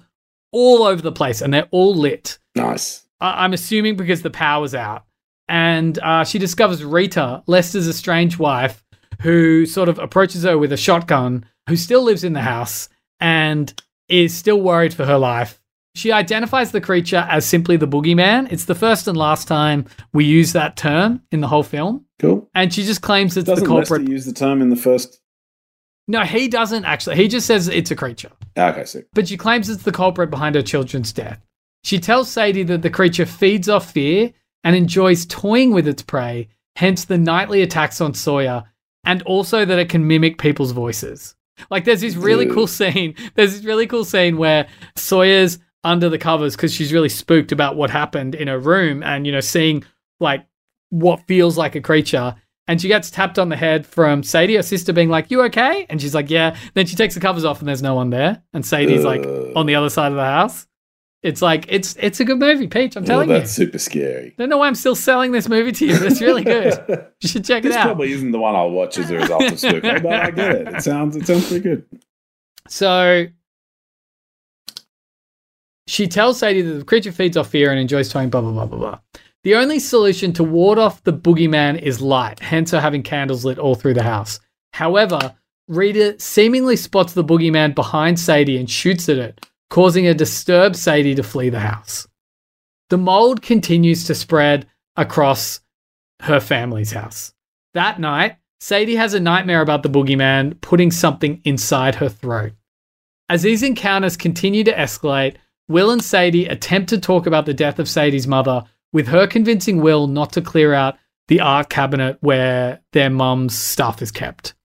all 0.52 0.84
over 0.84 1.02
the 1.02 1.12
place 1.12 1.42
and 1.42 1.54
they're 1.54 1.68
all 1.72 1.96
lit. 1.96 2.40
Nice. 2.56 3.06
I- 3.20 3.44
I'm 3.44 3.54
assuming 3.54 3.96
because 3.96 4.22
the 4.22 4.30
power's 4.30 4.74
out. 4.76 5.06
And 5.48 5.98
uh, 6.00 6.24
she 6.26 6.38
discovers 6.38 6.84
Rita, 6.84 7.44
Lester's 7.48 7.88
estranged 7.88 8.38
wife, 8.38 8.84
who 9.22 9.66
sort 9.66 9.90
of 9.90 9.98
approaches 9.98 10.44
her 10.44 10.58
with 10.58 10.72
a 10.72 10.78
shotgun, 10.78 11.46
who 11.68 11.76
still 11.76 12.04
lives 12.04 12.24
in 12.24 12.34
the 12.34 12.42
house 12.42 12.88
and 13.20 13.74
is 14.08 14.36
still 14.36 14.62
worried 14.62 14.94
for 14.94 15.06
her 15.06 15.18
life. 15.18 15.60
She 15.96 16.12
identifies 16.12 16.72
the 16.72 16.82
creature 16.82 17.26
as 17.30 17.46
simply 17.46 17.76
the 17.76 17.88
boogeyman. 17.88 18.52
It's 18.52 18.66
the 18.66 18.76
first 18.76 19.08
and 19.08 19.18
last 19.18 19.48
time 19.48 19.86
we 20.14 20.24
use 20.26 20.54
that 20.54 20.78
term 20.78 21.22
in 21.32 21.42
the 21.42 21.48
whole 21.48 21.64
film. 21.64 22.06
Cool. 22.20 22.48
And 22.54 22.74
she 22.74 22.84
just 22.84 23.02
claims 23.02 23.36
it's 23.36 23.48
Doesn't 23.48 23.64
the 23.64 23.68
culprit. 23.70 24.02
Lester 24.02 24.12
use 24.12 24.26
the 24.26 24.34
term 24.34 24.62
in 24.62 24.70
the 24.70 24.76
first? 24.76 25.20
No, 26.08 26.22
he 26.22 26.48
doesn't 26.48 26.86
actually. 26.86 27.16
He 27.18 27.28
just 27.28 27.48
says 27.48 27.68
it's 27.68 27.92
a 27.92 27.96
creature. 27.96 28.32
Ah, 28.58 28.72
okay, 28.72 28.86
sick. 28.86 29.08
but 29.14 29.28
she 29.28 29.38
claims 29.38 29.70
it's 29.70 29.84
the 29.84 29.92
culprit 29.92 30.30
behind 30.30 30.56
her 30.56 30.62
children's 30.62 31.14
death. 31.14 31.40
She 31.84 32.00
tells 32.00 32.30
Sadie 32.30 32.64
that 32.64 32.82
the 32.82 32.90
creature 32.90 33.26
feeds 33.26 33.70
off 33.70 33.92
fear 33.92 34.32
and 34.64 34.76
enjoys 34.76 35.26
toying 35.28 35.72
with 35.72 35.88
its 35.88 36.02
prey, 36.02 36.50
hence 36.76 37.06
the 37.06 37.18
nightly 37.18 37.62
attacks 37.62 38.02
on 38.02 38.14
Sawyer, 38.14 38.64
and 39.06 39.22
also 39.24 39.64
that 39.66 39.80
it 39.80 39.90
can 39.90 40.08
mimic 40.08 40.38
people's 40.40 40.72
voices. 40.72 41.36
Like 41.70 41.86
there's 41.86 42.02
this 42.02 42.16
really 42.16 42.48
Ugh. 42.48 42.54
cool 42.54 42.68
scene. 42.68 43.16
There's 43.36 43.54
this 43.54 43.66
really 43.66 43.86
cool 43.86 44.06
scene 44.06 44.38
where 44.38 44.68
Sawyer's 44.96 45.60
under 45.84 46.10
the 46.10 46.18
covers 46.18 46.56
because 46.56 46.74
she's 46.74 46.92
really 46.94 47.10
spooked 47.10 47.52
about 47.52 47.76
what 47.76 47.90
happened 47.90 48.36
in 48.36 48.48
her 48.48 48.60
room 48.60 49.02
and 49.04 49.26
you 49.26 49.32
know 49.32 49.40
seeing 49.40 49.84
like 50.20 50.46
what 50.90 51.26
feels 51.28 51.58
like 51.58 51.76
a 51.76 51.82
creature. 51.82 52.36
And 52.68 52.80
she 52.80 52.88
gets 52.88 53.10
tapped 53.10 53.40
on 53.40 53.50
the 53.50 53.56
head 53.56 53.88
from 53.88 54.22
Sadie, 54.22 54.56
her 54.56 54.62
sister, 54.62 54.94
being 54.94 55.10
like, 55.10 55.32
"You 55.32 55.42
okay?" 55.46 55.88
And 55.90 56.00
she's 56.00 56.14
like, 56.14 56.30
"Yeah." 56.30 56.56
Then 56.76 56.86
she 56.86 56.96
takes 56.96 57.16
the 57.16 57.20
covers 57.20 57.44
off, 57.44 57.60
and 57.60 57.68
there's 57.68 57.82
no 57.82 57.96
one 57.96 58.12
there. 58.12 58.44
And 58.54 58.64
Sadie's 58.64 59.04
like 59.04 59.22
Ugh. 59.26 59.54
on 59.56 59.66
the 59.66 59.74
other 59.74 59.90
side 59.90 60.12
of 60.12 60.18
the 60.18 60.24
house. 60.24 60.68
It's 61.24 61.42
like 61.42 61.66
it's 61.70 61.96
it's 62.00 62.20
a 62.20 62.26
good 62.26 62.38
movie, 62.40 62.68
Peach. 62.68 62.96
I'm 62.96 63.04
Oh, 63.04 63.08
telling 63.08 63.30
you. 63.30 63.40
that's 63.40 63.52
super 63.52 63.80
scary. 63.80 64.36
Don't 64.38 64.50
know 64.50 64.60
why 64.60 64.68
I'm 64.68 64.76
still 64.76 64.94
selling 64.96 65.32
this 65.32 65.50
movie 65.50 65.72
to 65.72 65.86
you, 65.88 65.94
but 65.98 66.12
it's 66.12 66.22
really 66.22 66.44
good. 66.44 66.74
You 67.22 67.28
should 67.28 67.44
check 67.44 67.64
This 67.64 67.74
it 67.74 67.80
out. 67.80 67.86
probably 67.86 68.12
isn't 68.14 68.32
the 68.32 68.40
one 68.40 68.56
I'll 68.56 68.70
watch 68.70 68.98
as 69.00 69.10
a 69.10 69.16
result 69.16 69.42
of 69.44 69.54
Spooko, 69.54 70.04
but 70.04 70.14
I 70.14 70.30
get 70.32 70.52
it. 70.56 70.68
It 70.76 70.82
sounds 70.84 71.16
it 71.16 71.26
sounds 71.26 71.48
pretty 71.48 71.64
good. 71.64 71.86
So 72.68 73.26
she 75.90 76.08
tells 76.08 76.40
Sadie 76.40 76.62
that 76.62 76.74
the 76.74 76.86
creature 76.86 77.12
feeds 77.12 77.36
off 77.36 77.50
fear 77.50 77.72
and 77.72 77.80
enjoys 77.80 78.10
toying, 78.10 78.30
blah, 78.30 78.42
blah, 78.42 78.52
blah, 78.52 78.66
blah, 78.66 78.78
blah. 78.78 79.00
The 79.44 79.56
only 79.56 79.80
solution 79.80 80.34
to 80.34 80.44
ward 80.44 80.78
off 80.78 81.04
the 81.04 81.14
boogeyman 81.14 81.82
is 81.82 82.02
light, 82.02 82.40
hence 82.40 82.72
her 82.72 82.80
having 82.80 83.04
candles 83.04 83.46
lit 83.46 83.58
all 83.58 83.76
through 83.76 83.96
the 83.96 84.04
house. 84.04 84.40
However, 84.74 85.36
Rita 85.68 86.20
seemingly 86.20 86.76
spots 86.76 87.14
the 87.14 87.24
boogeyman 87.24 87.74
behind 87.74 88.20
Sadie 88.20 88.58
and 88.58 88.70
shoots 88.70 89.10
at 89.10 89.18
it, 89.18 89.46
causing 89.70 90.08
a 90.08 90.14
disturbed 90.14 90.76
Sadie 90.76 91.16
to 91.16 91.24
flee 91.24 91.50
the 91.50 91.60
house. 91.60 92.08
The 92.90 92.98
mold 92.98 93.42
continues 93.42 94.04
to 94.06 94.16
spread 94.16 94.68
across 94.96 95.62
her 96.22 96.40
family's 96.40 96.92
house. 96.92 97.34
That 97.74 98.00
night, 98.00 98.38
Sadie 98.60 98.96
has 98.96 99.14
a 99.14 99.20
nightmare 99.20 99.62
about 99.62 99.84
the 99.84 99.90
boogeyman 99.90 100.60
putting 100.62 100.92
something 100.92 101.42
inside 101.46 101.96
her 101.96 102.10
throat. 102.10 102.52
As 103.30 103.44
these 103.44 103.64
encounters 103.64 104.18
continue 104.18 104.64
to 104.64 104.74
escalate, 104.74 105.36
Will 105.70 105.92
and 105.92 106.04
Sadie 106.04 106.48
attempt 106.48 106.90
to 106.90 107.00
talk 107.00 107.26
about 107.28 107.46
the 107.46 107.54
death 107.54 107.80
of 107.80 107.88
Sadie's 107.88 108.28
mother, 108.28 108.64
with 108.92 109.08
her 109.08 109.28
convincing 109.28 109.82
Will 109.82 110.08
not 110.08 110.34
to 110.34 110.42
clear 110.42 110.74
out 110.74 110.98
the 111.28 111.40
art 111.40 111.70
cabinet 111.70 112.18
where 112.22 112.82
their 112.92 113.10
mum's 113.12 113.56
stuff 113.58 114.02
is 114.02 114.12
kept. 114.12 114.56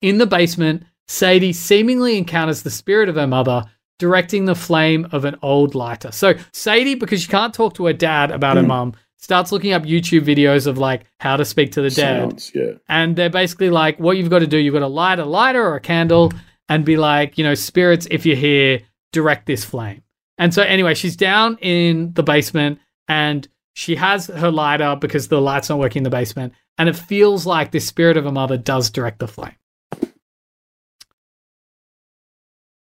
In 0.00 0.18
the 0.18 0.26
basement, 0.26 0.84
Sadie 1.06 1.52
seemingly 1.52 2.16
encounters 2.16 2.62
the 2.62 2.70
spirit 2.70 3.08
of 3.10 3.16
her 3.16 3.26
mother, 3.26 3.62
directing 3.98 4.46
the 4.46 4.54
flame 4.54 5.06
of 5.12 5.24
an 5.26 5.36
old 5.42 5.74
lighter. 5.74 6.12
So, 6.12 6.34
Sadie, 6.52 6.94
because 6.94 7.20
she 7.20 7.28
can't 7.28 7.52
talk 7.52 7.74
to 7.74 7.86
her 7.86 7.92
dad 7.92 8.30
about 8.30 8.56
her 8.56 8.62
Hmm. 8.62 8.68
mum, 8.68 8.92
starts 9.18 9.52
looking 9.52 9.72
up 9.72 9.82
YouTube 9.82 10.24
videos 10.24 10.66
of 10.66 10.78
like 10.78 11.04
how 11.20 11.36
to 11.36 11.44
speak 11.44 11.72
to 11.72 11.82
the 11.82 11.90
dead. 11.90 12.42
Yeah. 12.54 12.72
And 12.88 13.16
they're 13.16 13.28
basically 13.28 13.68
like, 13.68 13.98
what 13.98 14.16
you've 14.16 14.30
got 14.30 14.38
to 14.38 14.46
do, 14.46 14.56
you've 14.56 14.74
got 14.74 14.80
to 14.80 14.86
light 14.86 15.18
a 15.18 15.24
lighter 15.24 15.62
or 15.62 15.74
a 15.74 15.80
candle 15.80 16.32
and 16.70 16.84
be 16.84 16.96
like, 16.96 17.36
you 17.36 17.44
know, 17.44 17.54
spirits, 17.54 18.06
if 18.10 18.24
you're 18.24 18.36
here, 18.36 18.80
direct 19.12 19.46
this 19.46 19.64
flame. 19.64 20.02
And 20.38 20.54
so, 20.54 20.62
anyway, 20.62 20.94
she's 20.94 21.16
down 21.16 21.58
in 21.60 22.12
the 22.14 22.22
basement 22.22 22.78
and 23.08 23.46
she 23.74 23.96
has 23.96 24.26
her 24.28 24.50
lighter 24.50 24.96
because 25.00 25.28
the 25.28 25.40
light's 25.40 25.68
not 25.68 25.78
working 25.78 26.00
in 26.00 26.04
the 26.04 26.10
basement. 26.10 26.52
And 26.78 26.88
it 26.88 26.96
feels 26.96 27.44
like 27.44 27.72
the 27.72 27.80
spirit 27.80 28.16
of 28.16 28.24
a 28.26 28.32
mother 28.32 28.56
does 28.56 28.90
direct 28.90 29.18
the 29.18 29.26
flame. 29.28 29.54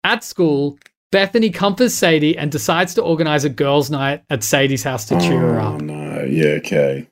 At 0.03 0.23
school, 0.23 0.77
Bethany 1.11 1.49
comforts 1.49 1.95
Sadie 1.95 2.37
and 2.37 2.51
decides 2.51 2.93
to 2.95 3.01
organize 3.01 3.43
a 3.45 3.49
girls' 3.49 3.89
night 3.89 4.23
at 4.29 4.43
Sadie's 4.43 4.83
house 4.83 5.05
to 5.05 5.19
cheer 5.19 5.39
her 5.39 5.59
Oh 5.59 5.75
up. 5.75 5.81
no, 5.81 6.23
yeah, 6.23 6.57
okay. 6.57 7.07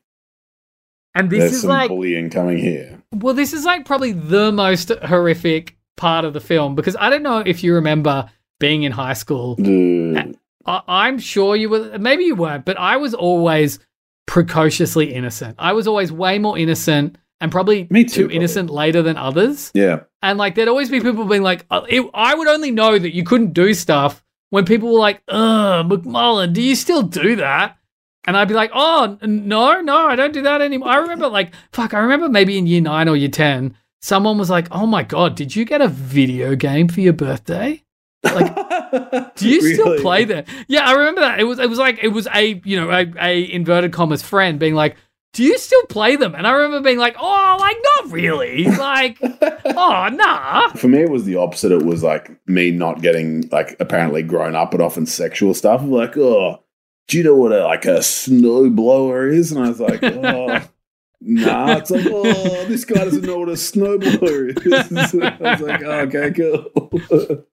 And 1.15 1.29
this 1.29 1.39
There's 1.39 1.53
is 1.53 1.61
some 1.61 1.69
like 1.69 1.89
bullying 1.89 2.29
coming 2.29 2.57
here. 2.57 3.01
Well, 3.13 3.33
this 3.35 3.53
is 3.53 3.65
like 3.65 3.85
probably 3.85 4.11
the 4.13 4.51
most 4.51 4.89
horrific 5.03 5.77
part 5.95 6.25
of 6.25 6.33
the 6.33 6.39
film 6.39 6.73
because 6.75 6.95
I 6.99 7.09
don't 7.09 7.21
know 7.23 7.37
if 7.39 7.63
you 7.63 7.75
remember 7.75 8.29
being 8.63 8.83
in 8.83 8.91
high 8.91 9.13
school. 9.13 9.55
Dude. 9.55 10.37
I- 10.65 10.81
I'm 10.87 11.19
sure 11.19 11.55
you 11.55 11.69
were, 11.69 11.97
maybe 11.99 12.23
you 12.23 12.35
weren't, 12.35 12.63
but 12.65 12.77
I 12.77 12.95
was 12.97 13.13
always 13.13 13.79
precociously 14.25 15.13
innocent. 15.13 15.55
I 15.59 15.73
was 15.73 15.87
always 15.87 16.11
way 16.11 16.39
more 16.39 16.57
innocent 16.57 17.17
and 17.41 17.51
probably 17.51 17.87
Me 17.89 18.03
too, 18.05 18.09
too 18.09 18.21
probably. 18.21 18.35
innocent 18.37 18.69
later 18.69 19.01
than 19.01 19.17
others. 19.17 19.69
Yeah. 19.73 20.01
And 20.21 20.37
like, 20.39 20.55
there'd 20.55 20.69
always 20.69 20.89
be 20.89 21.01
people 21.01 21.25
being 21.25 21.43
like, 21.43 21.65
uh, 21.69 21.81
it, 21.89 22.09
I 22.13 22.33
would 22.33 22.47
only 22.47 22.71
know 22.71 22.97
that 22.97 23.13
you 23.13 23.23
couldn't 23.23 23.53
do 23.53 23.73
stuff 23.73 24.23
when 24.49 24.63
people 24.65 24.93
were 24.93 24.99
like, 24.99 25.21
ugh, 25.27 25.85
McMullen, 25.89 26.53
do 26.53 26.61
you 26.61 26.75
still 26.75 27.01
do 27.03 27.35
that? 27.37 27.77
And 28.25 28.37
I'd 28.37 28.47
be 28.47 28.53
like, 28.53 28.71
oh, 28.73 29.17
no, 29.21 29.81
no, 29.81 30.07
I 30.07 30.15
don't 30.15 30.33
do 30.33 30.43
that 30.43 30.61
anymore. 30.61 30.87
I 30.87 30.95
remember, 30.97 31.27
like, 31.27 31.51
fuck, 31.73 31.93
I 31.93 31.99
remember 31.99 32.29
maybe 32.29 32.57
in 32.57 32.65
year 32.67 32.79
nine 32.79 33.09
or 33.09 33.17
year 33.17 33.27
10, 33.27 33.75
someone 34.01 34.37
was 34.37 34.49
like, 34.49 34.67
oh 34.71 34.85
my 34.85 35.03
God, 35.03 35.35
did 35.35 35.53
you 35.53 35.65
get 35.65 35.81
a 35.81 35.89
video 35.89 36.55
game 36.55 36.87
for 36.87 37.01
your 37.01 37.11
birthday? 37.11 37.83
Like, 38.23 39.35
Do 39.35 39.49
you 39.49 39.73
still 39.73 39.99
play 39.99 40.25
that? 40.25 40.47
Yeah, 40.67 40.87
I 40.87 40.93
remember 40.93 41.21
that. 41.21 41.39
It 41.39 41.43
was 41.43 41.59
it 41.59 41.69
was 41.69 41.79
like 41.79 41.99
it 42.01 42.09
was 42.09 42.27
a 42.33 42.61
you 42.63 42.79
know 42.79 42.89
a, 42.91 43.05
a 43.19 43.51
inverted 43.51 43.91
commas 43.91 44.21
friend 44.21 44.59
being 44.59 44.75
like, 44.75 44.95
"Do 45.33 45.43
you 45.43 45.57
still 45.57 45.83
play 45.87 46.15
them?" 46.15 46.35
And 46.35 46.47
I 46.47 46.51
remember 46.51 46.81
being 46.81 46.99
like, 46.99 47.15
"Oh, 47.19 47.57
like 47.59 47.77
not 47.97 48.11
really, 48.11 48.65
like 48.65 49.17
oh 49.65 50.09
nah." 50.11 50.69
For 50.73 50.87
me, 50.87 51.01
it 51.01 51.09
was 51.09 51.25
the 51.25 51.35
opposite. 51.35 51.71
It 51.71 51.85
was 51.85 52.03
like 52.03 52.31
me 52.47 52.71
not 52.71 53.01
getting 53.01 53.49
like 53.49 53.75
apparently 53.79 54.23
grown 54.23 54.55
up, 54.55 54.73
and 54.73 54.81
often 54.81 55.05
sexual 55.05 55.53
stuff. 55.53 55.81
Like, 55.83 56.17
oh, 56.17 56.63
do 57.07 57.17
you 57.17 57.23
know 57.23 57.35
what 57.35 57.51
a, 57.51 57.65
like 57.65 57.85
a 57.85 57.99
snowblower 57.99 59.31
is? 59.33 59.51
And 59.51 59.65
I 59.65 59.69
was 59.69 59.79
like, 59.79 60.03
oh, 60.03 60.61
nah. 61.21 61.77
It's 61.77 61.91
like, 61.91 62.05
oh, 62.07 62.65
this 62.65 62.85
guy 62.85 63.03
doesn't 63.03 63.25
know 63.25 63.39
what 63.39 63.49
a 63.49 63.53
snowblower 63.53 64.65
is. 64.65 64.93
I 65.21 65.51
was 65.51 65.61
like, 65.61 65.83
oh, 65.83 65.99
okay, 66.01 66.31
cool. 66.31 67.45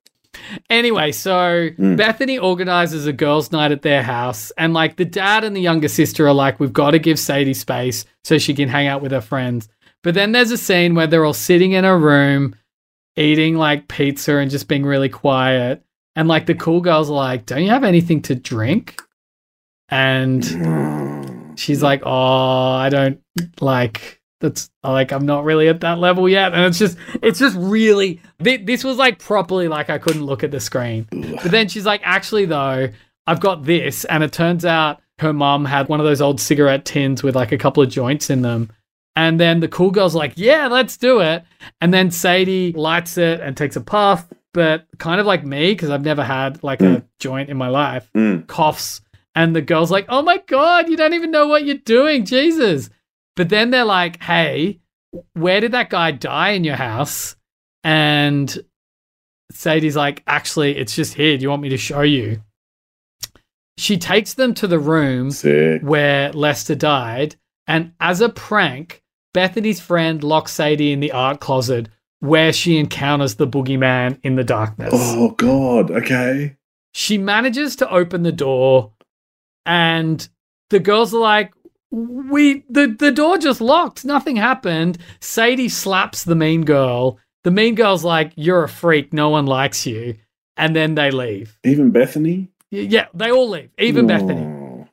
Anyway, 0.69 1.13
so 1.13 1.71
Mm. 1.71 1.97
Bethany 1.97 2.39
organizes 2.39 3.07
a 3.07 3.13
girls' 3.13 3.53
night 3.53 3.73
at 3.73 3.83
their 3.83 4.03
house, 4.03 4.51
and 4.59 4.73
like 4.75 4.97
the 4.97 5.05
dad 5.05 5.45
and 5.45 5.55
the 5.55 5.61
younger 5.61 5.89
sister 5.89 6.27
are 6.27 6.33
like, 6.33 6.59
we've 6.61 6.73
got 6.73 6.91
to 6.93 6.99
give 6.99 7.19
Sadie 7.19 7.55
space 7.55 8.05
so 8.25 8.39
she 8.39 8.55
can 8.55 8.69
hang 8.69 8.87
out 8.87 9.03
with 9.03 9.13
her 9.13 9.21
friends. 9.21 9.69
But 10.03 10.15
then 10.15 10.33
there's 10.33 10.51
a 10.51 10.59
scene 10.59 10.95
where 10.95 11.07
they're 11.07 11.25
all 11.25 11.33
sitting 11.33 11.73
in 11.73 11.85
a 11.85 11.97
room, 11.97 12.55
eating 13.17 13.57
like 13.57 13.89
pizza 13.89 14.37
and 14.37 14.51
just 14.51 14.69
being 14.69 14.85
really 14.85 15.09
quiet. 15.09 15.85
And 16.17 16.27
like 16.27 16.47
the 16.47 16.55
cool 16.55 16.81
girls 16.81 17.11
are 17.11 17.15
like, 17.15 17.47
don't 17.47 17.63
you 17.63 17.71
have 17.71 17.85
anything 17.85 18.23
to 18.23 18.35
drink? 18.35 19.01
And 19.89 21.59
she's 21.59 21.83
like, 21.83 22.03
oh, 22.05 22.73
I 22.73 22.89
don't 22.89 23.21
like. 23.61 24.20
That's 24.41 24.71
like 24.83 25.13
I'm 25.13 25.27
not 25.27 25.45
really 25.45 25.69
at 25.69 25.81
that 25.81 25.99
level 25.99 26.29
yet, 26.29 26.55
and 26.55 26.65
it's 26.65 26.79
just 26.79 26.97
it's 27.23 27.39
just 27.39 27.57
really 27.59 28.21
thi- 28.43 28.57
this 28.59 28.83
was 28.85 28.97
like 28.97 29.19
properly 29.19 29.69
like 29.69 29.91
I 29.91 29.99
couldn't 29.99 30.25
look 30.25 30.43
at 30.43 30.51
the 30.51 30.61
screen. 30.61 31.07
But 31.11 31.51
then 31.51 31.69
she's 31.69 31.85
like, 31.87 32.01
actually 32.05 32.47
though, 32.47 32.89
I've 33.27 33.41
got 33.41 33.65
this, 33.65 34.05
and 34.07 34.25
it 34.25 34.33
turns 34.33 34.65
out 34.65 35.01
her 35.19 35.33
mum 35.35 35.67
had 35.67 35.89
one 35.89 36.01
of 36.01 36.07
those 36.07 36.23
old 36.23 36.41
cigarette 36.41 36.87
tins 36.87 37.23
with 37.23 37.37
like 37.37 37.53
a 37.53 37.59
couple 37.59 37.83
of 37.83 37.91
joints 37.91 38.31
in 38.31 38.41
them. 38.43 38.71
And 39.17 39.39
then 39.39 39.61
the 39.61 39.69
cool 39.69 39.91
girl's 39.91 40.15
like, 40.15 40.33
yeah, 40.37 40.69
let's 40.69 40.97
do 40.97 41.21
it. 41.21 41.45
And 41.83 41.93
then 41.93 42.11
Sadie 42.11 42.73
lights 42.73 43.19
it 43.19 43.41
and 43.41 43.55
takes 43.55 43.77
a 43.77 43.81
puff, 43.83 44.27
but 44.55 44.87
kind 44.97 45.21
of 45.21 45.27
like 45.27 45.45
me, 45.45 45.73
because 45.73 45.91
I've 45.91 46.05
never 46.05 46.25
had 46.25 46.63
like 46.65 46.81
a 46.81 47.05
joint 47.19 47.51
in 47.51 47.59
my 47.59 47.69
life, 47.69 48.09
Mm. 48.17 48.47
coughs. 48.47 49.03
And 49.35 49.55
the 49.55 49.61
girl's 49.61 49.91
like, 49.91 50.07
oh 50.09 50.23
my 50.23 50.39
God, 50.47 50.89
you 50.89 50.97
don't 50.97 51.13
even 51.13 51.31
know 51.31 51.47
what 51.49 51.65
you're 51.67 51.75
doing. 51.77 52.25
Jesus. 52.25 52.89
But 53.37 53.49
then 53.49 53.71
they're 53.71 53.85
like, 53.85 54.23
hey, 54.23 54.81
where 55.35 55.61
did 55.61 55.73
that 55.73 55.91
guy 55.91 56.11
die 56.13 56.51
in 56.51 56.65
your 56.65 56.77
house? 56.77 57.37
And 57.85 58.57
Sadie's 59.51 59.97
like, 59.97 60.23
actually, 60.27 60.77
it's 60.77 60.95
just 60.95 61.15
here. 61.15 61.37
Do 61.37 61.43
you 61.43 61.51
want 61.51 61.63
me 61.63 61.71
to 61.71 61.77
show 61.77 62.03
you? 62.03 62.43
She 63.79 63.97
takes 63.97 64.35
them 64.35 64.53
to 64.55 64.67
the 64.67 64.79
room 64.79 65.31
Sick. 65.31 65.83
where 65.83 66.33
Lester 66.33 66.75
died. 66.75 67.37
And 67.67 67.93
as 68.01 68.21
a 68.21 68.29
prank, 68.29 69.03
Bethany's 69.33 69.81
friend 69.81 70.23
locks 70.23 70.53
Sadie 70.53 70.93
in 70.93 71.01
the 71.01 71.13
art 71.13 71.41
closet 71.41 71.89
where 72.19 72.53
she 72.53 72.77
encounters 72.77 73.37
the 73.37 73.47
boogeyman 73.47 74.19
in 74.23 74.37
the 74.37 74.45
darkness. 74.45 74.93
Oh, 74.93 75.31
God. 75.31 75.91
Okay. 75.91 76.57
She 76.93 77.17
manages 77.17 77.77
to 77.77 77.91
open 77.91 78.25
the 78.25 78.33
door, 78.33 78.93
and 79.65 80.29
the 80.69 80.81
girls 80.81 81.15
are 81.15 81.21
like, 81.21 81.55
we 81.91 82.65
the, 82.69 82.87
the 82.99 83.11
door 83.13 83.39
just 83.39 83.61
locked. 83.61 84.05
Nothing 84.05 84.37
happened. 84.37 84.99
Sadie 85.21 85.69
slaps 85.69 86.25
the 86.25 86.35
mean 86.37 86.65
girl. 86.65 87.19
The 87.45 87.51
mean 87.51 87.75
girl's 87.75 88.05
like, 88.05 88.33
You're 88.37 88.65
a 88.65 88.69
freak, 88.69 89.13
no 89.13 89.29
one 89.31 89.47
likes 89.47 89.87
you. 89.87 90.17
And 90.57 90.77
then 90.77 90.95
they 90.95 91.11
leave. 91.11 91.59
Even 91.65 91.91
Bethany? 91.91 92.49
Yeah, 92.71 93.07
they 93.15 93.31
all 93.33 93.49
leave, 93.49 93.71
even 93.79 94.07
Bethany. 94.07 94.43
Oh. 94.43 94.87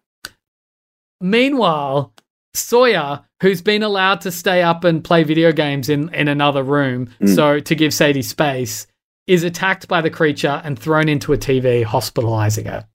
Meanwhile, 1.21 2.13
Sawyer, 2.53 3.21
who's 3.41 3.61
been 3.61 3.83
allowed 3.83 4.21
to 4.21 4.31
stay 4.31 4.63
up 4.63 4.83
and 4.83 5.03
play 5.03 5.23
video 5.23 5.51
games 5.51 5.89
in, 5.89 6.13
in 6.13 6.27
another 6.27 6.63
room, 6.63 7.09
Mm. 7.21 7.35
so 7.35 7.59
to 7.59 7.75
give 7.75 7.93
Sadie 7.93 8.21
space, 8.21 8.87
is 9.27 9.43
attacked 9.43 9.87
by 9.87 10.01
the 10.01 10.09
creature 10.09 10.61
and 10.63 10.79
thrown 10.79 11.09
into 11.09 11.33
a 11.33 11.37
TV, 11.37 11.83
hospitalizing 11.83 12.65
her. 12.65 12.87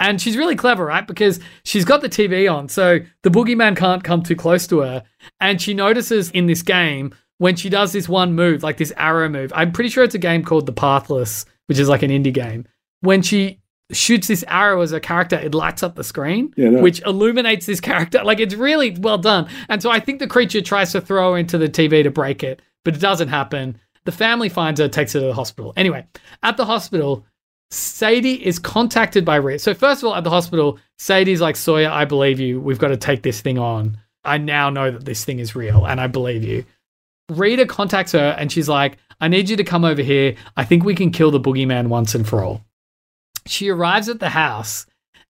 And 0.00 0.20
she's 0.20 0.36
really 0.36 0.56
clever, 0.56 0.84
right? 0.86 1.06
Because 1.06 1.40
she's 1.64 1.84
got 1.84 2.00
the 2.00 2.08
TV 2.08 2.52
on, 2.52 2.68
so 2.68 2.98
the 3.22 3.30
boogeyman 3.30 3.76
can't 3.76 4.02
come 4.04 4.22
too 4.22 4.36
close 4.36 4.66
to 4.68 4.80
her. 4.80 5.02
And 5.40 5.60
she 5.60 5.74
notices 5.74 6.30
in 6.30 6.46
this 6.46 6.62
game 6.62 7.14
when 7.38 7.56
she 7.56 7.68
does 7.68 7.92
this 7.92 8.08
one 8.08 8.34
move, 8.34 8.62
like 8.62 8.76
this 8.76 8.92
arrow 8.96 9.28
move. 9.28 9.52
I'm 9.54 9.72
pretty 9.72 9.90
sure 9.90 10.04
it's 10.04 10.14
a 10.14 10.18
game 10.18 10.44
called 10.44 10.66
The 10.66 10.72
Pathless, 10.72 11.44
which 11.66 11.78
is 11.78 11.88
like 11.88 12.02
an 12.02 12.10
indie 12.10 12.32
game. 12.32 12.66
When 13.00 13.22
she 13.22 13.60
shoots 13.92 14.28
this 14.28 14.44
arrow 14.48 14.80
as 14.80 14.92
a 14.92 15.00
character, 15.00 15.36
it 15.36 15.54
lights 15.54 15.82
up 15.82 15.94
the 15.94 16.04
screen, 16.04 16.52
Yeah, 16.56 16.70
no. 16.70 16.80
which 16.82 17.02
illuminates 17.02 17.66
this 17.66 17.80
character. 17.80 18.22
Like 18.24 18.40
it's 18.40 18.54
really 18.54 18.96
well 18.98 19.18
done. 19.18 19.48
And 19.68 19.82
so 19.82 19.90
I 19.90 20.00
think 20.00 20.20
the 20.20 20.26
creature 20.26 20.60
tries 20.62 20.92
to 20.92 21.00
throw 21.00 21.32
her 21.32 21.38
into 21.38 21.58
the 21.58 21.68
TV 21.68 22.02
to 22.02 22.10
break 22.10 22.42
it, 22.42 22.62
but 22.84 22.94
it 22.94 23.00
doesn't 23.00 23.28
happen. 23.28 23.78
The 24.04 24.12
family 24.12 24.48
finds 24.48 24.80
her, 24.80 24.88
takes 24.88 25.12
her 25.14 25.20
to 25.20 25.26
the 25.26 25.34
hospital. 25.34 25.72
Anyway, 25.76 26.06
at 26.42 26.56
the 26.56 26.64
hospital, 26.64 27.26
Sadie 27.74 28.44
is 28.44 28.58
contacted 28.58 29.24
by 29.24 29.36
Rita. 29.36 29.58
So 29.58 29.74
first 29.74 30.02
of 30.02 30.08
all, 30.08 30.14
at 30.14 30.24
the 30.24 30.30
hospital, 30.30 30.78
Sadie's 30.98 31.40
like, 31.40 31.56
Sawyer, 31.56 31.90
I 31.90 32.04
believe 32.04 32.40
you. 32.40 32.60
We've 32.60 32.78
got 32.78 32.88
to 32.88 32.96
take 32.96 33.22
this 33.22 33.40
thing 33.40 33.58
on. 33.58 33.98
I 34.24 34.38
now 34.38 34.70
know 34.70 34.90
that 34.90 35.04
this 35.04 35.24
thing 35.24 35.38
is 35.38 35.54
real, 35.54 35.84
and 35.84 36.00
I 36.00 36.06
believe 36.06 36.44
you. 36.44 36.64
Rita 37.30 37.66
contacts 37.66 38.12
her, 38.12 38.36
and 38.38 38.50
she's 38.50 38.68
like, 38.68 38.96
I 39.20 39.28
need 39.28 39.48
you 39.48 39.56
to 39.56 39.64
come 39.64 39.84
over 39.84 40.02
here. 40.02 40.36
I 40.56 40.64
think 40.64 40.84
we 40.84 40.94
can 40.94 41.10
kill 41.10 41.30
the 41.30 41.40
boogeyman 41.40 41.88
once 41.88 42.14
and 42.14 42.26
for 42.26 42.42
all. 42.42 42.64
She 43.46 43.68
arrives 43.68 44.08
at 44.08 44.20
the 44.20 44.30
house, 44.30 44.86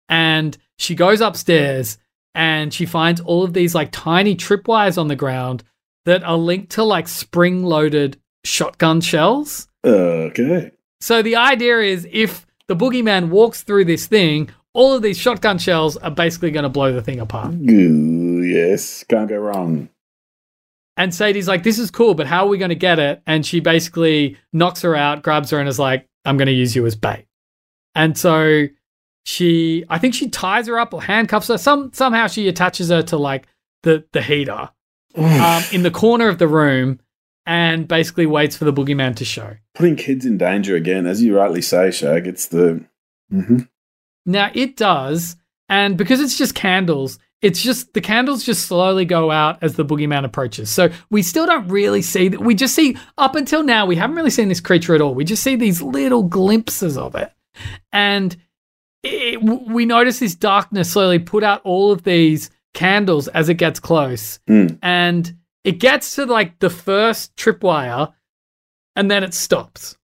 and 0.08 0.56
she 0.78 0.94
goes 0.94 1.20
upstairs, 1.20 1.98
and 2.34 2.72
she 2.72 2.86
finds 2.86 3.20
all 3.20 3.42
of 3.42 3.52
these 3.52 3.74
like 3.74 3.90
tiny 3.90 4.36
tripwires 4.36 4.98
on 4.98 5.08
the 5.08 5.16
ground 5.16 5.64
that 6.04 6.22
are 6.22 6.36
linked 6.36 6.72
to 6.72 6.84
like 6.84 7.08
spring-loaded 7.08 8.20
shotgun 8.44 9.00
shells. 9.00 9.66
Okay. 9.84 10.70
So 11.04 11.20
the 11.20 11.36
idea 11.36 11.80
is 11.80 12.08
if 12.10 12.46
the 12.66 12.74
boogeyman 12.74 13.28
walks 13.28 13.62
through 13.62 13.84
this 13.84 14.06
thing, 14.06 14.48
all 14.72 14.94
of 14.94 15.02
these 15.02 15.18
shotgun 15.18 15.58
shells 15.58 15.98
are 15.98 16.10
basically 16.10 16.50
going 16.50 16.62
to 16.62 16.70
blow 16.70 16.94
the 16.94 17.02
thing 17.02 17.20
apart. 17.20 17.52
Yes. 17.60 19.04
Can't 19.04 19.28
go 19.28 19.36
wrong. 19.36 19.90
And 20.96 21.14
Sadie's 21.14 21.46
like, 21.46 21.62
this 21.62 21.78
is 21.78 21.90
cool, 21.90 22.14
but 22.14 22.26
how 22.26 22.46
are 22.46 22.48
we 22.48 22.56
going 22.56 22.70
to 22.70 22.74
get 22.74 22.98
it? 22.98 23.22
And 23.26 23.44
she 23.44 23.60
basically 23.60 24.38
knocks 24.54 24.80
her 24.80 24.96
out, 24.96 25.22
grabs 25.22 25.50
her, 25.50 25.58
and 25.58 25.68
is 25.68 25.78
like, 25.78 26.08
I'm 26.24 26.38
going 26.38 26.46
to 26.46 26.54
use 26.54 26.74
you 26.74 26.86
as 26.86 26.96
bait. 26.96 27.26
And 27.94 28.16
so 28.16 28.68
she, 29.26 29.84
I 29.90 29.98
think 29.98 30.14
she 30.14 30.30
ties 30.30 30.68
her 30.68 30.78
up 30.78 30.94
or 30.94 31.02
handcuffs 31.02 31.48
her. 31.48 31.58
Some 31.58 31.92
somehow 31.92 32.28
she 32.28 32.48
attaches 32.48 32.88
her 32.88 33.02
to 33.02 33.18
like 33.18 33.46
the 33.82 34.06
the 34.12 34.22
heater 34.22 34.70
um, 35.16 35.62
in 35.70 35.82
the 35.82 35.90
corner 35.90 36.28
of 36.28 36.38
the 36.38 36.48
room, 36.48 36.98
and 37.46 37.86
basically 37.88 38.26
waits 38.26 38.56
for 38.56 38.64
the 38.64 38.72
boogeyman 38.72 39.14
to 39.16 39.24
show. 39.24 39.56
Putting 39.74 39.96
kids 39.96 40.24
in 40.26 40.38
danger 40.38 40.76
again, 40.76 41.06
as 41.06 41.22
you 41.22 41.36
rightly 41.36 41.62
say, 41.62 41.90
Shag. 41.90 42.26
It's 42.26 42.46
the. 42.46 42.84
hmm 43.30 43.58
Now 44.26 44.50
it 44.54 44.76
does, 44.76 45.36
and 45.68 45.96
because 45.96 46.20
it's 46.20 46.38
just 46.38 46.54
candles, 46.54 47.18
it's 47.42 47.62
just 47.62 47.92
the 47.92 48.00
candles 48.00 48.42
just 48.44 48.66
slowly 48.66 49.04
go 49.04 49.30
out 49.30 49.58
as 49.62 49.74
the 49.76 49.84
boogeyman 49.84 50.24
approaches. 50.24 50.70
So 50.70 50.88
we 51.10 51.22
still 51.22 51.44
don't 51.46 51.68
really 51.68 52.00
see 52.00 52.28
that. 52.28 52.40
We 52.40 52.54
just 52.54 52.74
see 52.74 52.96
up 53.18 53.34
until 53.34 53.62
now 53.62 53.84
we 53.84 53.96
haven't 53.96 54.16
really 54.16 54.30
seen 54.30 54.48
this 54.48 54.60
creature 54.60 54.94
at 54.94 55.00
all. 55.02 55.14
We 55.14 55.24
just 55.24 55.42
see 55.42 55.56
these 55.56 55.82
little 55.82 56.22
glimpses 56.22 56.96
of 56.96 57.14
it, 57.14 57.30
and 57.92 58.34
it, 59.02 59.42
we 59.42 59.84
notice 59.84 60.20
this 60.20 60.34
darkness 60.34 60.92
slowly 60.92 61.18
put 61.18 61.44
out 61.44 61.60
all 61.64 61.92
of 61.92 62.04
these 62.04 62.50
candles 62.72 63.28
as 63.28 63.48
it 63.50 63.54
gets 63.54 63.78
close, 63.78 64.38
Mm. 64.48 64.78
and 64.82 65.36
it 65.64 65.80
gets 65.80 66.14
to 66.16 66.26
like 66.26 66.58
the 66.60 66.70
first 66.70 67.34
tripwire, 67.36 68.12
and 68.94 69.10
then 69.10 69.24
it 69.24 69.34
stops, 69.34 69.96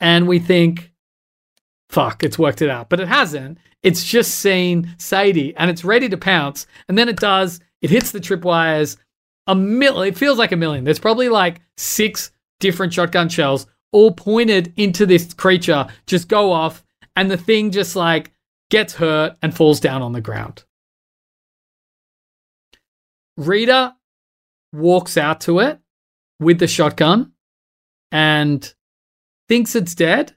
and 0.00 0.26
we 0.26 0.38
think 0.38 0.92
fuck, 1.88 2.22
it's 2.22 2.38
worked 2.38 2.62
it 2.62 2.70
out. 2.70 2.88
But 2.88 3.00
it 3.00 3.08
hasn't. 3.08 3.58
It's 3.82 4.04
just 4.04 4.36
seen 4.36 4.94
Sadie 4.98 5.54
and 5.56 5.70
it's 5.70 5.84
ready 5.84 6.08
to 6.08 6.16
pounce. 6.16 6.66
And 6.88 6.98
then 6.98 7.08
it 7.08 7.16
does, 7.16 7.60
it 7.80 7.90
hits 7.90 8.10
the 8.10 8.20
tripwires 8.20 8.96
a 9.46 9.54
million. 9.54 10.12
It 10.12 10.18
feels 10.18 10.38
like 10.38 10.52
a 10.52 10.56
million. 10.56 10.84
There's 10.84 10.98
probably 10.98 11.28
like 11.28 11.60
six 11.76 12.32
different 12.60 12.92
shotgun 12.92 13.28
shells 13.28 13.66
all 13.92 14.10
pointed 14.10 14.72
into 14.76 15.06
this 15.06 15.32
creature, 15.32 15.86
just 16.06 16.28
go 16.28 16.52
off. 16.52 16.84
And 17.14 17.30
the 17.30 17.38
thing 17.38 17.70
just 17.70 17.96
like 17.96 18.30
gets 18.70 18.94
hurt 18.94 19.36
and 19.40 19.56
falls 19.56 19.80
down 19.80 20.02
on 20.02 20.12
the 20.12 20.20
ground. 20.20 20.64
Rita 23.38 23.94
walks 24.76 25.16
out 25.16 25.40
to 25.42 25.60
it 25.60 25.80
with 26.38 26.58
the 26.58 26.66
shotgun 26.66 27.32
and 28.12 28.74
thinks 29.48 29.74
it's 29.74 29.94
dead 29.94 30.36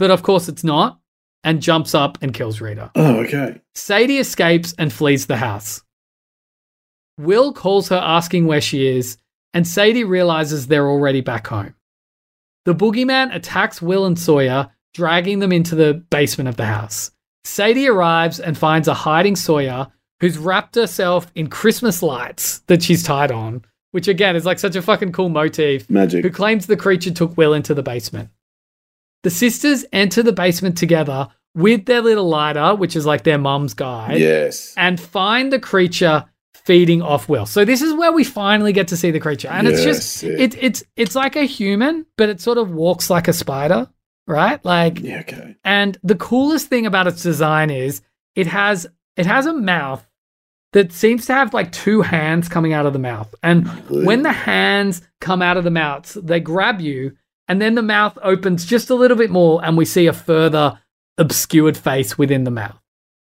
but 0.00 0.10
of 0.10 0.22
course 0.22 0.48
it's 0.48 0.64
not, 0.64 0.98
and 1.44 1.60
jumps 1.60 1.94
up 1.94 2.16
and 2.22 2.32
kills 2.32 2.58
Rita. 2.58 2.90
Oh, 2.94 3.16
okay. 3.16 3.60
Sadie 3.74 4.16
escapes 4.16 4.74
and 4.78 4.90
flees 4.90 5.26
the 5.26 5.36
house. 5.36 5.82
Will 7.18 7.52
calls 7.52 7.90
her 7.90 8.00
asking 8.02 8.46
where 8.46 8.62
she 8.62 8.86
is, 8.86 9.18
and 9.52 9.68
Sadie 9.68 10.04
realizes 10.04 10.66
they're 10.66 10.88
already 10.88 11.20
back 11.20 11.46
home. 11.48 11.74
The 12.64 12.74
boogeyman 12.74 13.34
attacks 13.34 13.82
Will 13.82 14.06
and 14.06 14.18
Sawyer, 14.18 14.70
dragging 14.94 15.40
them 15.40 15.52
into 15.52 15.74
the 15.74 15.92
basement 16.08 16.48
of 16.48 16.56
the 16.56 16.64
house. 16.64 17.10
Sadie 17.44 17.88
arrives 17.88 18.40
and 18.40 18.56
finds 18.56 18.88
a 18.88 18.94
hiding 18.94 19.36
Sawyer 19.36 19.88
who's 20.20 20.38
wrapped 20.38 20.74
herself 20.74 21.26
in 21.34 21.48
Christmas 21.48 22.02
lights 22.02 22.60
that 22.66 22.82
she's 22.82 23.02
tied 23.02 23.32
on, 23.32 23.64
which 23.92 24.08
again 24.08 24.36
is 24.36 24.44
like 24.46 24.58
such 24.58 24.76
a 24.76 24.82
fucking 24.82 25.12
cool 25.12 25.28
motif 25.28 25.88
Magic. 25.90 26.24
who 26.24 26.30
claims 26.30 26.66
the 26.66 26.76
creature 26.76 27.10
took 27.10 27.36
Will 27.36 27.54
into 27.54 27.74
the 27.74 27.82
basement. 27.82 28.28
The 29.22 29.30
sisters 29.30 29.84
enter 29.92 30.22
the 30.22 30.32
basement 30.32 30.78
together 30.78 31.28
with 31.54 31.84
their 31.86 32.00
little 32.00 32.28
lighter, 32.28 32.74
which 32.74 32.96
is 32.96 33.04
like 33.06 33.24
their 33.24 33.38
mum's 33.38 33.74
guide, 33.74 34.18
Yes. 34.18 34.72
and 34.76 34.98
find 35.00 35.52
the 35.52 35.58
creature 35.58 36.24
feeding 36.54 37.02
off 37.02 37.28
Will. 37.28 37.46
So 37.46 37.64
this 37.64 37.82
is 37.82 37.92
where 37.94 38.12
we 38.12 38.22
finally 38.22 38.72
get 38.72 38.88
to 38.88 38.96
see 38.96 39.10
the 39.10 39.18
creature, 39.20 39.48
and 39.48 39.66
it's 39.66 39.82
just 39.82 40.22
Yes, 40.22 40.40
it, 40.40 40.62
it's 40.62 40.84
it's 40.96 41.16
like 41.16 41.34
a 41.36 41.42
human, 41.44 42.06
but 42.16 42.28
it 42.28 42.40
sort 42.40 42.58
of 42.58 42.70
walks 42.70 43.10
like 43.10 43.26
a 43.28 43.32
spider, 43.32 43.88
right? 44.26 44.64
Like, 44.64 45.00
Yeah, 45.00 45.20
okay. 45.20 45.56
and 45.64 45.98
the 46.04 46.14
coolest 46.14 46.68
thing 46.68 46.86
about 46.86 47.06
its 47.06 47.22
design 47.22 47.70
is 47.70 48.02
it 48.36 48.46
has 48.46 48.86
it 49.16 49.26
has 49.26 49.46
a 49.46 49.52
mouth 49.52 50.06
that 50.72 50.92
seems 50.92 51.26
to 51.26 51.34
have 51.34 51.52
like 51.52 51.72
two 51.72 52.02
hands 52.02 52.48
coming 52.48 52.72
out 52.72 52.86
of 52.86 52.92
the 52.92 52.98
mouth, 52.98 53.34
and 53.42 53.68
when 53.88 54.22
the 54.22 54.32
hands 54.32 55.02
come 55.20 55.42
out 55.42 55.56
of 55.56 55.64
the 55.64 55.70
mouth, 55.70 56.16
they 56.22 56.40
grab 56.40 56.80
you, 56.80 57.16
and 57.48 57.60
then 57.60 57.74
the 57.74 57.82
mouth 57.82 58.16
opens 58.22 58.64
just 58.64 58.90
a 58.90 58.94
little 58.94 59.16
bit 59.16 59.30
more, 59.30 59.64
and 59.64 59.76
we 59.76 59.84
see 59.84 60.06
a 60.06 60.12
further 60.12 60.78
obscured 61.18 61.76
face 61.76 62.16
within 62.16 62.44
the 62.44 62.50
mouth. 62.50 62.78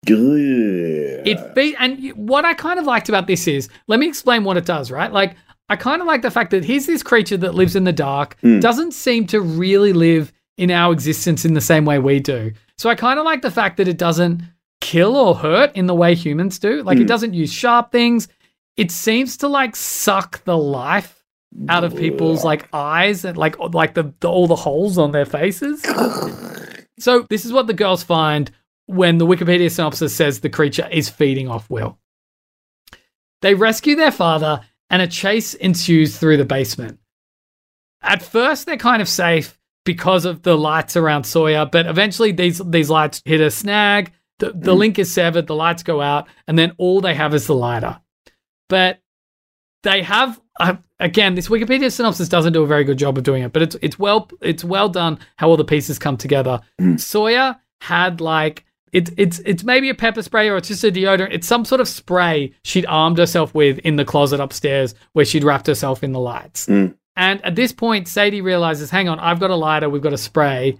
Good. 0.05 1.27
It 1.27 1.75
and 1.79 2.09
what 2.11 2.45
I 2.45 2.53
kind 2.53 2.79
of 2.79 2.85
liked 2.85 3.09
about 3.09 3.27
this 3.27 3.47
is, 3.47 3.69
let 3.87 3.99
me 3.99 4.07
explain 4.07 4.43
what 4.43 4.57
it 4.57 4.65
does, 4.65 4.91
right? 4.91 5.11
Like 5.11 5.35
I 5.69 5.75
kind 5.75 6.01
of 6.01 6.07
like 6.07 6.21
the 6.21 6.31
fact 6.31 6.51
that 6.51 6.65
here's 6.65 6.85
this 6.85 7.03
creature 7.03 7.37
that 7.37 7.55
lives 7.55 7.75
in 7.75 7.85
the 7.85 7.93
dark, 7.93 8.37
hmm. 8.41 8.59
doesn't 8.59 8.93
seem 8.93 9.27
to 9.27 9.39
really 9.39 9.93
live 9.93 10.33
in 10.57 10.71
our 10.71 10.93
existence 10.93 11.45
in 11.45 11.53
the 11.53 11.61
same 11.61 11.85
way 11.85 11.99
we 11.99 12.19
do. 12.19 12.51
So 12.77 12.89
I 12.89 12.95
kind 12.95 13.19
of 13.19 13.25
like 13.25 13.41
the 13.41 13.51
fact 13.51 13.77
that 13.77 13.87
it 13.87 13.97
doesn't 13.97 14.41
kill 14.83 15.15
or 15.15 15.33
hurt 15.33 15.75
in 15.75 15.87
the 15.87 15.95
way 15.95 16.13
humans 16.13 16.59
do. 16.59 16.83
Like 16.83 16.97
it 16.97 17.03
hmm. 17.03 17.07
doesn't 17.07 17.33
use 17.33 17.51
sharp 17.51 17.91
things. 17.91 18.27
It 18.75 18.91
seems 18.91 19.37
to 19.37 19.47
like 19.47 19.75
suck 19.75 20.43
the 20.43 20.57
life 20.57 21.23
out 21.69 21.83
of 21.83 21.95
people's 21.95 22.43
like 22.43 22.67
eyes 22.73 23.23
and 23.23 23.37
like 23.37 23.57
like 23.59 23.93
the, 23.93 24.13
the 24.19 24.29
all 24.29 24.47
the 24.47 24.55
holes 24.55 24.97
on 24.97 25.11
their 25.11 25.25
faces. 25.25 25.81
So 26.99 27.25
this 27.29 27.45
is 27.45 27.53
what 27.53 27.67
the 27.67 27.73
girls 27.73 28.03
find 28.03 28.51
when 28.87 29.17
the 29.17 29.25
Wikipedia 29.25 29.71
synopsis 29.71 30.15
says 30.15 30.39
the 30.39 30.49
creature 30.49 30.87
is 30.91 31.09
feeding 31.09 31.47
off 31.47 31.69
Will. 31.69 31.97
They 33.41 33.55
rescue 33.55 33.95
their 33.95 34.11
father 34.11 34.61
and 34.89 35.01
a 35.01 35.07
chase 35.07 35.53
ensues 35.53 36.17
through 36.17 36.37
the 36.37 36.45
basement. 36.45 36.99
At 38.01 38.21
first 38.21 38.65
they're 38.65 38.77
kind 38.77 39.01
of 39.01 39.07
safe 39.07 39.57
because 39.85 40.25
of 40.25 40.43
the 40.43 40.57
lights 40.57 40.97
around 40.97 41.23
Sawyer, 41.23 41.65
but 41.65 41.85
eventually 41.85 42.31
these 42.31 42.61
these 42.65 42.89
lights 42.89 43.21
hit 43.23 43.39
a 43.39 43.49
snag, 43.49 44.11
the, 44.43 44.51
the 44.53 44.73
link 44.73 44.99
is 44.99 45.11
severed, 45.11 45.47
the 45.47 45.55
lights 45.55 45.83
go 45.83 46.01
out, 46.01 46.27
and 46.47 46.57
then 46.57 46.73
all 46.77 47.01
they 47.01 47.13
have 47.13 47.33
is 47.33 47.47
the 47.47 47.55
lighter. 47.55 47.99
But 48.69 48.99
they 49.83 50.01
have 50.01 50.39
uh, 50.59 50.75
again 50.99 51.35
this 51.35 51.49
wikipedia 51.49 51.91
synopsis 51.91 52.29
doesn't 52.29 52.53
do 52.53 52.63
a 52.63 52.67
very 52.67 52.83
good 52.83 52.97
job 52.97 53.17
of 53.17 53.23
doing 53.23 53.43
it 53.43 53.51
but 53.51 53.61
it's 53.61 53.75
it's 53.81 53.99
well 53.99 54.29
it's 54.41 54.63
well 54.63 54.87
done 54.87 55.19
how 55.35 55.49
all 55.49 55.57
the 55.57 55.65
pieces 55.65 55.99
come 55.99 56.17
together. 56.17 56.61
Sawyer 56.97 57.57
had 57.81 58.21
like 58.21 58.65
it, 58.91 59.09
it's 59.17 59.39
it's 59.39 59.63
maybe 59.63 59.89
a 59.89 59.95
pepper 59.95 60.21
spray 60.21 60.49
or 60.49 60.57
it's 60.57 60.67
just 60.67 60.83
a 60.83 60.91
deodorant. 60.91 61.33
It's 61.33 61.47
some 61.47 61.65
sort 61.65 61.81
of 61.81 61.87
spray 61.87 62.53
she'd 62.63 62.85
armed 62.85 63.17
herself 63.17 63.53
with 63.53 63.79
in 63.79 63.95
the 63.95 64.05
closet 64.05 64.39
upstairs 64.39 64.95
where 65.13 65.25
she'd 65.25 65.43
wrapped 65.43 65.67
herself 65.67 66.03
in 66.03 66.11
the 66.11 66.19
lights. 66.19 66.67
And 67.15 67.43
at 67.45 67.55
this 67.55 67.71
point 67.71 68.07
sadie 68.07 68.41
realizes 68.41 68.89
hang 68.89 69.07
on 69.07 69.19
i've 69.19 69.39
got 69.39 69.51
a 69.51 69.55
lighter 69.55 69.89
we've 69.89 70.01
got 70.01 70.13
a 70.13 70.17
spray. 70.17 70.79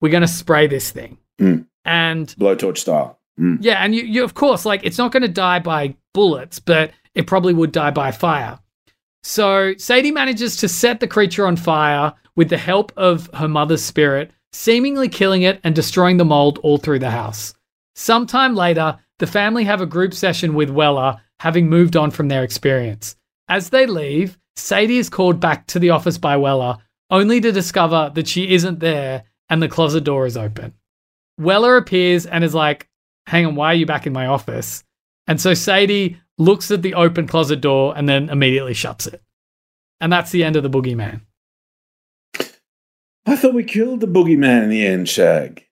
We're 0.00 0.10
going 0.10 0.22
to 0.22 0.28
spray 0.28 0.66
this 0.66 0.90
thing. 0.90 1.18
Mm. 1.38 1.66
And 1.90 2.28
Blowtorch 2.38 2.78
style. 2.78 3.18
Mm. 3.38 3.58
yeah, 3.60 3.82
and 3.84 3.94
you, 3.94 4.02
you 4.02 4.22
of 4.22 4.34
course, 4.34 4.64
like 4.64 4.82
it's 4.84 4.98
not 4.98 5.12
going 5.12 5.22
to 5.22 5.28
die 5.28 5.58
by 5.58 5.94
bullets, 6.14 6.60
but 6.60 6.92
it 7.14 7.26
probably 7.26 7.52
would 7.52 7.72
die 7.72 7.90
by 7.90 8.12
fire. 8.12 8.60
So 9.24 9.74
Sadie 9.76 10.12
manages 10.12 10.56
to 10.58 10.68
set 10.68 11.00
the 11.00 11.08
creature 11.08 11.46
on 11.46 11.56
fire 11.56 12.14
with 12.36 12.48
the 12.48 12.56
help 12.56 12.92
of 12.96 13.28
her 13.34 13.48
mother's 13.48 13.82
spirit, 13.82 14.30
seemingly 14.52 15.08
killing 15.08 15.42
it 15.42 15.60
and 15.64 15.74
destroying 15.74 16.16
the 16.16 16.24
mold 16.24 16.58
all 16.62 16.78
through 16.78 17.00
the 17.00 17.10
house. 17.10 17.54
Sometime 17.96 18.54
later, 18.54 18.96
the 19.18 19.26
family 19.26 19.64
have 19.64 19.80
a 19.80 19.86
group 19.86 20.14
session 20.14 20.54
with 20.54 20.70
Weller, 20.70 21.20
having 21.40 21.68
moved 21.68 21.96
on 21.96 22.10
from 22.10 22.28
their 22.28 22.44
experience. 22.44 23.16
As 23.48 23.70
they 23.70 23.86
leave, 23.86 24.38
Sadie 24.56 24.98
is 24.98 25.10
called 25.10 25.40
back 25.40 25.66
to 25.68 25.78
the 25.78 25.90
office 25.90 26.18
by 26.18 26.36
Weller, 26.36 26.78
only 27.10 27.40
to 27.40 27.52
discover 27.52 28.12
that 28.14 28.28
she 28.28 28.54
isn't 28.54 28.78
there 28.78 29.24
and 29.48 29.60
the 29.60 29.68
closet 29.68 30.04
door 30.04 30.26
is 30.26 30.36
open. 30.36 30.72
Weller 31.40 31.76
appears 31.76 32.26
and 32.26 32.44
is 32.44 32.54
like, 32.54 32.88
Hang 33.26 33.46
on, 33.46 33.54
why 33.54 33.68
are 33.68 33.74
you 33.74 33.86
back 33.86 34.06
in 34.06 34.12
my 34.12 34.26
office? 34.26 34.84
And 35.26 35.40
so 35.40 35.54
Sadie 35.54 36.18
looks 36.38 36.70
at 36.70 36.82
the 36.82 36.94
open 36.94 37.26
closet 37.26 37.60
door 37.60 37.96
and 37.96 38.08
then 38.08 38.28
immediately 38.28 38.74
shuts 38.74 39.06
it. 39.06 39.22
And 40.00 40.12
that's 40.12 40.30
the 40.30 40.42
end 40.42 40.56
of 40.56 40.62
the 40.62 40.70
boogeyman. 40.70 41.20
I 43.26 43.36
thought 43.36 43.54
we 43.54 43.64
killed 43.64 44.00
the 44.00 44.08
boogeyman 44.08 44.64
in 44.64 44.70
the 44.70 44.84
end, 44.86 45.08
Shag. 45.08 45.64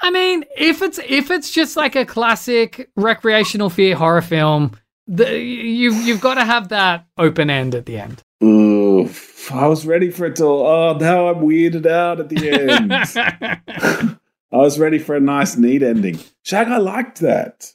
I 0.00 0.10
mean, 0.10 0.44
if 0.56 0.80
it's 0.80 0.98
if 0.98 1.30
it's 1.30 1.50
just 1.50 1.76
like 1.76 1.96
a 1.96 2.04
classic 2.04 2.90
recreational 2.96 3.68
fear 3.68 3.96
horror 3.96 4.22
film, 4.22 4.72
the, 5.06 5.38
you 5.38 5.92
you've 5.92 6.20
got 6.20 6.34
to 6.34 6.44
have 6.44 6.68
that 6.68 7.06
open 7.18 7.50
end 7.50 7.74
at 7.74 7.86
the 7.86 7.98
end. 7.98 8.22
Oof. 8.42 9.52
I 9.52 9.66
was 9.66 9.86
ready 9.86 10.10
for 10.10 10.26
it 10.26 10.36
to. 10.36 10.44
Oh, 10.44 10.96
now 10.98 11.28
I'm 11.28 11.36
weirded 11.36 11.86
out 11.86 12.20
at 12.20 12.28
the 12.28 12.50
end. 12.50 14.18
I 14.50 14.56
was 14.56 14.78
ready 14.78 14.98
for 14.98 15.14
a 15.14 15.20
nice, 15.20 15.56
neat 15.56 15.82
ending. 15.82 16.18
Shag, 16.42 16.68
I 16.68 16.78
liked 16.78 17.20
that. 17.20 17.72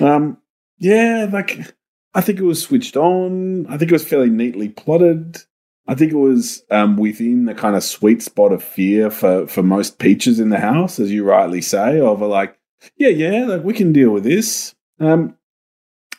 Um, 0.00 0.38
yeah, 0.78 1.28
like 1.30 1.74
I 2.14 2.20
think 2.20 2.38
it 2.38 2.44
was 2.44 2.62
switched 2.62 2.96
on. 2.96 3.66
I 3.66 3.76
think 3.76 3.90
it 3.90 3.94
was 3.94 4.06
fairly 4.06 4.30
neatly 4.30 4.68
plotted. 4.68 5.38
I 5.86 5.94
think 5.94 6.12
it 6.12 6.16
was 6.16 6.62
um, 6.70 6.96
within 6.96 7.46
the 7.46 7.54
kind 7.54 7.76
of 7.76 7.82
sweet 7.82 8.22
spot 8.22 8.52
of 8.52 8.62
fear 8.62 9.10
for 9.10 9.46
for 9.46 9.62
most 9.62 9.98
peaches 9.98 10.38
in 10.38 10.50
the 10.50 10.58
house, 10.60 11.00
as 11.00 11.10
you 11.10 11.24
rightly 11.24 11.62
say, 11.62 12.00
of 12.00 12.20
a 12.20 12.26
like, 12.26 12.58
yeah, 12.96 13.08
yeah, 13.08 13.46
like 13.46 13.64
we 13.64 13.74
can 13.74 13.92
deal 13.92 14.10
with 14.10 14.24
this. 14.24 14.74
Um, 14.98 15.36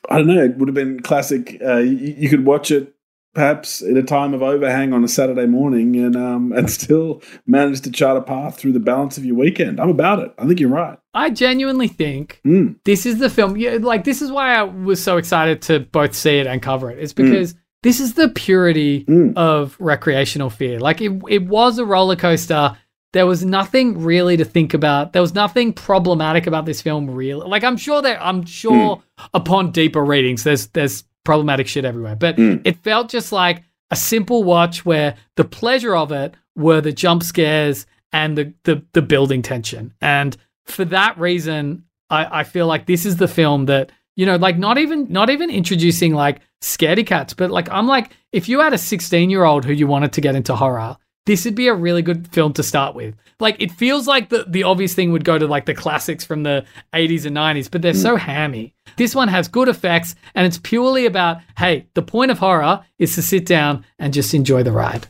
I 0.09 0.18
don't 0.18 0.28
know. 0.28 0.43
It 0.43 0.57
would 0.57 0.68
have 0.68 0.76
been 0.76 1.01
classic. 1.01 1.62
Uh, 1.64 1.78
you, 1.78 2.16
you 2.18 2.30
could 2.30 2.45
watch 2.45 2.72
it 2.72 2.93
perhaps 3.34 3.82
in 3.82 3.95
a 3.97 4.03
time 4.03 4.34
of 4.34 4.41
overhang 4.43 4.93
on 4.93 5.03
a 5.03 5.07
Saturday 5.07 5.45
morning 5.45 5.95
and 5.95 6.15
um, 6.15 6.51
and 6.51 6.69
still 6.79 7.21
manage 7.47 7.82
to 7.82 7.91
chart 7.91 8.17
a 8.17 8.21
path 8.21 8.57
through 8.57 8.73
the 8.73 8.79
balance 8.79 9.17
of 9.17 9.25
your 9.25 9.36
weekend. 9.36 9.79
I'm 9.79 9.89
about 9.89 10.19
it. 10.19 10.34
I 10.38 10.45
think 10.47 10.59
you're 10.59 10.69
right. 10.69 10.97
I 11.13 11.29
genuinely 11.29 11.88
think 11.88 12.41
Mm. 12.45 12.75
this 12.86 13.05
is 13.05 13.19
the 13.19 13.29
film. 13.29 13.57
Yeah, 13.57 13.77
like 13.82 14.03
this 14.03 14.21
is 14.21 14.32
why 14.32 14.53
I 14.55 14.63
was 14.63 15.01
so 15.03 15.17
excited 15.17 15.61
to 15.63 15.79
both 15.82 16.13
see 16.13 16.38
it 16.39 16.47
and 16.47 16.61
cover 16.61 16.89
it. 16.91 16.99
It's 16.99 17.13
because 17.13 17.55
this 17.84 17.99
is 17.99 18.13
the 18.13 18.29
purity 18.29 19.05
Mm. 19.05 19.36
of 19.36 19.75
recreational 19.79 20.49
fear. 20.49 20.79
Like 20.79 21.01
it, 21.01 21.11
it 21.29 21.45
was 21.47 21.79
a 21.79 21.86
roller 21.86 22.15
coaster. 22.15 22.77
There 23.13 23.25
was 23.25 23.43
nothing 23.43 24.01
really 24.03 24.38
to 24.38 24.45
think 24.45 24.73
about. 24.73 25.11
There 25.11 25.21
was 25.21 25.34
nothing 25.34 25.73
problematic 25.73 26.47
about 26.47 26.65
this 26.65 26.82
film. 26.82 27.09
Really, 27.09 27.45
like 27.45 27.63
I'm 27.63 27.75
sure 27.75 28.01
that 28.01 28.19
I'm 28.25 28.45
sure 28.45 29.01
upon 29.34 29.71
deeper 29.71 30.03
readings, 30.03 30.43
there's 30.45 30.67
there's 30.67 31.03
problematic 31.24 31.67
shit 31.67 31.86
everywhere. 31.86 32.15
But 32.15 32.36
hmm. 32.36 32.57
it 32.63 32.78
felt 32.78 33.09
just 33.09 33.32
like 33.32 33.63
a 33.89 33.95
simple 33.95 34.43
watch 34.43 34.86
where 34.86 35.15
the 35.36 35.43
pleasure 35.43 35.95
of 35.95 36.11
it 36.11 36.36
were 36.55 36.82
the 36.82 36.91
jump 36.91 37.24
scares 37.24 37.86
and 38.11 38.38
the 38.38 38.53
the, 38.63 38.84
the 38.93 39.01
building 39.01 39.41
tension. 39.41 39.93
And 40.01 40.36
for 40.65 40.86
that 40.86 41.17
reason, 41.19 41.86
I, 42.09 42.39
I 42.41 42.43
feel 42.43 42.67
like 42.67 42.86
this 42.86 43.05
is 43.05 43.17
the 43.17 43.28
film 43.28 43.65
that 43.65 43.91
you 44.15 44.26
know, 44.26 44.36
like 44.36 44.57
not 44.57 44.78
even 44.78 45.07
not 45.09 45.30
even 45.30 45.49
introducing 45.49 46.13
like 46.13 46.41
scaredy 46.61 47.05
cats, 47.05 47.34
but 47.34 47.49
like 47.49 47.69
I'm 47.72 47.88
like, 47.88 48.11
if 48.32 48.49
you 48.49 48.59
had 48.59 48.74
a 48.74 48.78
16 48.78 49.30
year 49.30 49.43
old 49.43 49.65
who 49.65 49.74
you 49.74 49.88
wanted 49.88 50.13
to 50.13 50.22
get 50.22 50.36
into 50.36 50.55
horror, 50.55 50.97
this 51.26 51.45
would 51.45 51.55
be 51.55 51.67
a 51.67 51.74
really 51.74 52.01
good 52.01 52.28
film 52.30 52.53
to 52.53 52.63
start 52.63 52.95
with. 52.95 53.15
Like 53.39 53.61
it 53.61 53.72
feels 53.72 54.07
like 54.07 54.30
the 54.30 54.45
the 54.47 54.63
obvious 54.63 54.93
thing 54.93 55.11
would 55.11 55.26
go 55.26 55.38
to 55.38 55.47
like 55.47 55.65
the 55.65 55.74
classics 55.74 56.24
from 56.24 56.43
the 56.43 56.65
80s 56.93 57.26
and 57.26 57.36
90s, 57.36 57.69
but 57.69 57.82
they're 57.82 57.93
hmm. 57.93 57.99
so 57.99 58.15
hammy. 58.15 58.74
This 58.97 59.15
one 59.15 59.28
has 59.28 59.47
good 59.47 59.67
effects 59.67 60.15
and 60.36 60.45
it's 60.45 60.59
purely 60.59 61.05
about, 61.05 61.38
hey, 61.57 61.88
the 61.93 62.01
point 62.01 62.32
of 62.32 62.39
horror 62.39 62.84
is 62.99 63.15
to 63.15 63.22
sit 63.22 63.45
down 63.45 63.86
and 63.99 64.13
just 64.13 64.34
enjoy 64.34 64.63
the 64.63 64.72
ride. 64.72 65.07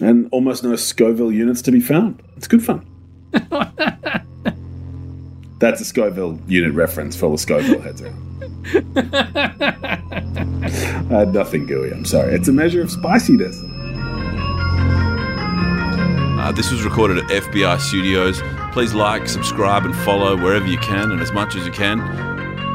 And 0.00 0.28
almost 0.32 0.64
no 0.64 0.74
Scoville 0.76 1.32
units 1.32 1.62
to 1.62 1.70
be 1.70 1.80
found. 1.80 2.22
It's 2.36 2.48
good 2.48 2.64
fun. 2.64 2.86
That's 5.60 5.80
a 5.80 5.84
Scoville 5.84 6.38
unit 6.46 6.74
reference 6.74 7.16
for 7.16 7.30
the 7.30 7.38
Scoville 7.38 7.80
heads 7.80 8.02
out. 8.02 8.12
I 11.10 11.18
had 11.18 11.32
nothing 11.32 11.66
gooey. 11.66 11.92
I'm 11.92 12.04
sorry. 12.04 12.34
It's 12.34 12.48
a 12.48 12.52
measure 12.52 12.82
of 12.82 12.90
spiciness. 12.90 13.56
Uh, 16.44 16.52
this 16.52 16.70
was 16.70 16.84
recorded 16.84 17.16
at 17.16 17.24
FBI 17.30 17.80
Studios. 17.80 18.42
Please 18.72 18.92
like, 18.92 19.30
subscribe, 19.30 19.86
and 19.86 19.96
follow 19.96 20.36
wherever 20.36 20.66
you 20.66 20.76
can 20.76 21.10
and 21.10 21.22
as 21.22 21.32
much 21.32 21.56
as 21.56 21.64
you 21.64 21.72
can. 21.72 22.00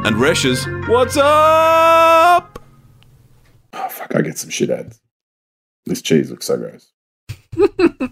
And 0.07 0.15
Reshes, 0.15 0.65
what's 0.87 1.15
up? 1.17 2.57
Oh, 3.71 3.89
fuck, 3.89 4.15
I 4.15 4.21
get 4.21 4.39
some 4.39 4.49
shit 4.49 4.71
ads. 4.71 4.99
This 5.85 6.01
cheese 6.01 6.31
looks 6.31 6.47
so 6.47 6.57
gross. 6.57 6.91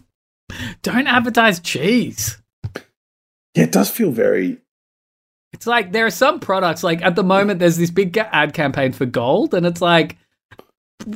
Don't 0.83 1.07
advertise 1.07 1.59
cheese. 1.59 2.37
Yeah, 3.55 3.63
it 3.63 3.71
does 3.71 3.89
feel 3.89 4.11
very. 4.11 4.59
It's 5.53 5.65
like 5.65 5.91
there 5.91 6.05
are 6.05 6.11
some 6.11 6.39
products, 6.39 6.83
like 6.83 7.01
at 7.01 7.15
the 7.15 7.23
moment, 7.23 7.59
there's 7.59 7.77
this 7.77 7.89
big 7.89 8.15
ad 8.15 8.53
campaign 8.53 8.91
for 8.91 9.07
gold, 9.07 9.55
and 9.55 9.65
it's 9.65 9.81
like, 9.81 10.17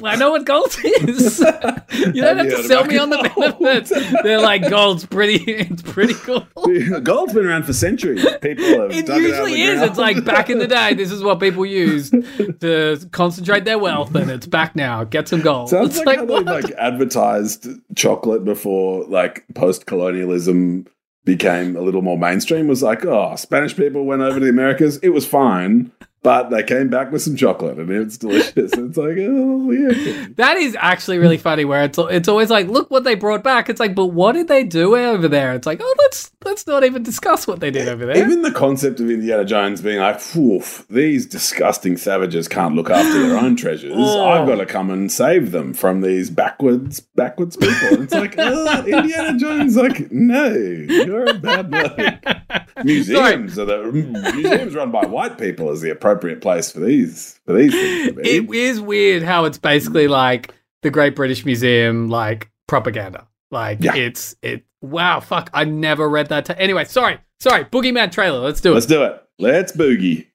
I 0.04 0.16
know 0.16 0.32
what 0.32 0.46
gold 0.46 0.74
is. 0.84 1.40
you 1.92 2.22
don't 2.22 2.38
Have 2.38 2.38
have 2.38 2.48
to 2.50 2.64
sell 2.64 2.86
me 2.86 2.98
on 2.98 3.10
the 3.10 3.18
gold? 3.36 3.60
benefits. 3.60 3.92
They're 4.24 4.40
like 4.40 4.70
gold's 4.70 5.06
pretty. 5.06 5.44
It's 5.52 5.82
pretty 5.82 6.14
cool. 6.14 6.46
Gold's 7.04 7.34
been 7.34 7.46
around 7.46 7.64
for 7.64 7.74
centuries. 7.74 8.24
People 8.42 8.64
have 8.64 8.92
It 8.92 9.06
dug 9.06 9.22
it 9.24 9.34
out 9.34 9.44
of 9.44 9.50
usually 9.50 9.54
the 9.56 9.62
is. 9.64 9.76
ground. 9.80 9.90
It's 9.90 10.00
like 10.00 10.24
back 10.24 10.50
in 10.50 10.60
the 10.60 10.68
day. 10.68 10.94
This 10.94 11.12
is 11.12 11.24
what 11.24 11.40
people 11.40 11.66
used 11.66 12.14
to 12.62 13.00
concentrate 13.12 13.66
their 13.66 13.80
wealth, 13.80 14.16
and 14.16 14.30
it's 14.32 14.48
back 14.48 14.76
now. 14.76 15.04
Get 15.04 15.28
some 15.28 15.42
gold. 15.42 15.70
Sounds 15.70 15.98
it's 15.98 16.06
like, 16.06 16.20
how 16.20 16.26
they 16.26 16.40
like 16.42 16.72
advertised 16.72 17.68
chocolate 17.96 18.46
before 18.46 19.04
like 19.06 19.44
post 19.56 19.88
colonialism 19.88 20.86
became 21.26 21.76
a 21.76 21.82
little 21.82 22.02
more 22.02 22.18
mainstream. 22.18 22.68
Was 22.68 22.82
like, 22.84 23.04
oh, 23.06 23.36
Spanish 23.36 23.76
people 23.76 24.06
went 24.06 24.22
over 24.22 24.40
to 24.40 24.46
the 24.46 24.50
Americas. 24.52 24.98
It 24.98 25.10
was 25.10 25.26
fine, 25.28 25.92
but 26.24 26.50
they 26.50 26.62
came 26.64 26.90
back 26.90 27.12
with 27.12 27.22
some 27.24 27.36
chocolate 27.36 27.78
and 27.80 27.90
it's 27.90 28.18
delicious. 28.18 28.54
it's 28.56 28.98
like, 28.98 29.18
oh 29.20 29.72
yeah. 29.72 30.28
That 30.36 30.58
is 30.58 30.78
actually 30.80 31.18
really 31.18 31.38
funny. 31.38 31.66
Where 31.66 31.84
it's 31.84 31.98
it's 31.98 32.28
always 32.28 32.50
like, 32.50 32.68
look 32.68 32.92
what 32.92 33.04
they 33.04 33.16
brought 33.16 33.44
back. 33.44 33.70
It's 33.70 33.80
like, 33.80 33.96
but 33.96 34.08
what 34.08 34.34
did 34.34 34.48
they 34.48 34.64
do 34.64 34.96
over 34.96 35.28
there? 35.28 35.54
It's 35.54 35.66
like, 35.66 35.80
oh, 35.84 35.96
let's 36.00 36.32
let's 36.46 36.68
not 36.68 36.84
even 36.84 37.02
discuss 37.04 37.48
what 37.48 37.60
they 37.60 37.72
did 37.72 37.88
over 37.88 38.06
there. 38.06 38.18
Even 38.18 38.44
the 38.44 38.52
concept 38.52 39.00
of 39.00 39.10
Indiana 39.10 39.46
Jones 39.46 39.82
being 39.82 40.00
like, 40.00 40.20
"Oof, 40.36 40.86
these 40.90 41.26
disgusting 41.26 41.98
savages 41.98 42.48
can't 42.48 42.76
look 42.76 42.90
after 42.90 43.28
their 43.28 43.38
own 43.38 43.56
treasures. 43.56 43.94
Oh. 44.12 44.28
I've 44.30 44.48
got 44.48 44.56
to 44.56 44.66
come 44.66 44.90
and 44.90 45.12
save 45.12 45.52
them 45.52 45.74
from 45.74 46.02
these 46.02 46.30
backwards, 46.30 47.00
backwards 47.00 47.56
people." 47.56 47.88
And 47.90 48.04
it's 48.04 48.14
like, 48.14 48.36
oh, 48.38 48.84
Indiana 48.86 49.38
Jones, 49.38 49.76
like, 49.76 50.12
no, 50.12 50.52
you're 50.54 51.26
a 51.26 51.34
bad 51.36 51.72
luck. 52.26 52.41
Museums 52.84 53.58
are 53.60 53.66
the 53.66 53.78
mm, 53.78 54.36
museums 54.36 54.76
run 54.76 54.92
by 54.92 55.06
white 55.06 55.38
people 55.38 55.72
is 55.72 55.82
the 55.82 55.90
appropriate 55.92 56.42
place 56.42 56.72
for 56.72 56.80
these 56.80 57.40
for 57.46 57.54
these 57.54 57.72
things 57.74 58.08
to 58.08 58.14
be. 58.14 58.30
it 58.30 58.50
is 58.50 58.82
weird 58.82 59.24
how 59.24 59.46
it's 59.46 59.58
basically 59.58 60.08
mm. 60.08 60.12
like 60.12 60.54
the 60.82 60.90
Great 60.90 61.16
British 61.16 61.46
Museum, 61.46 62.10
like 62.10 62.50
propaganda. 62.68 63.28
Like 63.52 63.84
Yeah. 63.84 63.96
it's 63.96 64.36
it. 64.42 64.64
Wow, 64.82 65.20
fuck! 65.20 65.50
I 65.54 65.64
never 65.66 66.10
read 66.10 66.30
that. 66.30 66.46
T- 66.46 66.54
anyway, 66.58 66.86
sorry, 66.86 67.20
sorry. 67.40 67.66
Boogeyman 67.66 68.12
trailer. 68.12 68.40
Let's 68.40 68.62
do 68.62 68.72
it. 68.72 68.76
Let's 68.76 68.86
do 68.88 69.04
it. 69.04 69.22
Let's 69.38 69.72
boogie. 69.74 70.28